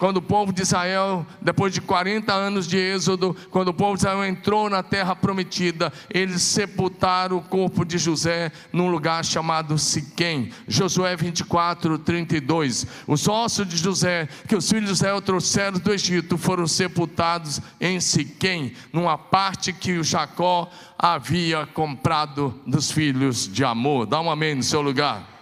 quando 0.00 0.16
o 0.16 0.22
povo 0.22 0.50
de 0.50 0.62
Israel, 0.62 1.26
depois 1.42 1.74
de 1.74 1.80
40 1.82 2.32
anos 2.32 2.66
de 2.66 2.78
êxodo, 2.78 3.36
quando 3.50 3.68
o 3.68 3.74
povo 3.74 3.96
de 3.96 4.00
Israel 4.00 4.24
entrou 4.24 4.70
na 4.70 4.82
terra 4.82 5.14
prometida, 5.14 5.92
eles 6.08 6.40
sepultaram 6.40 7.36
o 7.36 7.42
corpo 7.42 7.84
de 7.84 7.98
José 7.98 8.50
num 8.72 8.90
lugar 8.90 9.22
chamado 9.22 9.76
Siquém. 9.76 10.52
Josué 10.66 11.14
24, 11.14 11.98
32. 11.98 12.86
Os 13.06 13.28
ossos 13.28 13.68
de 13.68 13.76
José, 13.76 14.26
que 14.48 14.56
os 14.56 14.70
filhos 14.70 14.86
de 14.86 14.92
Israel 14.92 15.20
trouxeram 15.20 15.78
do 15.78 15.92
Egito, 15.92 16.38
foram 16.38 16.66
sepultados 16.66 17.60
em 17.78 18.00
Siquém, 18.00 18.72
numa 18.94 19.18
parte 19.18 19.70
que 19.70 19.98
o 19.98 20.02
Jacó 20.02 20.70
havia 20.98 21.66
comprado 21.66 22.58
dos 22.66 22.90
filhos 22.90 23.46
de 23.46 23.62
Amor. 23.66 24.06
Dá 24.06 24.18
um 24.18 24.30
amém 24.30 24.54
no 24.54 24.62
seu 24.62 24.80
lugar. 24.80 25.39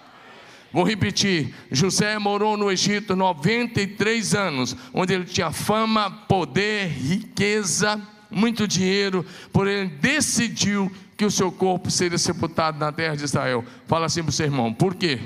Vou 0.72 0.85
repetir: 0.85 1.54
José 1.70 2.18
morou 2.18 2.57
no 2.57 2.70
Egito 2.70 3.16
93 3.16 4.35
anos, 4.35 4.76
onde 4.92 5.14
ele 5.14 5.24
tinha 5.24 5.50
fama, 5.50 6.11
poder, 6.11 6.88
riqueza, 6.88 8.00
muito 8.31 8.68
dinheiro, 8.68 9.24
porém 9.52 9.88
decidiu 9.88 10.92
que 11.16 11.24
o 11.24 11.31
seu 11.31 11.50
corpo 11.50 11.90
seria 11.90 12.18
sepultado 12.18 12.78
na 12.78 12.92
terra 12.92 13.16
de 13.16 13.24
Israel. 13.24 13.64
Fala 13.87 14.07
assim 14.07 14.22
para 14.22 14.31
o 14.31 14.33
seu 14.33 14.46
irmão: 14.46 14.72
por 14.72 14.94
quê? 14.94 15.18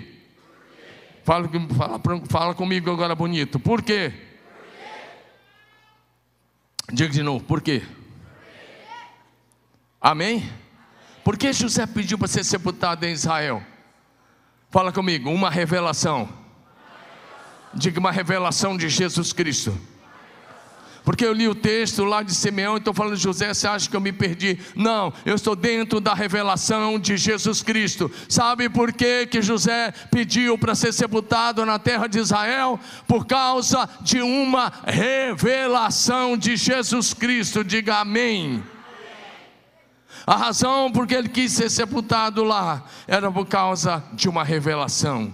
Fala, 1.25 1.49
fala, 1.77 2.01
fala 2.29 2.55
comigo 2.55 2.91
agora 2.91 3.15
bonito: 3.15 3.59
por 3.59 3.83
quê? 3.83 4.13
Diga 6.93 7.13
de 7.13 7.23
novo: 7.23 7.45
por 7.45 7.61
quê? 7.61 7.83
Amém? 10.01 10.49
Por 11.25 11.37
que 11.37 11.53
José 11.53 11.87
pediu 11.87 12.19
para 12.19 12.29
ser 12.29 12.45
sepultado 12.45 13.05
em 13.07 13.13
Israel? 13.13 13.63
Fala 14.73 14.91
comigo, 14.91 15.29
uma 15.29 15.51
revelação. 15.51 16.27
Diga 17.75 18.01
uma 18.01 18.11
revelação 18.11 18.75
de 18.75 18.89
Jesus 18.89 19.31
Cristo. 19.31 19.79
Porque 21.05 21.27
eu 21.27 21.33
li 21.35 21.47
o 21.47 21.55
texto 21.55 22.05
lá 22.05 22.23
de 22.23 22.35
Simeão 22.35 22.77
e 22.77 22.79
estou 22.79 22.95
falando 22.95 23.17
José, 23.17 23.53
você 23.53 23.67
acha 23.67 23.91
que 23.91 23.95
eu 23.95 24.01
me 24.01 24.13
perdi? 24.13 24.59
Não, 24.75 25.13
eu 25.27 25.35
estou 25.35 25.55
dentro 25.55 26.01
da 26.01 26.15
revelação 26.15 26.99
de 26.99 27.19
Jesus 27.19 27.61
Cristo. 27.61 28.11
Sabe 28.31 28.71
por 28.71 28.95
que, 28.95 29.27
que 29.27 29.43
José 29.43 29.93
pediu 30.11 30.57
para 30.57 30.75
ser 30.75 30.95
sepultado 30.95 31.67
na 31.67 31.79
terra 31.79 32.07
de 32.07 32.19
Israel? 32.19 32.81
Por 33.07 33.27
causa 33.27 33.87
de 34.01 34.23
uma 34.23 34.73
revelação 34.87 36.35
de 36.35 36.57
Jesus 36.57 37.13
Cristo. 37.13 37.63
Diga 37.63 37.99
amém. 37.99 38.65
A 40.27 40.37
razão 40.37 40.91
por 40.93 41.07
que 41.07 41.15
ele 41.15 41.29
quis 41.29 41.53
ser 41.53 41.71
sepultado 41.71 42.45
lá 42.45 42.85
era 43.07 43.31
por 43.31 43.47
causa 43.47 44.03
de 44.13 44.29
uma 44.29 44.45
revelação. 44.45 45.33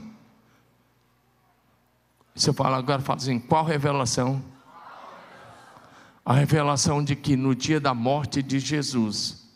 Você 2.35 2.53
fala 2.53 2.77
agora, 2.77 3.03
fala 3.03 3.18
assim: 3.18 3.38
qual 3.38 3.64
revelação? 3.64 4.42
A 6.24 6.33
revelação 6.35 7.03
de 7.03 7.16
que 7.16 7.37
no 7.37 7.55
dia 7.55 7.81
da 7.81 7.92
morte 7.92 8.42
de 8.42 8.59
Jesus, 8.59 9.46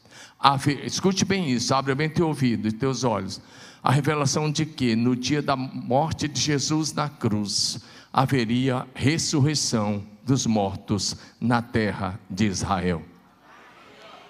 escute 0.84 1.24
bem 1.24 1.50
isso, 1.50 1.74
abre 1.74 1.94
bem 1.94 2.08
teu 2.08 2.28
ouvido 2.28 2.66
e 2.66 2.72
teus 2.72 3.04
olhos. 3.04 3.40
A 3.82 3.90
revelação 3.90 4.50
de 4.50 4.64
que 4.64 4.96
no 4.96 5.14
dia 5.14 5.42
da 5.42 5.56
morte 5.56 6.28
de 6.28 6.40
Jesus 6.40 6.92
na 6.92 7.08
cruz 7.08 7.80
haveria 8.12 8.86
ressurreição 8.94 10.02
dos 10.24 10.46
mortos 10.46 11.16
na 11.40 11.60
terra 11.62 12.18
de 12.30 12.46
Israel. 12.46 13.11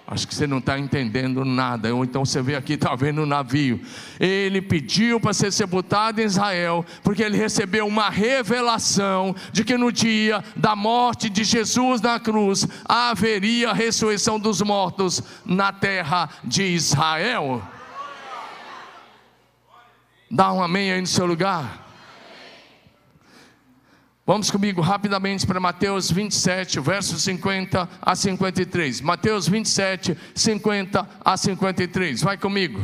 Acho 0.05 0.27
que 0.27 0.35
você 0.35 0.45
não 0.45 0.57
está 0.57 0.77
entendendo 0.77 1.45
nada. 1.45 1.93
Ou 1.95 2.03
então 2.03 2.25
você 2.25 2.41
vê 2.41 2.55
aqui, 2.55 2.73
está 2.73 2.93
vendo 2.93 3.19
o 3.19 3.23
um 3.23 3.25
navio. 3.25 3.79
Ele 4.19 4.61
pediu 4.61 5.19
para 5.19 5.33
ser 5.33 5.51
sepultado 5.51 6.21
em 6.21 6.25
Israel, 6.25 6.85
porque 7.01 7.23
ele 7.23 7.37
recebeu 7.37 7.87
uma 7.87 8.09
revelação 8.09 9.33
de 9.51 9.63
que 9.63 9.77
no 9.77 9.91
dia 9.91 10.43
da 10.55 10.75
morte 10.75 11.29
de 11.29 11.43
Jesus 11.43 12.01
na 12.01 12.19
cruz 12.19 12.67
haveria 12.85 13.69
a 13.69 13.73
ressurreição 13.73 14.37
dos 14.37 14.61
mortos 14.61 15.23
na 15.45 15.71
terra 15.71 16.29
de 16.43 16.63
Israel. 16.63 17.61
Dá 20.29 20.51
um 20.51 20.61
amém 20.61 20.91
aí 20.91 20.99
no 20.99 21.07
seu 21.07 21.25
lugar. 21.25 21.82
Vamos 24.25 24.49
comigo 24.49 24.79
rapidamente 24.79 25.45
para 25.45 25.59
Mateus 25.59 26.09
27, 26.09 26.79
versos 26.79 27.23
50 27.23 27.89
a 28.01 28.15
53. 28.15 29.01
Mateus 29.01 29.49
27, 29.49 30.17
50 30.33 31.09
a 31.25 31.35
53. 31.35 32.21
Vai 32.21 32.37
comigo. 32.37 32.81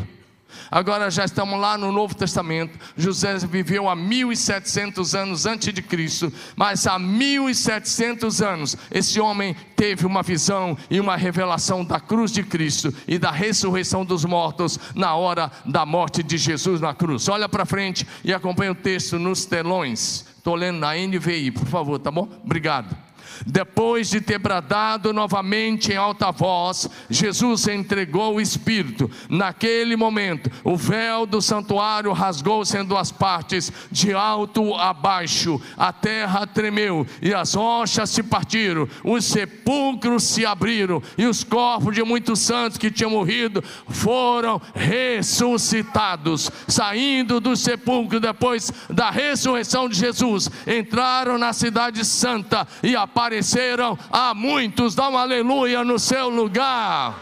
Agora 0.69 1.09
já 1.09 1.23
estamos 1.23 1.57
lá 1.57 1.77
no 1.77 1.93
Novo 1.93 2.13
Testamento. 2.13 2.77
José 2.97 3.37
viveu 3.37 3.87
há 3.87 3.95
1700 3.95 5.15
anos 5.15 5.45
antes 5.45 5.73
de 5.73 5.81
Cristo, 5.81 6.29
mas 6.57 6.85
há 6.85 6.99
1700 6.99 8.41
anos 8.41 8.75
esse 8.91 9.21
homem 9.21 9.55
teve 9.77 10.05
uma 10.05 10.21
visão 10.21 10.77
e 10.89 10.99
uma 10.99 11.15
revelação 11.15 11.85
da 11.85 12.01
cruz 12.01 12.31
de 12.33 12.43
Cristo 12.43 12.93
e 13.07 13.17
da 13.17 13.31
ressurreição 13.31 14.03
dos 14.03 14.25
mortos 14.25 14.77
na 14.93 15.15
hora 15.15 15.49
da 15.65 15.85
morte 15.85 16.21
de 16.21 16.37
Jesus 16.37 16.81
na 16.81 16.93
cruz. 16.93 17.29
Olha 17.29 17.47
para 17.47 17.65
frente 17.65 18.05
e 18.25 18.33
acompanha 18.33 18.73
o 18.73 18.75
texto 18.75 19.17
nos 19.17 19.45
telões. 19.45 20.28
Estou 20.49 20.57
lendo 20.57 20.79
na 20.79 20.95
NVI, 20.95 21.51
por 21.51 21.67
favor, 21.67 21.99
tá 21.99 22.09
bom? 22.09 22.27
Obrigado. 22.43 22.97
Depois 23.45 24.09
de 24.09 24.21
ter 24.21 24.37
bradado 24.37 25.13
novamente 25.13 25.91
em 25.91 25.95
alta 25.95 26.31
voz, 26.31 26.89
Jesus 27.09 27.67
entregou 27.67 28.35
o 28.35 28.41
Espírito. 28.41 29.09
Naquele 29.29 29.95
momento, 29.95 30.51
o 30.63 30.75
véu 30.75 31.25
do 31.25 31.41
santuário 31.41 32.11
rasgou-se 32.11 32.77
em 32.77 32.83
duas 32.83 33.11
partes, 33.11 33.71
de 33.91 34.13
alto 34.13 34.75
a 34.75 34.93
baixo. 34.93 35.61
A 35.77 35.91
terra 35.93 36.45
tremeu 36.45 37.05
e 37.21 37.33
as 37.33 37.53
rochas 37.53 38.09
se 38.09 38.23
partiram, 38.23 38.87
os 39.03 39.25
sepulcros 39.25 40.23
se 40.23 40.45
abriram 40.45 41.01
e 41.17 41.25
os 41.25 41.43
corpos 41.43 41.95
de 41.95 42.03
muitos 42.03 42.39
santos 42.39 42.77
que 42.77 42.91
tinham 42.91 43.11
morrido 43.11 43.63
foram 43.87 44.61
ressuscitados. 44.73 46.51
Saindo 46.67 47.39
do 47.39 47.55
sepulcro 47.55 48.19
depois 48.19 48.71
da 48.89 49.09
ressurreição 49.09 49.87
de 49.87 49.97
Jesus, 49.97 50.49
entraram 50.67 51.37
na 51.37 51.53
cidade 51.53 52.03
santa 52.05 52.67
e 52.83 52.95
apareceram 52.95 53.28
apareceram 53.29 53.97
a 54.11 54.33
muitos. 54.33 54.95
Dá 54.95 55.07
um 55.07 55.17
aleluia 55.17 55.83
no 55.83 55.99
seu 55.99 56.29
lugar. 56.29 57.15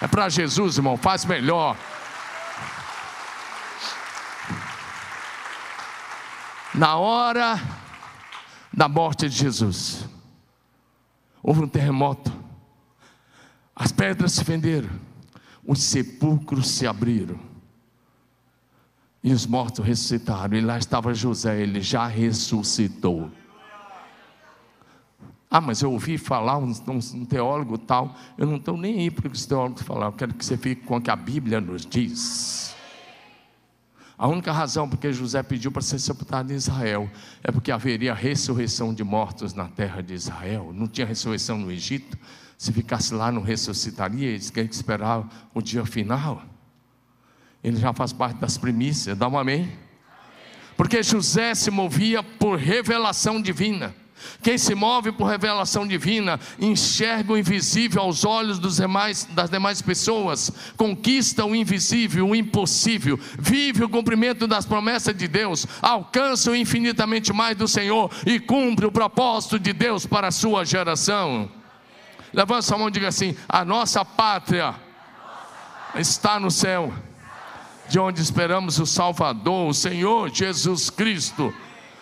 É 0.00 0.06
para 0.06 0.28
Jesus, 0.28 0.78
irmão, 0.78 0.96
faz 0.96 1.24
melhor. 1.26 1.76
Na 6.74 6.96
hora 6.96 7.60
da 8.72 8.88
morte 8.88 9.28
de 9.28 9.36
Jesus, 9.36 10.04
houve 11.42 11.62
um 11.62 11.68
terremoto, 11.68 12.32
as 13.74 13.90
pedras 13.90 14.32
se 14.32 14.44
fenderam, 14.44 14.90
os 15.66 15.82
sepulcros 15.82 16.68
se 16.68 16.86
abriram. 16.86 17.47
E 19.22 19.32
os 19.32 19.46
mortos 19.46 19.84
ressuscitaram. 19.84 20.56
E 20.56 20.60
lá 20.60 20.78
estava 20.78 21.12
José, 21.12 21.60
ele 21.60 21.80
já 21.80 22.06
ressuscitou. 22.06 23.30
Ah, 25.50 25.60
mas 25.60 25.80
eu 25.80 25.90
ouvi 25.90 26.18
falar 26.18 26.58
um, 26.58 26.72
um, 26.88 27.24
teólogo 27.24 27.78
tal. 27.78 28.14
Eu 28.36 28.46
não 28.46 28.56
estou 28.56 28.76
nem 28.76 28.98
aí 28.98 29.10
para 29.10 29.32
os 29.32 29.46
teólogos 29.46 29.82
falar. 29.82 30.06
Eu 30.06 30.12
quero 30.12 30.34
que 30.34 30.44
você 30.44 30.56
fique 30.56 30.82
com 30.84 30.96
o 30.96 31.00
que 31.00 31.10
a 31.10 31.16
Bíblia 31.16 31.60
nos 31.60 31.86
diz. 31.86 32.76
A 34.18 34.26
única 34.26 34.52
razão 34.52 34.88
porque 34.88 35.12
José 35.12 35.42
pediu 35.42 35.70
para 35.70 35.80
ser 35.80 35.98
sepultado 36.00 36.52
em 36.52 36.56
Israel 36.56 37.08
é 37.42 37.52
porque 37.52 37.70
haveria 37.70 38.12
ressurreição 38.12 38.92
de 38.92 39.04
mortos 39.04 39.54
na 39.54 39.68
terra 39.68 40.02
de 40.02 40.12
Israel. 40.12 40.72
Não 40.74 40.86
tinha 40.86 41.06
ressurreição 41.06 41.56
no 41.56 41.70
Egito. 41.70 42.18
Se 42.58 42.72
ficasse 42.72 43.14
lá, 43.14 43.30
não 43.30 43.40
ressuscitaria, 43.40 44.30
eles 44.30 44.50
querem 44.50 44.68
esperar 44.68 45.50
o 45.54 45.62
dia 45.62 45.86
final. 45.86 46.42
Ele 47.62 47.76
já 47.76 47.92
faz 47.92 48.12
parte 48.12 48.38
das 48.38 48.56
primícias, 48.56 49.16
dá 49.16 49.28
um 49.28 49.38
amém? 49.38 49.70
Porque 50.76 51.02
José 51.02 51.54
se 51.54 51.70
movia 51.70 52.22
por 52.22 52.56
revelação 52.56 53.42
divina. 53.42 53.94
Quem 54.42 54.56
se 54.58 54.74
move 54.74 55.12
por 55.12 55.26
revelação 55.26 55.86
divina 55.86 56.38
enxerga 56.58 57.32
o 57.32 57.38
invisível 57.38 58.02
aos 58.02 58.24
olhos 58.24 58.58
demais, 58.76 59.24
das 59.30 59.50
demais 59.50 59.82
pessoas, 59.82 60.52
conquista 60.76 61.44
o 61.44 61.54
invisível, 61.54 62.28
o 62.28 62.34
impossível, 62.34 63.18
vive 63.38 63.84
o 63.84 63.88
cumprimento 63.88 64.46
das 64.46 64.64
promessas 64.64 65.16
de 65.16 65.28
Deus, 65.28 65.66
alcança 65.80 66.50
o 66.50 66.56
infinitamente 66.56 67.32
mais 67.32 67.56
do 67.56 67.68
Senhor 67.68 68.10
e 68.26 68.38
cumpre 68.38 68.86
o 68.86 68.92
propósito 68.92 69.58
de 69.58 69.72
Deus 69.72 70.06
para 70.06 70.28
a 70.28 70.32
sua 70.32 70.64
geração. 70.64 71.50
Levanta 72.32 72.62
sua 72.62 72.78
mão 72.78 72.88
e 72.88 72.92
diga 72.92 73.08
assim: 73.08 73.36
a 73.48 73.64
nossa 73.64 74.04
pátria 74.04 74.74
está 75.94 76.38
no 76.38 76.50
céu, 76.50 76.92
de 77.88 77.98
onde 77.98 78.20
esperamos 78.20 78.78
o 78.78 78.86
Salvador, 78.86 79.68
o 79.68 79.74
Senhor 79.74 80.30
Jesus 80.30 80.90
Cristo 80.90 81.52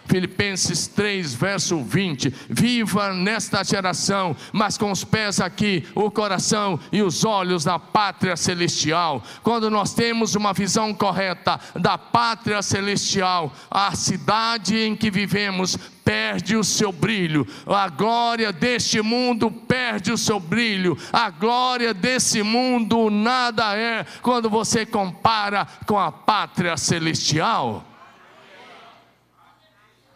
Filipenses 0.07 0.87
3, 0.87 1.35
verso 1.35 1.83
20. 1.83 2.33
Viva 2.49 3.13
nesta 3.13 3.63
geração, 3.63 4.37
mas 4.53 4.79
com 4.79 4.91
os 4.91 5.05
pés 5.05 5.41
aqui, 5.41 5.85
o 5.95 6.11
coração 6.11 6.79
e 6.93 7.03
os 7.03 7.25
olhos 7.25 7.65
da 7.65 7.79
pátria 7.79 8.37
celestial. 8.37 9.23
Quando 9.43 9.71
nós 9.71 9.95
temos 9.95 10.35
uma 10.35 10.53
visão 10.53 10.95
correta 10.95 11.61
da 11.75 11.99
pátria 11.99 12.63
celestial, 12.63 13.53
a 13.71 13.95
cidade 13.95 14.79
em 14.79 14.97
que 14.97 15.11
vivemos 15.11 15.77
perde 16.05 16.57
o 16.57 16.63
seu 16.63 16.93
brilho, 16.93 17.45
a 17.67 17.89
glória 17.89 18.53
deste 18.53 19.03
mundo 19.03 19.51
perde 19.51 20.13
o 20.13 20.17
seu 20.17 20.39
brilho, 20.39 20.97
a 21.13 21.31
glória 21.31 21.93
desse 21.93 22.45
mundo 22.45 23.11
nada 23.11 23.77
é 23.77 24.07
quando 24.23 24.49
você 24.49 24.87
compara 24.87 25.67
com 25.85 25.99
a 25.99 26.13
pátria 26.13 26.77
celestial. 26.77 27.85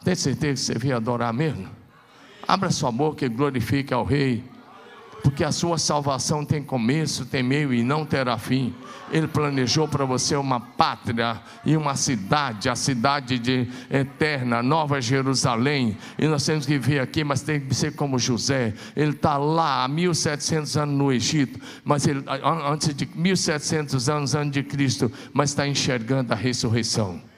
Tem 0.05 0.15
certeza 0.15 0.55
que 0.55 0.61
você 0.61 0.79
veio 0.79 0.97
adorar 0.97 1.33
mesmo? 1.33 1.69
Abra 2.49 2.71
sua 2.71 2.91
boca 2.91 3.25
e 3.25 3.29
glorifique 3.29 3.93
ao 3.93 4.03
Rei, 4.03 4.43
porque 5.23 5.45
a 5.45 5.53
sua 5.53 5.77
salvação 5.77 6.43
tem 6.45 6.63
começo, 6.63 7.27
tem 7.27 7.43
meio 7.43 7.73
e 7.75 7.83
não 7.83 8.07
terá 8.07 8.39
fim. 8.39 8.75
Ele 9.13 9.29
planejou 9.29 9.87
para 9.87 10.07
você 10.07 10.35
uma 10.37 10.59
pátria 10.59 11.39
e 11.67 11.77
uma 11.77 11.95
cidade, 11.95 12.71
a 12.71 12.75
cidade 12.75 13.39
de 13.39 13.69
eterna, 13.91 14.63
Nova 14.63 15.01
Jerusalém. 15.03 15.99
E 16.19 16.27
nós 16.27 16.47
temos 16.47 16.65
que 16.65 16.79
vir 16.79 17.01
aqui, 17.01 17.23
mas 17.23 17.43
tem 17.43 17.61
que 17.61 17.75
ser 17.75 17.95
como 17.95 18.19
José. 18.19 18.73
Ele 18.97 19.11
está 19.11 19.37
lá 19.37 19.85
há 19.85 19.89
1700 19.89 20.77
anos 20.79 20.97
no 20.97 21.13
Egito, 21.13 21.61
mas 21.85 22.07
ele, 22.07 22.25
antes 22.67 22.95
de 22.95 23.07
1700 23.15 24.09
anos 24.09 24.35
antes 24.35 24.53
de 24.53 24.63
Cristo, 24.63 25.13
mas 25.33 25.51
está 25.51 25.69
enxergando 25.69 26.33
a 26.33 26.37
ressurreição 26.37 27.30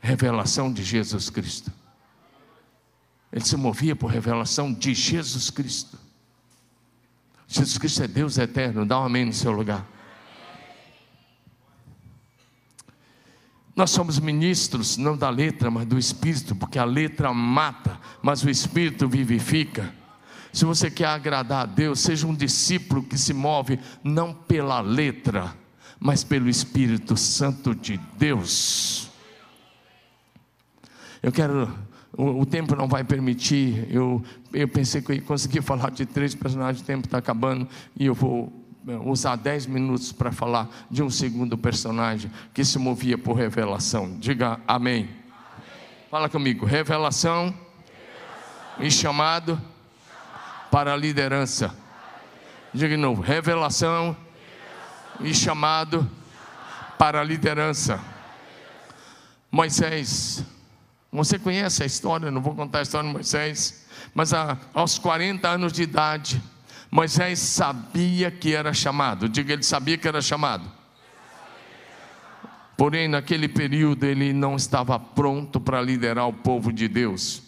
revelação 0.00 0.72
de 0.72 0.82
Jesus 0.82 1.30
Cristo. 1.30 1.72
Ele 3.32 3.44
se 3.44 3.56
movia 3.56 3.94
por 3.94 4.10
revelação 4.10 4.72
de 4.72 4.92
Jesus 4.94 5.50
Cristo. 5.50 5.98
Jesus 7.46 7.78
Cristo 7.78 8.02
é 8.02 8.08
Deus 8.08 8.38
eterno, 8.38 8.86
dá 8.86 9.00
um 9.00 9.04
amém 9.04 9.24
no 9.24 9.32
seu 9.32 9.52
lugar. 9.52 9.86
Nós 13.74 13.90
somos 13.90 14.18
ministros 14.18 14.96
não 14.96 15.16
da 15.16 15.30
letra, 15.30 15.70
mas 15.70 15.86
do 15.86 15.98
Espírito, 15.98 16.54
porque 16.54 16.78
a 16.78 16.84
letra 16.84 17.32
mata, 17.32 17.98
mas 18.20 18.42
o 18.42 18.50
Espírito 18.50 19.08
vivifica. 19.08 19.94
Se 20.52 20.64
você 20.64 20.90
quer 20.90 21.06
agradar 21.06 21.62
a 21.62 21.66
Deus, 21.66 22.00
seja 22.00 22.26
um 22.26 22.34
discípulo 22.34 23.02
que 23.02 23.16
se 23.16 23.32
move 23.32 23.78
não 24.02 24.34
pela 24.34 24.80
letra, 24.80 25.56
mas 25.98 26.24
pelo 26.24 26.48
Espírito 26.48 27.16
Santo 27.16 27.74
de 27.74 27.96
Deus. 28.18 29.09
Eu 31.22 31.30
quero, 31.30 31.70
o, 32.16 32.40
o, 32.40 32.46
tempo 32.46 32.74
não 32.74 32.88
vai 32.88 33.04
permitir. 33.04 33.86
Eu, 33.90 34.22
eu 34.52 34.66
pensei 34.66 35.02
que 35.02 35.12
eu 35.12 35.16
ia 35.16 35.22
conseguir 35.22 35.62
falar 35.62 35.90
de 35.90 36.06
três 36.06 36.34
personagens, 36.34 36.82
o 36.82 36.86
tempo 36.86 37.06
está 37.06 37.18
acabando 37.18 37.68
e 37.96 38.06
eu 38.06 38.14
vou 38.14 38.52
é, 38.88 38.96
usar 38.96 39.36
dez 39.36 39.66
minutos 39.66 40.12
para 40.12 40.32
falar 40.32 40.68
de 40.90 41.02
um 41.02 41.10
segundo 41.10 41.58
personagem 41.58 42.30
que 42.54 42.64
se 42.64 42.78
movia 42.78 43.18
por 43.18 43.34
revelação. 43.34 44.16
Diga 44.18 44.58
amém. 44.66 45.02
amém. 45.02 45.08
Fala 46.10 46.28
comigo, 46.28 46.64
revelação, 46.64 47.46
revelação. 47.46 48.86
e 48.86 48.90
chamado, 48.90 49.52
chamado. 49.52 49.62
para 50.70 50.94
a 50.94 50.96
liderança. 50.96 51.74
Diga 52.72 52.88
de 52.88 52.96
novo, 52.96 53.20
revelação, 53.20 54.16
revelação. 55.18 55.26
e 55.26 55.34
chamado, 55.34 55.98
chamado 55.98 56.20
para 56.98 57.20
a 57.20 57.24
liderança. 57.24 58.00
Moisés 59.50 60.44
você 61.12 61.38
conhece 61.38 61.82
a 61.82 61.86
história, 61.86 62.30
não 62.30 62.40
vou 62.40 62.54
contar 62.54 62.78
a 62.78 62.82
história 62.82 63.08
de 63.08 63.12
Moisés, 63.12 63.86
mas 64.14 64.32
a, 64.32 64.56
aos 64.72 64.98
40 64.98 65.48
anos 65.48 65.72
de 65.72 65.82
idade, 65.82 66.40
Moisés 66.90 67.40
sabia 67.40 68.30
que 68.30 68.54
era 68.54 68.72
chamado. 68.72 69.28
Diga, 69.28 69.52
ele 69.52 69.62
sabia 69.64 69.98
que 69.98 70.06
era 70.06 70.22
chamado. 70.22 70.70
Porém, 72.76 73.08
naquele 73.08 73.48
período, 73.48 74.04
ele 74.04 74.32
não 74.32 74.56
estava 74.56 74.98
pronto 74.98 75.60
para 75.60 75.82
liderar 75.82 76.28
o 76.28 76.32
povo 76.32 76.72
de 76.72 76.88
Deus, 76.88 77.42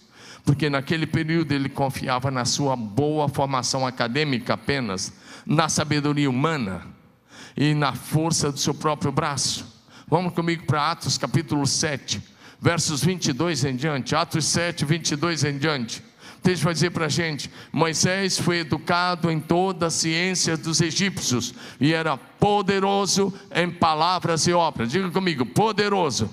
porque 0.44 0.68
naquele 0.68 1.06
período 1.06 1.52
ele 1.52 1.68
confiava 1.68 2.30
na 2.30 2.44
sua 2.44 2.74
boa 2.74 3.28
formação 3.28 3.86
acadêmica 3.86 4.54
apenas, 4.54 5.12
na 5.46 5.68
sabedoria 5.68 6.28
humana 6.28 6.86
e 7.56 7.74
na 7.74 7.94
força 7.94 8.50
do 8.50 8.58
seu 8.58 8.74
próprio 8.74 9.12
braço. 9.12 9.66
Vamos 10.06 10.34
comigo 10.34 10.66
para 10.66 10.90
Atos 10.90 11.16
capítulo 11.16 11.66
7 11.66 12.31
versos 12.62 13.02
22 13.02 13.64
em 13.64 13.74
diante, 13.74 14.14
Atos 14.14 14.44
7, 14.44 14.84
22 14.84 15.42
em 15.42 15.58
diante. 15.58 15.98
O 16.38 16.42
texto 16.42 16.62
vai 16.62 16.72
dizer 16.72 16.90
para 16.90 17.06
a 17.06 17.08
gente: 17.08 17.50
Moisés 17.72 18.38
foi 18.38 18.60
educado 18.60 19.30
em 19.30 19.40
toda 19.40 19.86
a 19.86 19.90
ciência 19.90 20.56
dos 20.56 20.80
egípcios 20.80 21.52
e 21.80 21.92
era 21.92 22.16
poderoso 22.16 23.34
em 23.52 23.68
palavras 23.68 24.46
e 24.46 24.52
obras. 24.52 24.90
Diga 24.90 25.10
comigo: 25.10 25.44
poderoso, 25.44 26.32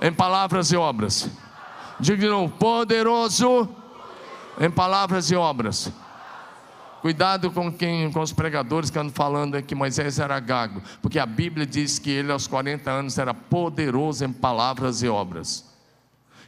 em 0.00 0.12
palavras 0.12 0.70
e 0.70 0.76
obras. 0.76 1.28
Diga 1.98 2.18
de 2.18 2.28
novo: 2.28 2.54
poderoso 2.56 3.68
em 4.60 4.70
palavras 4.70 5.32
e 5.32 5.34
obras. 5.34 5.92
Cuidado 7.04 7.50
com 7.50 7.70
quem, 7.70 8.10
com 8.10 8.20
os 8.22 8.32
pregadores 8.32 8.88
que 8.88 8.98
andam 8.98 9.12
falando 9.12 9.62
que 9.62 9.74
Moisés 9.74 10.18
era 10.18 10.40
gago, 10.40 10.80
porque 11.02 11.18
a 11.18 11.26
Bíblia 11.26 11.66
diz 11.66 11.98
que 11.98 12.08
ele 12.08 12.32
aos 12.32 12.46
40 12.46 12.90
anos 12.90 13.18
era 13.18 13.34
poderoso 13.34 14.24
em 14.24 14.32
palavras 14.32 15.02
e 15.02 15.08
obras. 15.08 15.70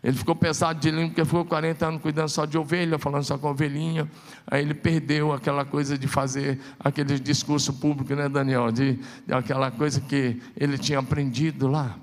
Ele 0.02 0.16
ficou 0.16 0.34
pesado 0.34 0.80
de 0.80 0.90
língua 0.90 1.08
porque 1.08 1.26
ficou 1.26 1.44
40 1.44 1.86
anos 1.86 2.00
cuidando 2.00 2.30
só 2.30 2.46
de 2.46 2.56
ovelha, 2.56 2.98
falando 2.98 3.24
só 3.24 3.36
com 3.36 3.50
ovelhinha. 3.50 4.10
Aí 4.46 4.62
ele 4.62 4.72
perdeu 4.72 5.30
aquela 5.30 5.62
coisa 5.62 5.98
de 5.98 6.08
fazer 6.08 6.58
aquele 6.80 7.18
discurso 7.18 7.74
público, 7.74 8.14
né, 8.14 8.26
Daniel? 8.26 8.72
De, 8.72 8.98
de 9.26 9.34
aquela 9.34 9.70
coisa 9.70 10.00
que 10.00 10.40
ele 10.56 10.78
tinha 10.78 11.00
aprendido 11.00 11.68
lá. 11.68 11.98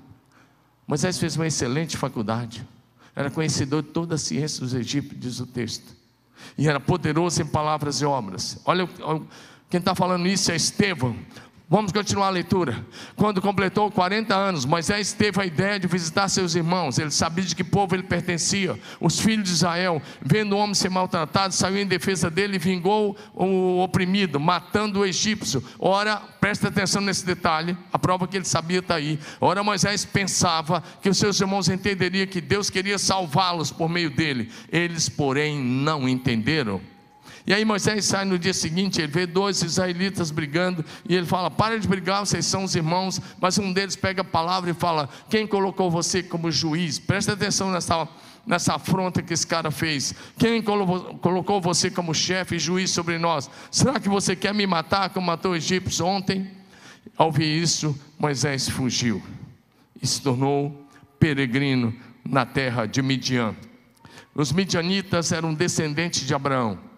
Moisés 0.86 1.18
fez 1.18 1.34
uma 1.34 1.48
excelente 1.48 1.96
faculdade. 1.96 2.64
Era 3.16 3.32
conhecedor 3.32 3.82
de 3.82 3.88
toda 3.88 4.14
a 4.14 4.18
ciência 4.18 4.60
dos 4.60 4.74
egípcios, 4.74 5.18
diz 5.18 5.40
o 5.40 5.46
texto 5.48 6.03
e 6.56 6.68
era 6.68 6.80
poderoso 6.80 7.42
em 7.42 7.46
palavras 7.46 8.00
e 8.00 8.04
obras. 8.04 8.60
Olha, 8.64 8.88
quem 9.70 9.78
está 9.78 9.94
falando 9.94 10.26
isso 10.26 10.52
é 10.52 10.56
Estevão, 10.56 11.16
Vamos 11.66 11.92
continuar 11.92 12.26
a 12.26 12.30
leitura. 12.30 12.84
Quando 13.16 13.40
completou 13.40 13.90
40 13.90 14.34
anos, 14.34 14.66
Moisés 14.66 15.14
teve 15.14 15.40
a 15.40 15.46
ideia 15.46 15.80
de 15.80 15.86
visitar 15.86 16.28
seus 16.28 16.54
irmãos. 16.54 16.98
Ele 16.98 17.10
sabia 17.10 17.42
de 17.42 17.56
que 17.56 17.64
povo 17.64 17.94
ele 17.96 18.02
pertencia. 18.02 18.78
Os 19.00 19.18
filhos 19.18 19.48
de 19.48 19.54
Israel, 19.54 20.00
vendo 20.20 20.54
o 20.54 20.58
homem 20.58 20.74
ser 20.74 20.90
maltratado, 20.90 21.54
saiu 21.54 21.78
em 21.78 21.86
defesa 21.86 22.30
dele 22.30 22.56
e 22.56 22.58
vingou 22.58 23.16
o 23.32 23.82
oprimido, 23.82 24.38
matando 24.38 25.00
o 25.00 25.06
egípcio. 25.06 25.64
Ora, 25.78 26.16
presta 26.38 26.68
atenção 26.68 27.00
nesse 27.00 27.24
detalhe, 27.24 27.74
a 27.90 27.98
prova 27.98 28.28
que 28.28 28.36
ele 28.36 28.44
sabia 28.44 28.80
está 28.80 28.96
aí. 28.96 29.18
Ora, 29.40 29.64
Moisés 29.64 30.04
pensava 30.04 30.82
que 31.00 31.08
os 31.08 31.16
seus 31.16 31.40
irmãos 31.40 31.70
entenderiam 31.70 32.26
que 32.26 32.42
Deus 32.42 32.68
queria 32.68 32.98
salvá-los 32.98 33.72
por 33.72 33.88
meio 33.88 34.10
dele. 34.10 34.52
Eles, 34.70 35.08
porém, 35.08 35.58
não 35.58 36.06
entenderam. 36.06 36.93
E 37.46 37.52
aí 37.52 37.64
Moisés 37.64 38.06
sai 38.06 38.24
no 38.24 38.38
dia 38.38 38.54
seguinte, 38.54 39.02
ele 39.02 39.12
vê 39.12 39.26
dois 39.26 39.62
israelitas 39.62 40.30
brigando, 40.30 40.82
e 41.06 41.14
ele 41.14 41.26
fala: 41.26 41.50
Para 41.50 41.78
de 41.78 41.86
brigar, 41.86 42.24
vocês 42.24 42.46
são 42.46 42.64
os 42.64 42.74
irmãos. 42.74 43.20
Mas 43.38 43.58
um 43.58 43.72
deles 43.72 43.96
pega 43.96 44.22
a 44.22 44.24
palavra 44.24 44.70
e 44.70 44.74
fala: 44.74 45.08
Quem 45.28 45.46
colocou 45.46 45.90
você 45.90 46.22
como 46.22 46.50
juiz? 46.50 46.98
Presta 46.98 47.34
atenção 47.34 47.70
nessa, 47.70 48.08
nessa 48.46 48.74
afronta 48.74 49.22
que 49.22 49.34
esse 49.34 49.46
cara 49.46 49.70
fez. 49.70 50.14
Quem 50.38 50.62
colocou 50.62 51.60
você 51.60 51.90
como 51.90 52.14
chefe 52.14 52.56
e 52.56 52.58
juiz 52.58 52.90
sobre 52.90 53.18
nós? 53.18 53.50
Será 53.70 54.00
que 54.00 54.08
você 54.08 54.34
quer 54.34 54.54
me 54.54 54.66
matar 54.66 55.10
como 55.10 55.26
matou 55.26 55.52
o 55.52 55.56
egípcio 55.56 56.06
ontem? 56.06 56.50
Ao 57.16 57.26
ouvir 57.26 57.62
isso, 57.62 57.98
Moisés 58.18 58.68
fugiu 58.68 59.22
e 60.00 60.06
se 60.06 60.22
tornou 60.22 60.88
peregrino 61.18 61.94
na 62.24 62.46
terra 62.46 62.86
de 62.86 63.02
Midian. 63.02 63.54
Os 64.34 64.50
midianitas 64.50 65.30
eram 65.30 65.52
descendentes 65.52 66.26
de 66.26 66.34
Abraão. 66.34 66.93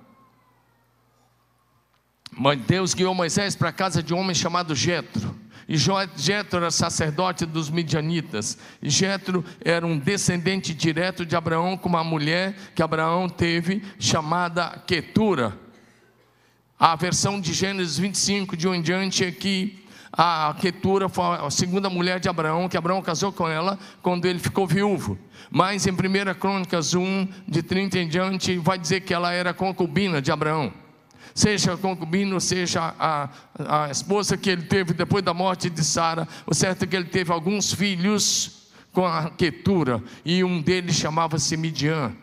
Deus 2.67 2.95
guiou 2.95 3.15
Moisés 3.15 3.57
para 3.57 3.71
a 3.71 3.73
casa 3.73 4.03
de 4.03 4.13
um 4.13 4.19
homem 4.19 4.35
chamado 4.35 4.75
Jetro. 4.75 5.35
E 5.69 5.77
Jetro 5.77 6.59
era 6.59 6.71
sacerdote 6.71 7.45
dos 7.45 7.69
midianitas. 7.71 8.57
E 8.81 8.89
Jetro 8.89 9.45
era 9.65 9.85
um 9.85 9.99
descendente 9.99 10.73
direto 10.73 11.27
de 11.27 11.35
Abraão 11.35 11.77
com 11.77 11.89
uma 11.89 12.05
mulher 12.05 12.55
que 12.75 12.83
Abraão 12.83 13.29
teve 13.29 13.83
chamada 13.99 14.83
Ketura. 14.87 15.59
A 16.79 16.95
versão 16.95 17.41
de 17.41 17.53
Gênesis 17.53 17.99
25 17.99 18.57
de 18.57 18.69
um 18.69 18.75
em 18.75 18.83
diante 18.83 19.25
é 19.25 19.33
que 19.33 19.85
a 20.13 20.55
Ketura 20.61 21.09
foi 21.09 21.25
a 21.25 21.51
segunda 21.51 21.91
mulher 21.91 22.21
de 22.21 22.29
Abraão, 22.29 22.69
que 22.69 22.77
Abraão 22.77 23.03
casou 23.03 23.33
com 23.33 23.49
ela 23.49 23.79
quando 24.03 24.27
ele 24.27 24.39
ficou 24.39 24.67
viúvo. 24.67 25.19
Mas 25.51 25.87
em 25.87 25.91
1 25.91 25.95
Crônicas 26.39 26.95
1, 26.95 27.29
de 27.49 27.63
30 27.63 27.99
em 27.99 28.09
diante, 28.09 28.57
vai 28.59 28.79
dizer 28.79 29.01
que 29.01 29.13
ela 29.13 29.33
era 29.33 29.53
concubina 29.53 30.23
de 30.23 30.31
Abraão. 30.31 30.86
Seja 31.37 31.77
concubino, 31.77 32.41
seja 32.41 32.95
a, 32.99 33.29
a 33.59 33.91
esposa 33.91 34.39
que 34.39 34.49
ele 34.49 34.63
teve 34.63 34.95
depois 34.95 35.23
da 35.23 35.35
morte 35.35 35.69
de 35.69 35.85
Sara, 35.85 36.27
o 36.47 36.55
certo 36.55 36.85
é 36.85 36.87
que 36.87 36.97
ele 36.97 37.05
teve 37.05 37.31
alguns 37.31 37.75
filhos 37.75 38.71
com 38.91 39.05
a 39.05 39.29
Ketura, 39.29 40.03
e 40.25 40.43
um 40.43 40.63
deles 40.63 40.97
chamava-se 40.97 41.55
Midian. 41.55 42.17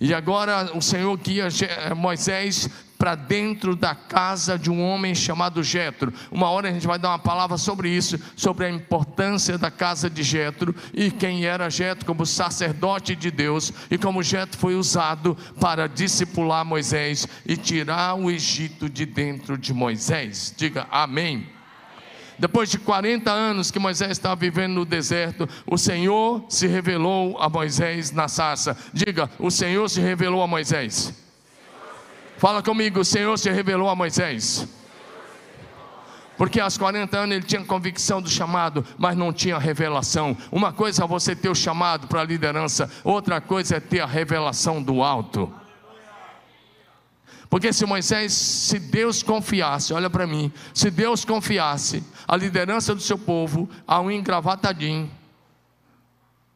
E 0.00 0.14
agora 0.14 0.70
o 0.76 0.80
Senhor 0.80 1.16
guia 1.16 1.48
Moisés 1.96 2.70
para 3.02 3.16
dentro 3.16 3.74
da 3.74 3.96
casa 3.96 4.56
de 4.56 4.70
um 4.70 4.80
homem 4.80 5.12
chamado 5.12 5.60
Jetro. 5.60 6.12
Uma 6.30 6.50
hora 6.50 6.68
a 6.68 6.72
gente 6.72 6.86
vai 6.86 7.00
dar 7.00 7.08
uma 7.08 7.18
palavra 7.18 7.58
sobre 7.58 7.88
isso, 7.88 8.16
sobre 8.36 8.64
a 8.64 8.70
importância 8.70 9.58
da 9.58 9.72
casa 9.72 10.08
de 10.08 10.22
Jetro 10.22 10.72
e 10.94 11.10
quem 11.10 11.44
era 11.44 11.68
Jetro 11.68 12.06
como 12.06 12.24
sacerdote 12.24 13.16
de 13.16 13.28
Deus 13.28 13.72
e 13.90 13.98
como 13.98 14.22
Jetro 14.22 14.56
foi 14.56 14.76
usado 14.76 15.36
para 15.58 15.88
discipular 15.88 16.64
Moisés 16.64 17.26
e 17.44 17.56
tirar 17.56 18.14
o 18.14 18.30
Egito 18.30 18.88
de 18.88 19.04
dentro 19.04 19.58
de 19.58 19.74
Moisés. 19.74 20.54
Diga 20.56 20.86
amém. 20.88 21.48
Depois 22.38 22.70
de 22.70 22.78
40 22.78 23.32
anos 23.32 23.72
que 23.72 23.80
Moisés 23.80 24.12
estava 24.12 24.36
vivendo 24.36 24.74
no 24.74 24.84
deserto, 24.84 25.48
o 25.66 25.76
Senhor 25.76 26.44
se 26.48 26.68
revelou 26.68 27.36
a 27.40 27.48
Moisés 27.48 28.12
na 28.12 28.28
sarça. 28.28 28.76
Diga, 28.94 29.28
o 29.40 29.50
Senhor 29.50 29.88
se 29.88 30.00
revelou 30.00 30.40
a 30.40 30.46
Moisés. 30.46 31.12
Fala 32.42 32.60
comigo, 32.60 32.98
o 32.98 33.04
Senhor 33.04 33.38
se 33.38 33.48
revelou 33.52 33.88
a 33.88 33.94
Moisés. 33.94 34.66
Porque 36.36 36.58
aos 36.58 36.76
40 36.76 37.16
anos 37.16 37.36
ele 37.36 37.46
tinha 37.46 37.64
convicção 37.64 38.20
do 38.20 38.28
chamado, 38.28 38.84
mas 38.98 39.16
não 39.16 39.32
tinha 39.32 39.56
revelação. 39.58 40.36
Uma 40.50 40.72
coisa 40.72 41.04
é 41.04 41.06
você 41.06 41.36
ter 41.36 41.48
o 41.48 41.54
chamado 41.54 42.08
para 42.08 42.20
a 42.20 42.24
liderança, 42.24 42.90
outra 43.04 43.40
coisa 43.40 43.76
é 43.76 43.80
ter 43.80 44.00
a 44.00 44.06
revelação 44.06 44.82
do 44.82 45.04
alto. 45.04 45.54
Porque 47.48 47.72
se 47.72 47.86
Moisés, 47.86 48.32
se 48.32 48.80
Deus 48.80 49.22
confiasse, 49.22 49.94
olha 49.94 50.10
para 50.10 50.26
mim, 50.26 50.52
se 50.74 50.90
Deus 50.90 51.24
confiasse 51.24 52.02
a 52.26 52.34
liderança 52.34 52.92
do 52.92 53.00
seu 53.00 53.18
povo 53.18 53.70
a 53.86 54.00
um 54.00 54.10
engravatadinho 54.10 55.08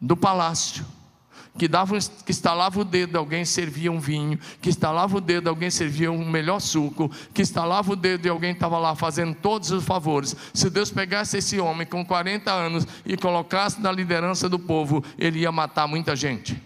do 0.01 0.16
palácio, 0.16 0.84
que, 1.59 1.67
dava, 1.67 1.99
que 2.25 2.31
estalava 2.31 2.81
o 2.81 2.85
dedo, 2.85 3.17
alguém 3.17 3.45
servia 3.45 3.91
um 3.91 3.99
vinho, 3.99 4.39
que 4.61 4.69
estalava 4.69 5.17
o 5.17 5.21
dedo, 5.21 5.49
alguém 5.49 5.71
servia 5.71 6.13
um 6.13 6.29
melhor 6.29 6.61
suco, 6.61 7.11
que 7.33 7.43
estalava 7.43 7.93
o 7.93 7.97
dedo 7.97 8.27
e 8.27 8.29
alguém 8.29 8.53
estava 8.53 8.79
lá 8.79 8.95
fazendo 8.95 9.35
todos 9.35 9.71
os 9.71 9.85
favores. 9.85 10.37
Se 10.53 10.69
Deus 10.69 10.91
pegasse 10.91 11.39
esse 11.39 11.59
homem 11.59 11.87
com 11.87 12.05
40 12.05 12.51
anos 12.53 12.87
e 13.05 13.17
colocasse 13.17 13.81
na 13.81 13.91
liderança 13.91 14.49
do 14.49 14.59
povo, 14.59 15.03
ele 15.19 15.41
ia 15.41 15.53
matar 15.53 15.87
muita 15.87 16.15
gente. 16.15 16.63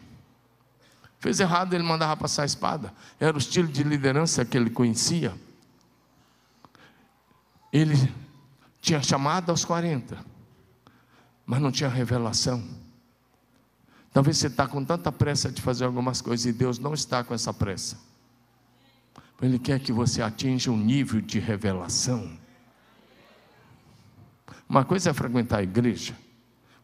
Fez 1.19 1.39
errado, 1.39 1.75
ele 1.75 1.85
mandava 1.85 2.17
passar 2.17 2.43
a 2.43 2.47
espada. 2.47 2.93
Era 3.19 3.37
o 3.37 3.39
estilo 3.39 3.69
de 3.69 3.83
liderança 3.83 4.45
que 4.45 4.57
ele 4.57 4.71
conhecia. 4.71 5.35
Ele 7.73 7.95
tinha 8.81 9.03
chamado 9.03 9.51
aos 9.51 9.65
40, 9.65 10.19
mas 11.45 11.61
não 11.61 11.71
tinha 11.71 11.91
revelação. 11.91 12.80
Talvez 14.13 14.39
você 14.39 14.49
está 14.49 14.67
com 14.67 14.85
tanta 14.85 15.13
pressa 15.13 15.51
de 15.51 15.63
fazer 15.63 15.85
algumas 15.85 16.21
coisas 16.21 16.47
e 16.47 16.53
Deus 16.53 16.79
não 16.79 16.95
está 16.95 17.23
com 17.23 17.33
essa 17.33 17.55
pressa. 17.55 17.97
Ele 19.41 19.59
quer 19.59 19.81
que 19.81 19.93
você 19.93 20.21
atinja 20.21 20.71
um 20.71 20.77
nível 20.77 21.21
de 21.21 21.39
revelação. 21.39 22.31
Uma 24.69 24.85
coisa 24.85 25.11
é 25.11 25.13
frequentar 25.13 25.59
a 25.59 25.63
igreja, 25.63 26.17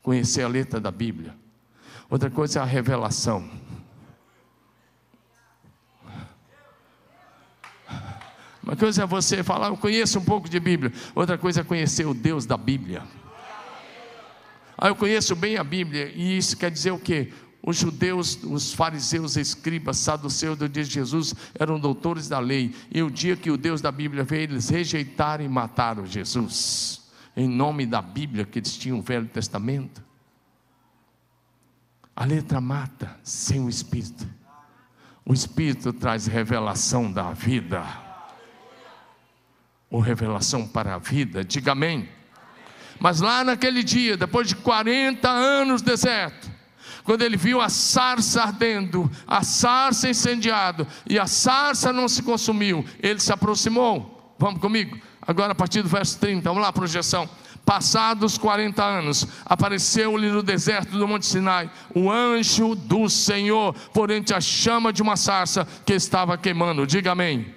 conhecer 0.03 0.43
a 0.43 0.49
letra 0.49 0.81
da 0.81 0.91
Bíblia. 0.91 1.35
Outra 2.09 2.31
coisa 2.31 2.61
é 2.61 2.63
a 2.63 2.65
revelação. 2.65 3.49
Uma 8.63 8.75
coisa 8.75 9.05
é 9.05 9.07
você 9.07 9.45
falar, 9.45 9.69
eu 9.69 9.77
conheço 9.77 10.19
um 10.19 10.25
pouco 10.25 10.49
de 10.49 10.59
Bíblia. 10.59 10.93
Outra 11.15 11.37
coisa 11.39 11.61
é 11.61 11.65
conhecer 11.65 12.07
o 12.07 12.15
Deus 12.15 12.47
da 12.47 12.57
Bíblia. 12.57 13.03
Ah, 14.79 14.89
eu 14.89 14.97
conheço 14.97 15.35
bem 15.35 15.57
a 15.57 15.65
Bíblia, 15.65 16.13
e 16.15 16.37
isso 16.37 16.57
quer 16.57 16.71
dizer 16.71 16.91
o 16.91 16.99
quê? 16.99 17.33
Os 17.63 17.77
judeus, 17.79 18.39
os 18.45 18.73
fariseus, 18.73 19.37
escribas, 19.37 19.97
saduceus 19.97 20.57
do 20.57 20.69
dia 20.69 20.85
de 20.85 20.91
Jesus 20.91 21.35
eram 21.59 21.81
doutores 21.81 22.29
da 22.29 22.39
lei, 22.39 22.75
e 22.93 23.03
o 23.03 23.11
dia 23.11 23.37
que 23.37 23.51
o 23.51 23.57
Deus 23.57 23.81
da 23.81 23.91
Bíblia 23.91 24.23
veio, 24.23 24.43
eles 24.43 24.69
rejeitaram 24.69 25.45
e 25.45 25.49
mataram 25.49 26.05
Jesus, 26.07 27.11
em 27.37 27.49
nome 27.49 27.87
da 27.87 28.03
Bíblia 28.03 28.45
que 28.45 28.59
eles 28.59 28.77
tinham 28.77 28.99
o 28.99 29.03
Velho 29.03 29.27
Testamento. 29.27 30.05
A 32.15 32.25
letra 32.25 32.61
mata 32.61 33.19
sem 33.23 33.61
o 33.61 33.69
Espírito, 33.69 34.27
o 35.25 35.35
Espírito 35.35 35.93
traz 35.93 36.27
revelação 36.27 37.11
da 37.11 37.33
vida, 37.33 37.85
ou 39.91 40.01
revelação 40.01 40.69
para 40.69 40.95
a 40.95 40.99
vida, 40.99 41.43
diga 41.43 41.73
amém. 41.73 42.16
Mas 42.99 43.21
lá 43.21 43.45
naquele 43.45 43.83
dia, 43.83 44.17
depois 44.17 44.49
de 44.49 44.57
40 44.57 45.29
anos 45.29 45.83
deserto, 45.83 46.51
quando 47.05 47.23
ele 47.23 47.37
viu 47.37 47.61
a 47.61 47.69
sarça 47.69 48.43
ardendo, 48.43 49.11
a 49.27 49.43
sarça 49.43 50.09
incendiado, 50.09 50.87
e 51.09 51.19
a 51.19 51.27
sarça 51.27 51.93
não 51.93 52.09
se 52.09 52.23
consumiu, 52.23 52.85
ele 53.01 53.21
se 53.21 53.33
aproximou. 53.33 54.35
Vamos 54.39 54.61
comigo? 54.61 54.99
Agora 55.23 55.53
a 55.53 55.55
partir 55.55 55.83
do 55.83 55.89
verso 55.89 56.19
30, 56.19 56.49
vamos 56.49 56.63
lá, 56.63 56.73
projeção. 56.73 57.29
Passados 57.65 58.39
40 58.39 58.85
anos, 58.85 59.27
apareceu-lhe 59.45 60.29
no 60.29 60.41
deserto 60.41 60.97
do 60.97 61.09
Monte 61.09 61.27
Sinai 61.27 61.69
o 61.93 62.09
anjo 62.11 62.77
do 62.77 63.09
Senhor, 63.09 63.75
por 63.93 64.11
entre 64.13 64.37
a 64.37 64.41
chama 64.41 64.93
de 64.93 65.03
uma 65.03 65.17
sarça 65.17 65.67
que 65.85 65.93
estava 65.93 66.39
queimando. 66.39 66.87
Diga 66.87 67.11
amém. 67.11 67.56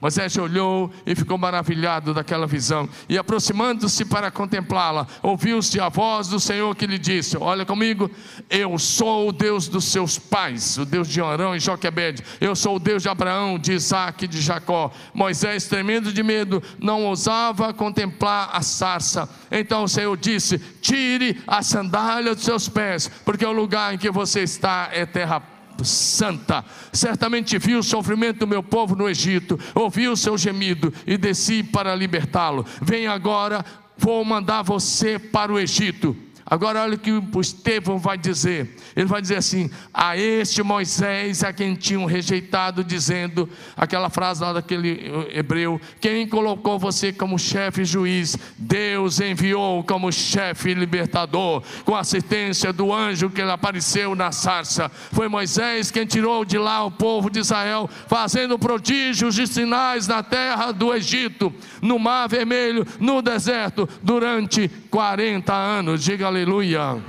Moisés 0.00 0.36
olhou 0.36 0.92
e 1.04 1.12
ficou 1.16 1.36
maravilhado 1.36 2.14
daquela 2.14 2.46
visão, 2.46 2.88
e 3.08 3.18
aproximando-se 3.18 4.04
para 4.04 4.30
contemplá-la, 4.30 5.08
ouviu-se 5.20 5.80
a 5.80 5.88
voz 5.88 6.28
do 6.28 6.38
Senhor 6.38 6.74
que 6.76 6.86
lhe 6.86 6.98
disse: 6.98 7.36
Olha 7.36 7.66
comigo, 7.66 8.08
eu 8.48 8.78
sou 8.78 9.28
o 9.28 9.32
Deus 9.32 9.66
dos 9.66 9.86
seus 9.86 10.16
pais, 10.16 10.78
o 10.78 10.84
Deus 10.84 11.08
de 11.08 11.20
Arão 11.20 11.56
e 11.56 11.58
Joquebed, 11.58 12.22
eu 12.40 12.54
sou 12.54 12.76
o 12.76 12.78
Deus 12.78 13.02
de 13.02 13.08
Abraão, 13.08 13.58
de 13.58 13.72
Isaac 13.72 14.24
e 14.24 14.28
de 14.28 14.40
Jacó. 14.40 14.92
Moisés, 15.12 15.66
tremendo 15.66 16.12
de 16.12 16.22
medo, 16.22 16.62
não 16.78 17.04
ousava 17.04 17.74
contemplar 17.74 18.50
a 18.52 18.62
sarça. 18.62 19.28
Então 19.50 19.82
o 19.82 19.88
Senhor 19.88 20.16
disse: 20.16 20.58
Tire 20.80 21.42
a 21.44 21.60
sandália 21.60 22.36
dos 22.36 22.44
seus 22.44 22.68
pés, 22.68 23.10
porque 23.24 23.44
o 23.44 23.50
lugar 23.50 23.94
em 23.94 23.98
que 23.98 24.12
você 24.12 24.42
está 24.42 24.90
é 24.92 25.04
terra 25.04 25.57
santa. 25.84 26.64
Certamente 26.92 27.58
viu 27.58 27.78
o 27.78 27.82
sofrimento 27.82 28.40
do 28.40 28.46
meu 28.46 28.62
povo 28.62 28.94
no 28.94 29.08
Egito, 29.08 29.58
ouviu 29.74 30.12
o 30.12 30.16
seu 30.16 30.36
gemido 30.36 30.92
e 31.06 31.16
desci 31.16 31.62
para 31.62 31.94
libertá-lo. 31.94 32.64
Vem 32.80 33.06
agora, 33.06 33.64
vou 33.96 34.24
mandar 34.24 34.62
você 34.62 35.18
para 35.18 35.52
o 35.52 35.58
Egito 35.58 36.16
Agora 36.50 36.82
olha 36.82 36.94
o 36.94 36.98
que 36.98 37.12
o 37.12 37.40
Estevão 37.40 37.98
vai 37.98 38.16
dizer. 38.16 38.74
Ele 38.96 39.06
vai 39.06 39.20
dizer 39.20 39.36
assim: 39.36 39.70
a 39.92 40.16
este 40.16 40.62
Moisés 40.62 41.44
a 41.44 41.52
quem 41.52 41.74
tinham 41.74 42.06
rejeitado, 42.06 42.82
dizendo 42.82 43.48
aquela 43.76 44.08
frase 44.08 44.40
lá 44.42 44.54
daquele 44.54 45.12
hebreu: 45.30 45.78
quem 46.00 46.26
colocou 46.26 46.78
você 46.78 47.12
como 47.12 47.38
chefe 47.38 47.84
juiz, 47.84 48.36
Deus 48.56 49.20
enviou 49.20 49.84
como 49.84 50.10
chefe 50.10 50.72
libertador, 50.72 51.62
com 51.84 51.94
assistência 51.94 52.72
do 52.72 52.94
anjo 52.94 53.28
que 53.28 53.42
ele 53.42 53.50
apareceu 53.50 54.14
na 54.14 54.32
sarça. 54.32 54.90
Foi 55.12 55.28
Moisés 55.28 55.90
quem 55.90 56.06
tirou 56.06 56.46
de 56.46 56.56
lá 56.56 56.82
o 56.82 56.90
povo 56.90 57.28
de 57.28 57.40
Israel, 57.40 57.90
fazendo 58.06 58.58
prodígios 58.58 59.38
e 59.38 59.46
sinais 59.46 60.08
na 60.08 60.22
terra 60.22 60.72
do 60.72 60.94
Egito, 60.94 61.52
no 61.82 61.98
mar 61.98 62.26
vermelho, 62.26 62.86
no 62.98 63.20
deserto, 63.20 63.86
durante 64.02 64.68
40 64.90 65.52
anos. 65.52 66.02
Diga 66.02 66.37
aleluia. 66.38 67.02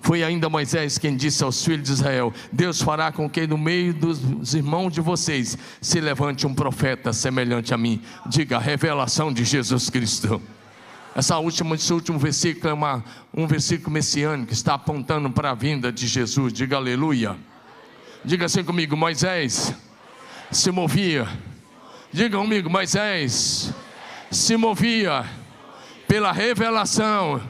Foi 0.00 0.24
ainda 0.24 0.48
Moisés 0.48 0.98
quem 0.98 1.16
disse 1.16 1.44
aos 1.44 1.64
filhos 1.64 1.86
de 1.86 1.92
Israel: 1.92 2.32
Deus 2.50 2.82
fará 2.82 3.12
com 3.12 3.30
que 3.30 3.46
no 3.46 3.56
meio 3.56 3.94
dos 3.94 4.54
irmãos 4.54 4.92
de 4.92 5.00
vocês 5.00 5.56
se 5.80 6.00
levante 6.00 6.46
um 6.46 6.54
profeta 6.54 7.12
semelhante 7.12 7.72
a 7.72 7.78
mim. 7.78 8.02
Diga, 8.26 8.58
revelação 8.58 9.32
de 9.32 9.44
Jesus 9.44 9.88
Cristo. 9.88 10.42
Essa 11.14 11.38
última, 11.38 11.74
esse 11.74 11.92
último 11.92 12.18
versículo 12.18 12.70
é 12.70 12.72
uma, 12.72 13.04
um 13.32 13.46
versículo 13.46 13.92
messiânico 13.92 14.48
que 14.48 14.54
está 14.54 14.74
apontando 14.74 15.30
para 15.30 15.50
a 15.50 15.54
vinda 15.54 15.92
de 15.92 16.06
Jesus. 16.06 16.52
Diga 16.52 16.76
aleluia. 16.76 17.36
Diga 18.24 18.46
assim 18.46 18.64
comigo: 18.64 18.96
Moisés 18.96 19.74
se 20.50 20.70
movia 20.70 21.28
Diga 22.14 22.36
comigo, 22.36 22.68
Moisés 22.68 23.72
se 24.30 24.54
movia 24.54 25.24
pela 26.06 26.30
revelação 26.30 27.40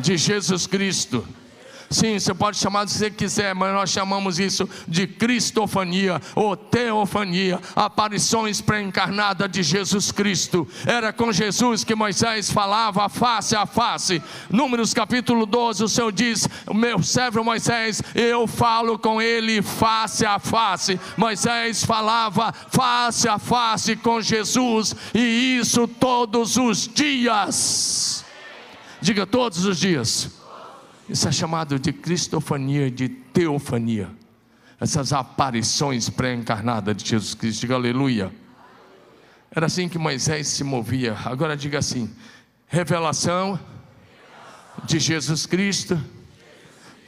de 0.00 0.16
Jesus 0.16 0.66
Cristo. 0.66 1.26
Sim, 1.92 2.20
você 2.20 2.32
pode 2.32 2.56
chamar 2.56 2.84
do 2.84 2.92
que 2.92 2.96
você 2.96 3.10
quiser, 3.10 3.52
mas 3.52 3.74
nós 3.74 3.90
chamamos 3.90 4.38
isso 4.38 4.68
de 4.86 5.08
cristofania 5.08 6.22
ou 6.36 6.56
teofania, 6.56 7.58
aparições 7.74 8.60
pré-encarnadas 8.60 9.50
de 9.50 9.60
Jesus 9.64 10.12
Cristo. 10.12 10.68
Era 10.86 11.12
com 11.12 11.32
Jesus 11.32 11.82
que 11.82 11.96
Moisés 11.96 12.48
falava 12.48 13.08
face 13.08 13.56
a 13.56 13.66
face. 13.66 14.22
Números 14.48 14.94
capítulo 14.94 15.44
12, 15.44 15.82
o 15.82 15.88
Senhor 15.88 16.12
diz: 16.12 16.48
meu 16.72 17.02
servo 17.02 17.42
Moisés, 17.42 18.00
eu 18.14 18.46
falo 18.46 18.96
com 18.96 19.20
ele 19.20 19.60
face 19.60 20.24
a 20.24 20.38
face. 20.38 20.98
Moisés 21.16 21.84
falava 21.84 22.54
face 22.70 23.28
a 23.28 23.36
face 23.36 23.96
com 23.96 24.20
Jesus, 24.20 24.94
e 25.12 25.58
isso 25.58 25.88
todos 25.88 26.56
os 26.56 26.86
dias. 26.86 28.24
Diga 29.00 29.26
todos 29.26 29.64
os 29.64 29.78
dias. 29.78 30.30
Isso 31.08 31.26
é 31.26 31.32
chamado 31.32 31.78
de 31.78 31.92
cristofania, 31.92 32.90
de 32.90 33.08
teofania. 33.08 34.10
Essas 34.78 35.12
aparições 35.12 36.08
pré-encarnadas 36.08 36.96
de 36.96 37.08
Jesus 37.08 37.34
Cristo. 37.34 37.60
Diga 37.62 37.74
aleluia. 37.74 38.32
Era 39.50 39.66
assim 39.66 39.88
que 39.88 39.98
Moisés 39.98 40.48
se 40.48 40.62
movia. 40.62 41.16
Agora 41.24 41.56
diga 41.56 41.78
assim: 41.78 42.14
revelação 42.66 43.58
de 44.84 44.98
Jesus 44.98 45.46
Cristo 45.46 46.00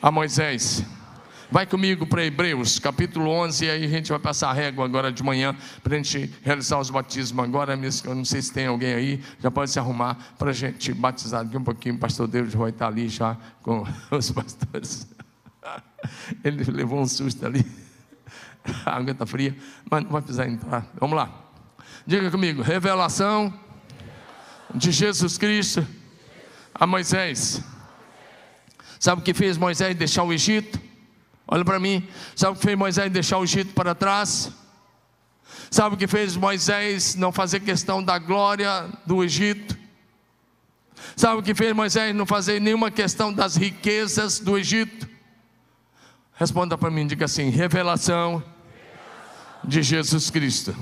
a 0.00 0.10
Moisés. 0.10 0.84
Vai 1.52 1.66
comigo 1.66 2.06
para 2.06 2.24
Hebreus, 2.24 2.78
capítulo 2.78 3.28
11, 3.28 3.66
e 3.66 3.70
aí 3.70 3.84
a 3.84 3.88
gente 3.88 4.08
vai 4.08 4.18
passar 4.18 4.48
a 4.48 4.54
régua 4.54 4.86
agora 4.86 5.12
de 5.12 5.22
manhã, 5.22 5.54
para 5.82 5.92
a 5.92 5.96
gente 5.98 6.32
realizar 6.42 6.78
os 6.78 6.88
batismos 6.88 7.44
agora 7.44 7.76
mesmo. 7.76 8.10
Eu 8.10 8.14
não 8.14 8.24
sei 8.24 8.40
se 8.40 8.50
tem 8.50 8.68
alguém 8.68 8.94
aí, 8.94 9.22
já 9.38 9.50
pode 9.50 9.70
se 9.70 9.78
arrumar 9.78 10.16
para 10.38 10.48
a 10.48 10.52
gente 10.54 10.94
batizar 10.94 11.44
aqui 11.44 11.54
um 11.54 11.62
pouquinho. 11.62 11.96
O 11.96 11.98
pastor 11.98 12.26
Deus 12.26 12.54
vai 12.54 12.70
estar 12.70 12.86
ali 12.86 13.06
já 13.06 13.36
com 13.60 13.86
os 14.10 14.30
pastores. 14.30 15.06
Ele 16.42 16.64
levou 16.72 16.98
um 16.98 17.06
susto 17.06 17.44
ali. 17.44 17.62
A 18.86 18.96
água 18.96 19.10
está 19.10 19.26
fria, 19.26 19.54
mas 19.90 20.04
não 20.04 20.10
vai 20.10 20.22
precisar 20.22 20.48
entrar. 20.48 20.86
Vamos 20.98 21.14
lá. 21.14 21.30
Diga 22.06 22.30
comigo: 22.30 22.62
revelação 22.62 23.52
de 24.74 24.90
Jesus 24.90 25.36
Cristo 25.36 25.86
a 26.74 26.86
Moisés. 26.86 27.62
Sabe 28.98 29.20
o 29.20 29.22
que 29.22 29.34
fez 29.34 29.58
Moisés 29.58 29.94
deixar 29.94 30.22
o 30.22 30.32
Egito? 30.32 30.91
Olha 31.52 31.66
para 31.66 31.78
mim. 31.78 32.08
Sabe 32.34 32.52
o 32.52 32.56
que 32.58 32.64
fez 32.64 32.78
Moisés 32.78 33.12
deixar 33.12 33.36
o 33.36 33.44
Egito 33.44 33.74
para 33.74 33.94
trás? 33.94 34.50
Sabe 35.70 35.94
o 35.94 35.98
que 35.98 36.06
fez 36.06 36.34
Moisés 36.34 37.14
não 37.14 37.30
fazer 37.30 37.60
questão 37.60 38.02
da 38.02 38.18
glória 38.18 38.88
do 39.04 39.22
Egito? 39.22 39.76
Sabe 41.14 41.40
o 41.40 41.42
que 41.42 41.54
fez 41.54 41.74
Moisés 41.74 42.14
não 42.14 42.24
fazer 42.24 42.58
nenhuma 42.58 42.90
questão 42.90 43.30
das 43.30 43.54
riquezas 43.54 44.40
do 44.40 44.56
Egito? 44.56 45.06
Responda 46.36 46.78
para 46.78 46.90
mim, 46.90 47.06
diga 47.06 47.26
assim: 47.26 47.50
revelação 47.50 48.42
de 49.62 49.82
Jesus 49.82 50.30
Cristo. 50.30 50.74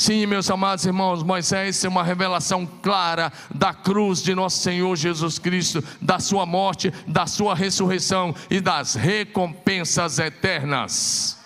Sim, 0.00 0.24
meus 0.24 0.50
amados 0.50 0.86
irmãos, 0.86 1.22
Moisés 1.22 1.84
é 1.84 1.86
uma 1.86 2.02
revelação 2.02 2.64
clara 2.64 3.30
da 3.54 3.74
cruz 3.74 4.22
de 4.22 4.34
nosso 4.34 4.62
Senhor 4.62 4.96
Jesus 4.96 5.38
Cristo, 5.38 5.84
da 6.00 6.18
sua 6.18 6.46
morte, 6.46 6.90
da 7.06 7.26
sua 7.26 7.54
ressurreição 7.54 8.34
e 8.48 8.62
das 8.62 8.94
recompensas 8.94 10.18
eternas. 10.18 11.36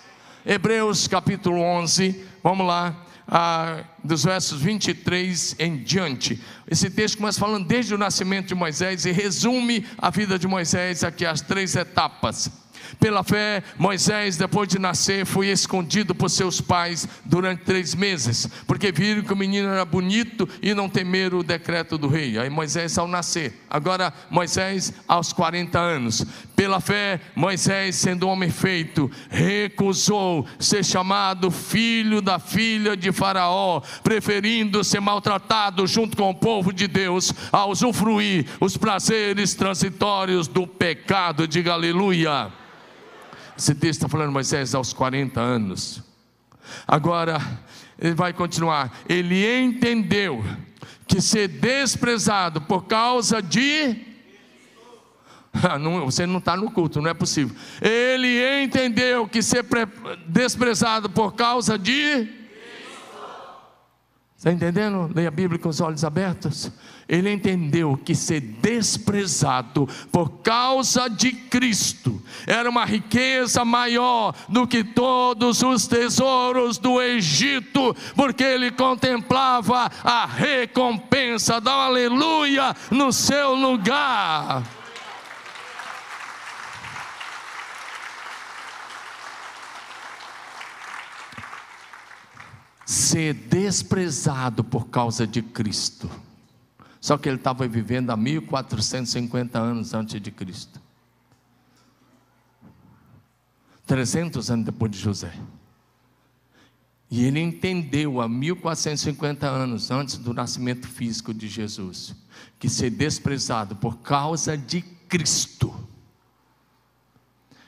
Hebreus 0.46 1.08
capítulo 1.08 1.60
11, 1.60 2.24
vamos 2.44 2.64
lá, 2.64 2.94
ah, 3.26 3.82
dos 4.04 4.22
versos 4.22 4.60
23 4.60 5.56
em 5.58 5.78
diante. 5.78 6.40
Esse 6.70 6.88
texto 6.88 7.16
começa 7.16 7.40
falando 7.40 7.66
desde 7.66 7.92
o 7.92 7.98
nascimento 7.98 8.46
de 8.46 8.54
Moisés 8.54 9.04
e 9.04 9.10
resume 9.10 9.84
a 9.98 10.10
vida 10.10 10.38
de 10.38 10.46
Moisés 10.46 11.02
aqui 11.02 11.26
as 11.26 11.40
três 11.40 11.74
etapas. 11.74 12.63
Pela 12.98 13.22
fé, 13.22 13.62
Moisés, 13.78 14.36
depois 14.36 14.68
de 14.68 14.78
nascer, 14.78 15.26
foi 15.26 15.48
escondido 15.48 16.14
por 16.14 16.30
seus 16.30 16.60
pais 16.60 17.08
durante 17.24 17.62
três 17.62 17.94
meses, 17.94 18.48
porque 18.66 18.92
viram 18.92 19.22
que 19.22 19.32
o 19.32 19.36
menino 19.36 19.68
era 19.68 19.84
bonito 19.84 20.48
e 20.62 20.74
não 20.74 20.88
temeram 20.88 21.38
o 21.38 21.44
decreto 21.44 21.98
do 21.98 22.08
rei. 22.08 22.38
Aí 22.38 22.48
Moisés 22.50 22.96
ao 22.98 23.08
nascer. 23.08 23.64
Agora, 23.68 24.12
Moisés 24.30 24.92
aos 25.06 25.32
40 25.32 25.78
anos. 25.78 26.24
Pela 26.54 26.80
fé, 26.80 27.20
Moisés, 27.34 27.96
sendo 27.96 28.28
homem 28.28 28.50
feito, 28.50 29.10
recusou 29.28 30.46
ser 30.58 30.84
chamado 30.84 31.50
filho 31.50 32.22
da 32.22 32.38
filha 32.38 32.96
de 32.96 33.10
Faraó, 33.10 33.80
preferindo 34.02 34.84
ser 34.84 35.00
maltratado 35.00 35.86
junto 35.86 36.16
com 36.16 36.30
o 36.30 36.34
povo 36.34 36.72
de 36.72 36.86
Deus, 36.86 37.32
a 37.52 37.66
usufruir 37.66 38.46
os 38.60 38.76
prazeres 38.76 39.54
transitórios 39.54 40.46
do 40.46 40.66
pecado. 40.66 41.48
Diga 41.48 41.72
aleluia. 41.72 42.63
Esse 43.56 43.74
texto 43.74 44.00
está 44.00 44.08
falando 44.08 44.32
Moisés 44.32 44.74
aos 44.74 44.92
40 44.92 45.40
anos. 45.40 46.02
Agora, 46.86 47.40
ele 47.98 48.14
vai 48.14 48.32
continuar. 48.32 48.92
Ele 49.08 49.44
entendeu 49.62 50.44
que 51.06 51.20
ser 51.20 51.48
desprezado 51.48 52.60
por 52.60 52.84
causa 52.86 53.40
de. 53.40 53.96
Não, 55.80 56.04
você 56.04 56.26
não 56.26 56.38
está 56.38 56.56
no 56.56 56.70
culto, 56.70 57.00
não 57.00 57.08
é 57.08 57.14
possível. 57.14 57.54
Ele 57.80 58.64
entendeu 58.64 59.28
que 59.28 59.40
ser 59.40 59.64
desprezado 60.26 61.08
por 61.08 61.34
causa 61.34 61.78
de 61.78 62.43
Está 64.44 64.52
entendendo? 64.52 65.10
Leia 65.14 65.28
a 65.28 65.30
Bíblia 65.30 65.58
com 65.58 65.70
os 65.70 65.80
olhos 65.80 66.04
abertos. 66.04 66.70
Ele 67.08 67.32
entendeu 67.32 67.96
que 67.96 68.14
ser 68.14 68.42
desprezado 68.42 69.88
por 70.12 70.42
causa 70.42 71.08
de 71.08 71.32
Cristo 71.32 72.22
era 72.46 72.68
uma 72.68 72.84
riqueza 72.84 73.64
maior 73.64 74.34
do 74.46 74.66
que 74.66 74.84
todos 74.84 75.62
os 75.62 75.86
tesouros 75.86 76.76
do 76.76 77.00
Egito, 77.00 77.96
porque 78.14 78.44
ele 78.44 78.70
contemplava 78.70 79.90
a 80.04 80.26
recompensa 80.26 81.58
da 81.58 81.86
aleluia 81.86 82.76
no 82.90 83.14
seu 83.14 83.54
lugar. 83.54 84.62
Ser 92.84 93.34
desprezado 93.34 94.62
por 94.62 94.88
causa 94.88 95.26
de 95.26 95.42
Cristo. 95.42 96.10
Só 97.00 97.18
que 97.18 97.28
ele 97.28 97.36
estava 97.36 97.66
vivendo 97.68 98.10
há 98.10 98.16
1450 98.16 99.58
anos 99.58 99.94
antes 99.94 100.20
de 100.20 100.30
Cristo. 100.30 100.80
300 103.86 104.50
anos 104.50 104.64
depois 104.64 104.90
de 104.90 104.98
José. 104.98 105.32
E 107.10 107.24
ele 107.24 107.40
entendeu 107.40 108.20
há 108.20 108.28
1450 108.28 109.46
anos 109.46 109.90
antes 109.90 110.16
do 110.16 110.32
nascimento 110.32 110.88
físico 110.88 111.34
de 111.34 111.48
Jesus 111.48 112.16
que 112.58 112.68
ser 112.68 112.90
desprezado 112.90 113.76
por 113.76 113.98
causa 113.98 114.56
de 114.56 114.80
Cristo 114.82 115.84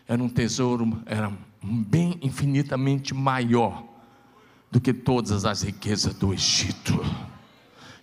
era 0.09 0.23
um 0.23 0.29
tesouro, 0.29 1.03
era 1.05 1.33
bem 1.63 2.19
infinitamente 2.23 3.13
maior 3.13 3.85
do 4.71 4.81
que 4.81 4.93
todas 4.93 5.45
as 5.45 5.63
riquezas 5.63 6.15
do 6.15 6.33
Egito. 6.33 6.99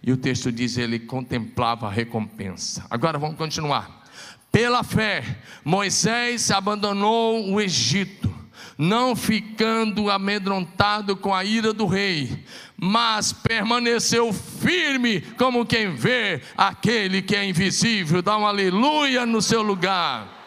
E 0.02 0.12
o 0.12 0.18
texto 0.18 0.52
diz: 0.52 0.78
ele 0.78 1.00
contemplava 1.00 1.88
a 1.88 1.92
recompensa. 1.92 2.86
Agora 2.90 3.18
vamos 3.18 3.38
continuar. 3.38 4.04
Pela 4.52 4.84
fé, 4.84 5.40
Moisés 5.66 6.52
abandonou 6.52 7.52
o 7.52 7.60
Egito, 7.60 8.34
não 8.78 9.16
ficando 9.16 10.12
amedrontado 10.12 11.16
com 11.16 11.34
a 11.34 11.44
ira 11.44 11.74
do 11.74 11.88
rei, 11.88 12.46
mas 12.78 13.34
permaneceu 13.34 14.32
firme 14.32 15.22
como 15.22 15.66
quem 15.66 15.96
vê 15.96 16.42
aquele 16.56 17.22
que 17.22 17.36
é 17.36 17.44
invisível. 17.46 18.22
Dá 18.22 18.38
um 18.38 18.46
aleluia 18.46 19.26
no 19.26 19.42
seu 19.42 19.64
lugar. 19.64 20.42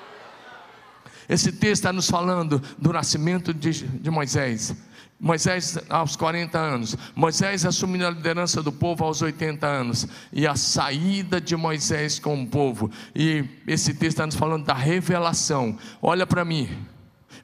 Esse 1.28 1.50
texto 1.50 1.72
está 1.72 1.92
nos 1.92 2.08
falando 2.08 2.62
do 2.78 2.92
nascimento 2.92 3.52
de, 3.52 3.70
de 3.72 4.10
Moisés 4.10 4.76
Moisés 5.18 5.78
aos 5.88 6.14
40 6.14 6.58
anos, 6.58 6.96
Moisés 7.14 7.64
assumindo 7.64 8.06
a 8.06 8.10
liderança 8.10 8.62
do 8.62 8.70
povo 8.70 9.04
aos 9.04 9.22
80 9.22 9.66
anos, 9.66 10.06
e 10.32 10.46
a 10.46 10.54
saída 10.54 11.40
de 11.40 11.56
Moisés 11.56 12.18
com 12.18 12.42
o 12.42 12.46
povo, 12.46 12.90
e 13.14 13.44
esse 13.66 13.94
texto 13.94 14.16
está 14.16 14.26
nos 14.26 14.34
falando 14.34 14.66
da 14.66 14.74
revelação. 14.74 15.78
Olha 16.02 16.26
para 16.26 16.44
mim, 16.44 16.68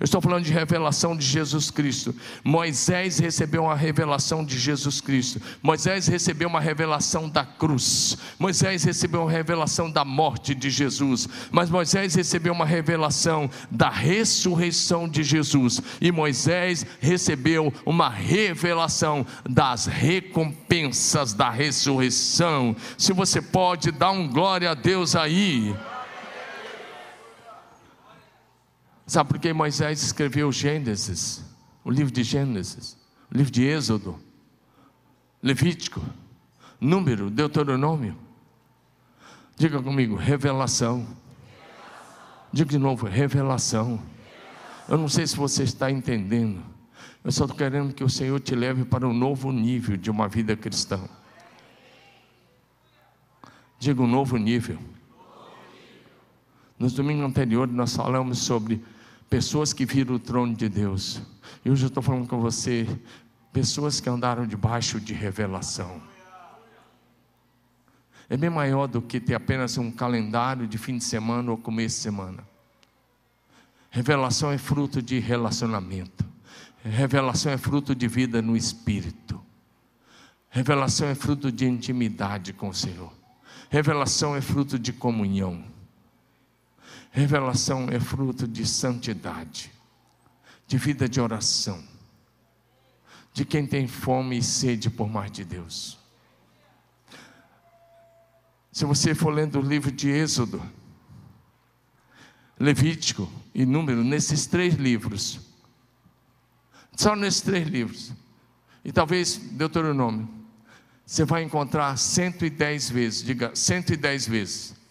Eu 0.02 0.06
estou 0.06 0.20
falando 0.20 0.42
de 0.42 0.52
revelação 0.52 1.16
de 1.16 1.24
Jesus 1.24 1.70
Cristo. 1.70 2.12
Moisés 2.42 3.20
recebeu 3.20 3.62
uma 3.62 3.76
revelação 3.76 4.44
de 4.44 4.58
Jesus 4.58 5.00
Cristo. 5.00 5.40
Moisés 5.62 6.08
recebeu 6.08 6.48
uma 6.48 6.60
revelação 6.60 7.28
da 7.28 7.44
cruz. 7.44 8.18
Moisés 8.36 8.82
recebeu 8.82 9.22
uma 9.22 9.30
revelação 9.30 9.88
da 9.88 10.04
morte 10.04 10.56
de 10.56 10.70
Jesus. 10.70 11.28
Mas 11.52 11.70
Moisés 11.70 12.16
recebeu 12.16 12.52
uma 12.52 12.66
revelação 12.66 13.48
da 13.70 13.90
ressurreição 13.90 15.08
de 15.08 15.22
Jesus. 15.22 15.80
E 16.00 16.10
Moisés 16.10 16.84
recebeu 16.98 17.72
uma 17.86 18.08
revelação 18.08 19.24
das 19.48 19.86
recompensas 19.86 21.32
da 21.32 21.48
ressurreição. 21.48 22.74
Se 22.98 23.12
você 23.12 23.40
pode 23.40 23.92
dar 23.92 24.10
um 24.10 24.26
glória 24.26 24.72
a 24.72 24.74
Deus 24.74 25.14
aí. 25.14 25.72
Sabe 29.06 29.30
por 29.30 29.38
que 29.38 29.52
Moisés 29.52 30.02
escreveu 30.02 30.50
Gênesis, 30.52 31.44
o 31.84 31.90
livro 31.90 32.12
de 32.12 32.22
Gênesis, 32.22 32.96
o 33.32 33.36
livro 33.36 33.52
de 33.52 33.64
Êxodo, 33.64 34.18
Levítico, 35.42 36.02
Número, 36.80 37.30
Deuteronômio? 37.30 38.16
Diga 39.56 39.82
comigo, 39.82 40.16
revelação. 40.16 41.06
Diga 42.52 42.70
de 42.70 42.78
novo, 42.78 43.06
revelação. 43.06 44.00
Eu 44.88 44.98
não 44.98 45.08
sei 45.08 45.26
se 45.26 45.36
você 45.36 45.62
está 45.62 45.90
entendendo. 45.90 46.62
Eu 47.24 47.30
só 47.30 47.44
estou 47.44 47.56
querendo 47.56 47.94
que 47.94 48.02
o 48.02 48.10
Senhor 48.10 48.38
te 48.40 48.54
leve 48.54 48.84
para 48.84 49.06
um 49.06 49.12
novo 49.12 49.52
nível 49.52 49.96
de 49.96 50.10
uma 50.10 50.28
vida 50.28 50.56
cristã. 50.56 51.00
Diga 53.78 54.02
um 54.02 54.06
novo 54.06 54.36
nível. 54.36 54.78
Nos 56.82 56.94
domingos 56.94 57.24
anteriores 57.24 57.72
nós 57.72 57.94
falamos 57.94 58.40
sobre 58.40 58.84
pessoas 59.30 59.72
que 59.72 59.86
viram 59.86 60.16
o 60.16 60.18
trono 60.18 60.52
de 60.52 60.68
Deus. 60.68 61.22
E 61.64 61.70
hoje 61.70 61.84
eu 61.84 61.86
estou 61.86 62.02
falando 62.02 62.26
com 62.26 62.40
você, 62.40 62.88
pessoas 63.52 64.00
que 64.00 64.10
andaram 64.10 64.44
debaixo 64.44 64.98
de 64.98 65.14
revelação. 65.14 66.02
É 68.28 68.36
bem 68.36 68.50
maior 68.50 68.88
do 68.88 69.00
que 69.00 69.20
ter 69.20 69.36
apenas 69.36 69.78
um 69.78 69.92
calendário 69.92 70.66
de 70.66 70.76
fim 70.76 70.98
de 70.98 71.04
semana 71.04 71.52
ou 71.52 71.56
começo 71.56 71.98
de 71.98 72.02
semana. 72.02 72.44
Revelação 73.88 74.50
é 74.50 74.58
fruto 74.58 75.00
de 75.00 75.20
relacionamento. 75.20 76.24
Revelação 76.82 77.52
é 77.52 77.56
fruto 77.56 77.94
de 77.94 78.08
vida 78.08 78.42
no 78.42 78.56
espírito. 78.56 79.40
Revelação 80.50 81.06
é 81.06 81.14
fruto 81.14 81.52
de 81.52 81.64
intimidade 81.64 82.52
com 82.52 82.70
o 82.70 82.74
Senhor. 82.74 83.12
Revelação 83.70 84.34
é 84.34 84.40
fruto 84.40 84.80
de 84.80 84.92
comunhão. 84.92 85.70
Revelação 87.14 87.88
é 87.90 88.00
fruto 88.00 88.48
de 88.48 88.66
santidade, 88.66 89.70
de 90.66 90.78
vida 90.78 91.06
de 91.06 91.20
oração, 91.20 91.84
de 93.34 93.44
quem 93.44 93.66
tem 93.66 93.86
fome 93.86 94.38
e 94.38 94.42
sede 94.42 94.88
por 94.88 95.10
mais 95.10 95.30
de 95.30 95.44
Deus. 95.44 95.98
Se 98.72 98.86
você 98.86 99.14
for 99.14 99.28
lendo 99.28 99.58
o 99.58 99.62
livro 99.62 99.92
de 99.92 100.08
Êxodo, 100.08 100.62
Levítico 102.58 103.30
e 103.54 103.66
Número, 103.66 104.02
nesses 104.02 104.46
três 104.46 104.76
livros, 104.76 105.38
só 106.96 107.14
nesses 107.14 107.42
três 107.42 107.68
livros, 107.68 108.10
e 108.82 108.90
talvez 108.90 109.36
Deuteronômio, 109.36 110.26
você 111.04 111.26
vai 111.26 111.42
encontrar 111.42 111.94
110 111.98 112.88
vezes, 112.88 113.22
diga 113.22 113.54
110 113.54 114.26
vezes, 114.26 114.81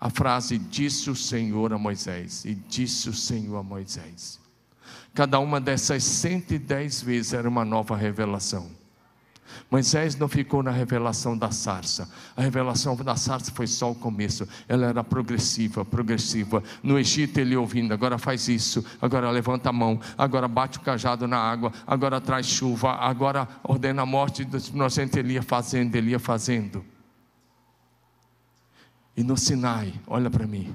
a 0.00 0.10
frase 0.10 0.58
disse 0.58 1.10
o 1.10 1.16
Senhor 1.16 1.72
a 1.72 1.78
Moisés, 1.78 2.44
e 2.44 2.54
disse 2.54 3.08
o 3.08 3.14
Senhor 3.14 3.56
a 3.56 3.62
Moisés. 3.62 4.38
Cada 5.14 5.38
uma 5.38 5.60
dessas 5.60 6.04
110 6.04 7.02
vezes 7.02 7.32
era 7.32 7.48
uma 7.48 7.64
nova 7.64 7.96
revelação. 7.96 8.70
Moisés 9.70 10.16
não 10.16 10.28
ficou 10.28 10.62
na 10.62 10.70
revelação 10.70 11.36
da 11.36 11.50
sarça. 11.50 12.08
A 12.36 12.42
revelação 12.42 12.94
da 12.96 13.16
sarça 13.16 13.50
foi 13.50 13.66
só 13.66 13.90
o 13.90 13.94
começo. 13.94 14.46
Ela 14.68 14.86
era 14.86 15.02
progressiva, 15.02 15.84
progressiva. 15.84 16.62
No 16.82 16.98
Egito 16.98 17.38
ele 17.38 17.56
ouvindo, 17.56 17.92
agora 17.92 18.18
faz 18.18 18.48
isso, 18.48 18.84
agora 19.00 19.30
levanta 19.30 19.70
a 19.70 19.72
mão, 19.72 19.98
agora 20.18 20.46
bate 20.46 20.78
o 20.78 20.82
cajado 20.82 21.26
na 21.26 21.38
água, 21.38 21.72
agora 21.86 22.20
traz 22.20 22.46
chuva, 22.46 22.92
agora 22.92 23.48
ordena 23.64 24.02
a 24.02 24.06
morte 24.06 24.44
do 24.44 24.58
inocente. 24.74 25.18
Ele 25.18 25.34
ia 25.34 25.42
fazendo, 25.42 25.94
ele 25.94 26.10
ia 26.10 26.18
fazendo. 26.18 26.84
E 29.16 29.22
no 29.22 29.36
Sinai, 29.36 29.94
olha 30.06 30.28
para 30.28 30.46
mim. 30.46 30.74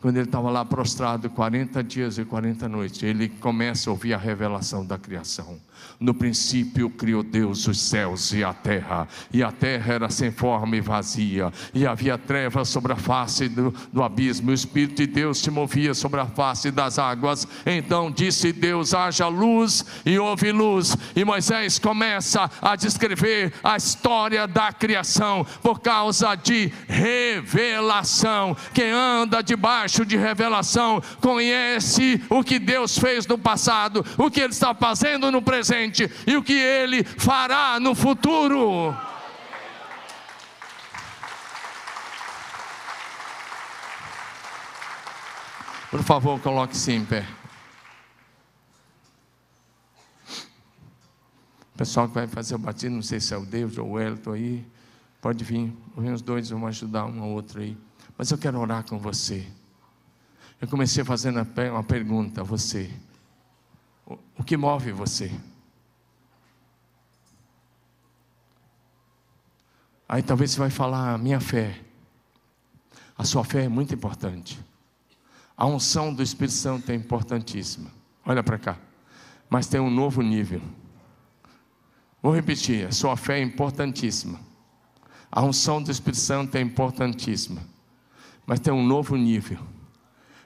Quando 0.00 0.16
ele 0.16 0.26
estava 0.26 0.50
lá 0.50 0.64
prostrado 0.64 1.28
40 1.30 1.82
dias 1.82 2.18
e 2.18 2.24
40 2.24 2.68
noites, 2.68 3.02
ele 3.02 3.28
começa 3.28 3.90
a 3.90 3.92
ouvir 3.92 4.14
a 4.14 4.18
revelação 4.18 4.86
da 4.86 4.96
criação. 4.96 5.58
No 6.00 6.14
princípio 6.14 6.88
criou 6.90 7.24
Deus 7.24 7.66
os 7.66 7.80
céus 7.80 8.32
e 8.32 8.44
a 8.44 8.52
terra, 8.52 9.08
e 9.32 9.42
a 9.42 9.50
terra 9.50 9.94
era 9.94 10.10
sem 10.10 10.30
forma 10.30 10.76
e 10.76 10.80
vazia, 10.80 11.52
e 11.74 11.86
havia 11.86 12.16
trevas 12.16 12.68
sobre 12.68 12.92
a 12.92 12.96
face 12.96 13.48
do, 13.48 13.74
do 13.92 14.02
abismo, 14.02 14.50
o 14.50 14.54
Espírito 14.54 14.96
de 14.96 15.06
Deus 15.06 15.38
se 15.38 15.50
movia 15.50 15.94
sobre 15.94 16.20
a 16.20 16.26
face 16.26 16.70
das 16.70 16.98
águas. 16.98 17.46
Então 17.66 18.10
disse 18.10 18.52
Deus: 18.52 18.94
haja 18.94 19.26
luz, 19.28 19.84
e 20.04 20.18
houve 20.18 20.52
luz. 20.52 20.96
E 21.16 21.24
Moisés 21.24 21.78
começa 21.78 22.50
a 22.62 22.76
descrever 22.76 23.52
a 23.62 23.76
história 23.76 24.46
da 24.46 24.72
criação 24.72 25.44
por 25.62 25.80
causa 25.80 26.34
de 26.34 26.72
revelação. 26.86 28.56
Quem 28.72 28.90
anda 28.90 29.42
debaixo 29.42 30.04
de 30.06 30.16
revelação 30.16 31.02
conhece 31.20 32.22
o 32.30 32.44
que 32.44 32.58
Deus 32.58 32.98
fez 32.98 33.26
no 33.26 33.38
passado, 33.38 34.04
o 34.16 34.30
que 34.30 34.40
Ele 34.40 34.52
está 34.52 34.74
fazendo 34.74 35.30
no 35.32 35.42
presente 35.42 35.67
presente 35.68 36.10
e 36.26 36.36
o 36.36 36.42
que 36.42 36.54
ele 36.54 37.04
fará 37.04 37.78
no 37.78 37.94
futuro. 37.94 38.96
Por 45.90 46.02
favor, 46.02 46.40
coloque-se 46.40 46.92
em 46.92 47.04
pé. 47.04 47.26
O 51.74 51.78
pessoal 51.78 52.08
que 52.08 52.14
vai 52.14 52.26
fazer 52.26 52.54
o 52.54 52.58
batismo, 52.58 52.96
não 52.96 53.02
sei 53.02 53.20
se 53.20 53.32
é 53.32 53.36
o 53.36 53.46
Deus 53.46 53.78
ou 53.78 53.90
o 53.90 54.00
Elton 54.00 54.32
aí, 54.32 54.66
pode 55.20 55.44
vir. 55.44 55.72
Os 55.96 56.22
dois 56.22 56.50
vão 56.50 56.66
ajudar 56.66 57.06
um 57.06 57.22
ao 57.22 57.30
outro 57.30 57.60
aí. 57.60 57.76
Mas 58.16 58.30
eu 58.30 58.38
quero 58.38 58.58
orar 58.58 58.84
com 58.84 58.98
você. 58.98 59.46
Eu 60.60 60.66
comecei 60.66 61.04
fazendo 61.04 61.46
uma 61.70 61.84
pergunta 61.84 62.40
a 62.40 62.44
você. 62.44 62.90
O 64.36 64.42
que 64.42 64.56
move 64.56 64.90
você? 64.92 65.30
Aí 70.08 70.22
talvez 70.22 70.52
você 70.52 70.58
vai 70.58 70.70
falar, 70.70 71.18
minha 71.18 71.38
fé. 71.38 71.78
A 73.16 73.24
sua 73.24 73.44
fé 73.44 73.64
é 73.64 73.68
muito 73.68 73.94
importante. 73.94 74.58
A 75.56 75.66
unção 75.66 76.14
do 76.14 76.22
Espírito 76.22 76.54
Santo 76.54 76.90
é 76.90 76.94
importantíssima. 76.94 77.90
Olha 78.24 78.42
para 78.42 78.58
cá. 78.58 78.78
Mas 79.50 79.66
tem 79.66 79.80
um 79.80 79.90
novo 79.90 80.22
nível. 80.22 80.62
Vou 82.22 82.32
repetir, 82.32 82.86
a 82.86 82.92
sua 82.92 83.16
fé 83.16 83.38
é 83.38 83.42
importantíssima. 83.42 84.40
A 85.30 85.42
unção 85.42 85.82
do 85.82 85.90
Espírito 85.90 86.20
Santo 86.20 86.56
é 86.56 86.60
importantíssima. 86.60 87.60
Mas 88.46 88.60
tem 88.60 88.72
um 88.72 88.84
novo 88.84 89.14
nível. 89.14 89.58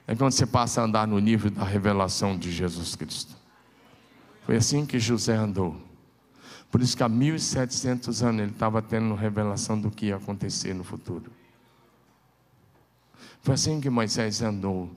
É 0.05 0.13
quando 0.13 0.33
você 0.33 0.45
passa 0.45 0.81
a 0.81 0.83
andar 0.83 1.07
no 1.07 1.19
nível 1.19 1.49
da 1.49 1.63
revelação 1.63 2.37
de 2.37 2.51
Jesus 2.51 2.95
Cristo. 2.95 3.33
Foi 4.45 4.57
assim 4.57 4.85
que 4.85 4.99
José 4.99 5.35
andou. 5.35 5.79
Por 6.73 6.81
isso 6.81 6.97
que 6.97 7.03
há 7.03 7.07
1700 7.07 8.23
anos 8.23 8.41
ele 8.41 8.51
estava 8.51 8.81
tendo 8.81 9.13
revelação 9.13 9.79
do 9.79 9.91
que 9.91 10.07
ia 10.07 10.15
acontecer 10.15 10.73
no 10.73 10.83
futuro. 10.83 11.31
Foi 13.43 13.53
assim 13.53 13.79
que 13.79 13.91
Moisés 13.91 14.41
andou. 14.41 14.89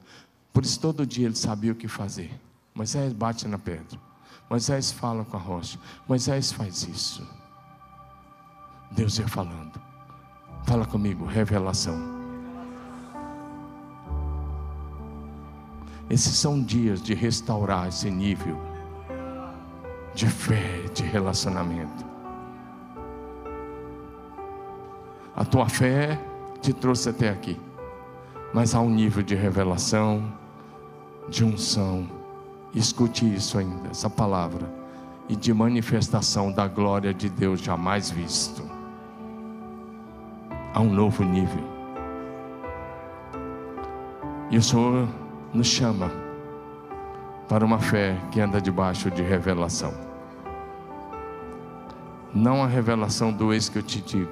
Por 0.55 0.64
isso 0.64 0.81
todo 0.81 1.05
dia 1.05 1.27
ele 1.27 1.37
sabia 1.37 1.72
o 1.72 1.74
que 1.74 1.87
fazer. 1.87 2.31
Moisés 2.74 3.12
bate 3.12 3.47
na 3.47 3.59
pedra. 3.59 4.01
Moisés 4.49 4.91
fala 4.91 5.22
com 5.22 5.37
a 5.37 5.39
rocha. 5.39 5.79
Moisés 6.09 6.51
faz 6.51 6.83
isso. 6.85 7.29
Deus 8.93 9.18
ia 9.18 9.29
falando. 9.29 9.79
Fala 10.64 10.87
comigo, 10.87 11.27
revelação. 11.27 11.99
Esses 16.09 16.37
são 16.37 16.59
dias 16.59 17.03
de 17.03 17.12
restaurar 17.12 17.89
esse 17.89 18.11
nível 18.11 18.76
de 20.17 20.27
fé, 20.27 20.83
de 20.95 21.03
relacionamento. 21.03 22.07
A 25.37 25.45
tua 25.45 25.69
fé 25.69 26.19
te 26.62 26.73
trouxe 26.73 27.11
até 27.11 27.29
aqui, 27.29 27.61
mas 28.55 28.75
há 28.75 28.81
um 28.81 28.89
nível 28.89 29.23
de 29.23 29.35
revelação, 29.35 30.33
de 31.29 31.45
unção. 31.45 32.09
Escute 32.75 33.27
isso 33.27 33.59
ainda, 33.59 33.91
essa 33.91 34.09
palavra, 34.09 34.67
e 35.29 35.37
de 35.37 35.53
manifestação 35.53 36.51
da 36.51 36.67
glória 36.67 37.12
de 37.12 37.29
Deus 37.29 37.61
jamais 37.61 38.11
visto. 38.11 38.62
Há 40.73 40.81
um 40.81 40.91
novo 40.91 41.25
nível. 41.25 41.62
E 44.51 44.57
o 44.57 44.62
Senhor 44.62 45.07
nos 45.53 45.67
chama 45.67 46.11
para 47.47 47.67
uma 47.67 47.79
fé 47.79 48.17
que 48.31 48.41
anda 48.41 48.62
debaixo 48.62 49.11
de 49.11 49.23
revelação. 49.23 50.06
Não 52.37 52.62
a 52.62 52.66
revelação 52.66 53.32
do 53.32 53.51
ex 53.51 53.70
que 53.70 53.78
eu 53.78 53.82
te 53.82 53.99
digo, 54.03 54.30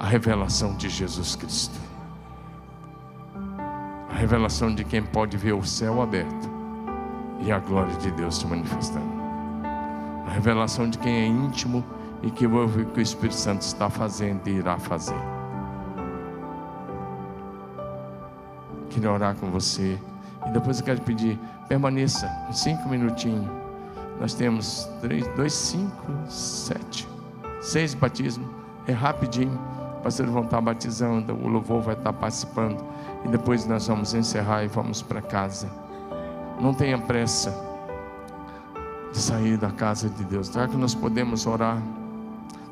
a 0.00 0.06
revelação 0.06 0.74
de 0.74 0.88
Jesus 0.88 1.36
Cristo. 1.36 1.78
A 4.08 4.14
revelação 4.14 4.74
de 4.74 4.82
quem 4.84 5.02
pode 5.02 5.36
ver 5.36 5.52
o 5.52 5.62
céu 5.62 6.00
aberto 6.00 6.50
e 7.40 7.52
a 7.52 7.58
glória 7.58 7.94
de 7.96 8.10
Deus 8.12 8.38
se 8.38 8.46
manifestando. 8.46 9.04
A 10.26 10.30
revelação 10.30 10.88
de 10.88 10.96
quem 10.96 11.12
é 11.14 11.26
íntimo 11.26 11.84
e 12.22 12.30
que 12.30 12.46
ouve 12.46 12.84
o 12.84 12.86
que 12.86 13.00
o 13.00 13.02
Espírito 13.02 13.36
Santo 13.36 13.60
está 13.60 13.90
fazendo 13.90 14.48
e 14.48 14.52
irá 14.52 14.78
fazer. 14.78 15.20
Queria 18.88 19.12
orar 19.12 19.36
com 19.36 19.50
você. 19.50 19.98
E 20.46 20.50
depois 20.52 20.78
eu 20.78 20.86
quero 20.86 21.02
pedir, 21.02 21.38
permaneça 21.68 22.26
cinco 22.50 22.88
minutinhos. 22.88 23.50
Nós 24.18 24.32
temos 24.32 24.88
três, 25.02 25.26
dois, 25.36 25.52
cinco, 25.52 26.12
sete, 26.30 27.11
seis 27.62 27.94
batismos. 27.94 28.46
É 28.86 28.92
rapidinho. 28.92 29.58
Vocês 30.02 30.28
vão 30.28 30.42
estar 30.42 30.60
batizando, 30.60 31.32
o 31.32 31.48
louvor 31.48 31.80
vai 31.80 31.94
estar 31.94 32.12
participando. 32.12 32.84
E 33.24 33.28
depois 33.28 33.64
nós 33.66 33.86
vamos 33.86 34.12
encerrar 34.14 34.64
e 34.64 34.68
vamos 34.68 35.00
para 35.00 35.22
casa. 35.22 35.70
Não 36.60 36.74
tenha 36.74 36.98
pressa 36.98 37.54
de 39.12 39.18
sair 39.18 39.56
da 39.56 39.70
casa 39.70 40.08
de 40.08 40.24
Deus. 40.24 40.48
Será 40.48 40.66
que 40.66 40.76
nós 40.76 40.94
podemos 40.94 41.46
orar? 41.46 41.80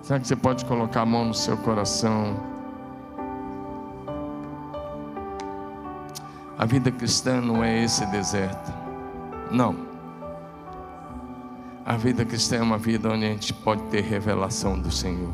Será 0.03 0.19
que 0.19 0.27
você 0.27 0.35
pode 0.35 0.65
colocar 0.65 1.03
a 1.03 1.07
mão 1.07 1.27
no 1.27 1.35
seu 1.35 1.57
coração? 1.59 2.37
A 6.59 6.67
vida 6.67 6.91
cristã 6.91 7.41
não 7.41 7.63
é 7.63 7.85
esse 7.85 8.05
deserto. 8.07 8.73
Não. 9.51 9.90
A 11.85 11.97
vida 11.97 12.25
cristã 12.25 12.57
é 12.57 12.63
uma 12.63 12.79
vida 12.79 13.09
onde 13.11 13.25
a 13.25 13.29
gente 13.29 13.53
pode 13.53 13.83
ter 13.85 14.03
revelação 14.03 14.79
do 14.79 14.91
Senhor. 14.91 15.33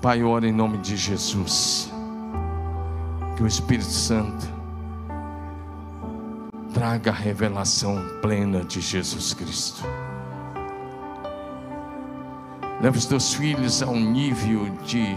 Pai, 0.00 0.22
ora 0.24 0.48
em 0.48 0.52
nome 0.52 0.78
de 0.78 0.96
Jesus. 0.96 1.92
Que 3.36 3.42
o 3.42 3.46
Espírito 3.46 3.84
Santo 3.84 4.46
traga 6.72 7.10
a 7.10 7.14
revelação 7.14 8.02
plena 8.20 8.64
de 8.64 8.80
Jesus 8.80 9.34
Cristo. 9.34 9.84
Leva 12.80 12.96
os 12.96 13.06
teus 13.06 13.32
filhos 13.32 13.82
a 13.82 13.86
um 13.86 14.00
nível 14.00 14.68
de 14.84 15.16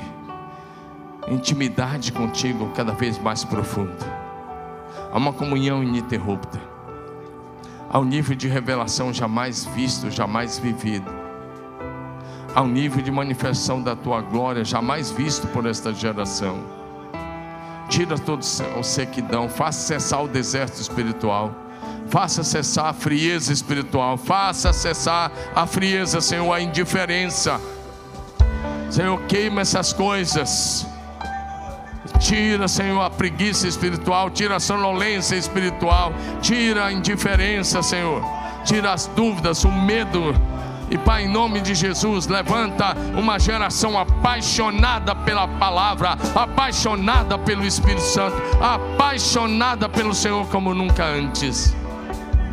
intimidade 1.28 2.12
contigo 2.12 2.70
cada 2.76 2.92
vez 2.92 3.18
mais 3.18 3.44
profunda, 3.44 4.06
a 5.12 5.18
uma 5.18 5.34
comunhão 5.34 5.84
ininterrupta, 5.84 6.60
ao 7.96 8.04
nível 8.04 8.36
de 8.36 8.50
revelação 8.50 9.14
jamais 9.14 9.64
visto, 9.64 10.12
jamais 10.12 10.60
vivido, 10.60 11.10
ao 12.54 12.68
nível 12.68 13.02
de 13.02 13.10
manifestação 13.10 13.82
da 13.82 13.96
tua 13.96 14.20
glória 14.20 14.66
jamais 14.66 15.12
visto 15.12 15.48
por 15.48 15.66
esta 15.66 15.94
geração. 15.94 16.60
Tira 17.88 18.20
todo 18.20 18.42
o 18.42 18.84
sequidão, 18.84 19.48
faça 19.48 19.80
cessar 19.80 20.22
o 20.22 20.28
deserto 20.28 20.76
espiritual. 20.82 21.56
Faça 22.08 22.44
cessar 22.44 22.88
a 22.88 22.94
frieza 22.94 23.54
espiritual, 23.54 24.18
faça 24.18 24.74
cessar 24.74 25.32
a 25.56 25.66
frieza, 25.66 26.20
Senhor, 26.20 26.52
a 26.52 26.60
indiferença. 26.60 27.62
Senhor, 28.92 29.22
queima 29.22 29.62
essas 29.62 29.94
coisas 29.94 30.86
Tira, 32.20 32.68
Senhor, 32.68 33.02
a 33.02 33.10
preguiça 33.10 33.68
espiritual, 33.68 34.30
tira 34.30 34.56
a 34.56 34.60
sonolência 34.60 35.36
espiritual, 35.36 36.14
tira 36.42 36.86
a 36.86 36.92
indiferença, 36.92 37.82
Senhor, 37.82 38.24
tira 38.64 38.94
as 38.94 39.08
dúvidas, 39.08 39.64
o 39.64 39.72
medo. 39.72 40.34
E 40.90 40.98
Pai, 40.98 41.26
em 41.26 41.28
nome 41.28 41.62
de 41.62 41.74
Jesus, 41.74 42.28
levanta 42.28 42.96
uma 43.18 43.40
geração 43.40 43.98
apaixonada 43.98 45.16
pela 45.16 45.48
palavra, 45.48 46.18
apaixonada 46.36 47.38
pelo 47.40 47.66
Espírito 47.66 48.02
Santo, 48.02 48.36
apaixonada 48.62 49.90
pelo 49.90 50.14
Senhor 50.14 50.48
como 50.48 50.74
nunca 50.74 51.06
antes. 51.06 51.76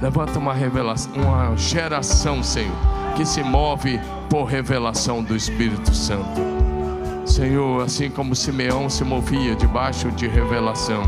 Levanta 0.00 0.38
uma 0.38 0.54
revelação, 0.54 1.12
uma 1.14 1.56
geração, 1.56 2.42
Senhor, 2.42 2.74
que 3.14 3.24
se 3.24 3.42
move 3.42 4.00
por 4.28 4.44
revelação 4.44 5.22
do 5.22 5.36
Espírito 5.36 5.94
Santo. 5.94 6.61
Senhor, 7.24 7.84
assim 7.84 8.10
como 8.10 8.34
Simeão 8.34 8.90
se 8.90 9.04
movia 9.04 9.54
debaixo 9.54 10.10
de 10.10 10.26
revelação, 10.26 11.02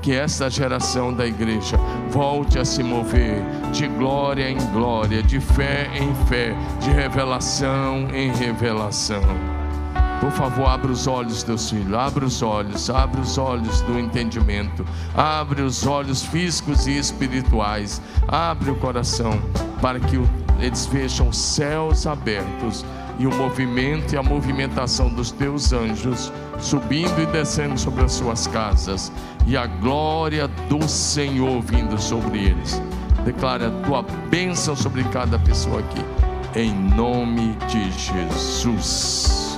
que 0.00 0.12
esta 0.12 0.48
geração 0.48 1.12
da 1.12 1.26
igreja 1.26 1.76
volte 2.10 2.58
a 2.58 2.64
se 2.64 2.82
mover 2.82 3.42
de 3.72 3.86
glória 3.86 4.50
em 4.50 4.58
glória, 4.72 5.22
de 5.22 5.38
fé 5.38 5.90
em 5.94 6.14
fé, 6.26 6.54
de 6.80 6.90
revelação 6.90 8.08
em 8.14 8.32
revelação. 8.32 9.22
Por 10.20 10.30
favor, 10.32 10.68
abra 10.68 10.90
os 10.90 11.06
olhos, 11.06 11.42
Deus 11.42 11.70
filho, 11.70 11.98
abra 11.98 12.24
os 12.24 12.42
olhos, 12.42 12.90
abra 12.90 13.20
os 13.20 13.38
olhos 13.38 13.80
do 13.82 13.98
entendimento, 13.98 14.84
abre 15.14 15.62
os 15.62 15.86
olhos 15.86 16.22
físicos 16.22 16.86
e 16.86 16.98
espirituais, 16.98 18.02
abre 18.28 18.70
o 18.70 18.76
coração 18.76 19.40
para 19.80 19.98
que 19.98 20.20
eles 20.58 20.84
vejam 20.84 21.32
céus 21.32 22.06
abertos 22.06 22.84
e 23.20 23.26
o 23.26 23.34
movimento 23.34 24.14
e 24.14 24.16
a 24.16 24.22
movimentação 24.22 25.10
dos 25.10 25.30
teus 25.30 25.74
anjos 25.74 26.32
subindo 26.58 27.20
e 27.20 27.26
descendo 27.26 27.78
sobre 27.78 28.04
as 28.04 28.12
suas 28.12 28.46
casas, 28.46 29.12
e 29.46 29.56
a 29.56 29.66
glória 29.66 30.48
do 30.68 30.88
Senhor 30.88 31.60
vindo 31.60 32.00
sobre 32.00 32.38
eles. 32.38 32.80
Declare 33.24 33.64
a 33.64 33.70
tua 33.82 34.02
bênção 34.30 34.74
sobre 34.74 35.04
cada 35.04 35.38
pessoa 35.38 35.80
aqui, 35.80 36.04
em 36.58 36.72
nome 36.72 37.56
de 37.68 37.90
Jesus. 37.92 39.49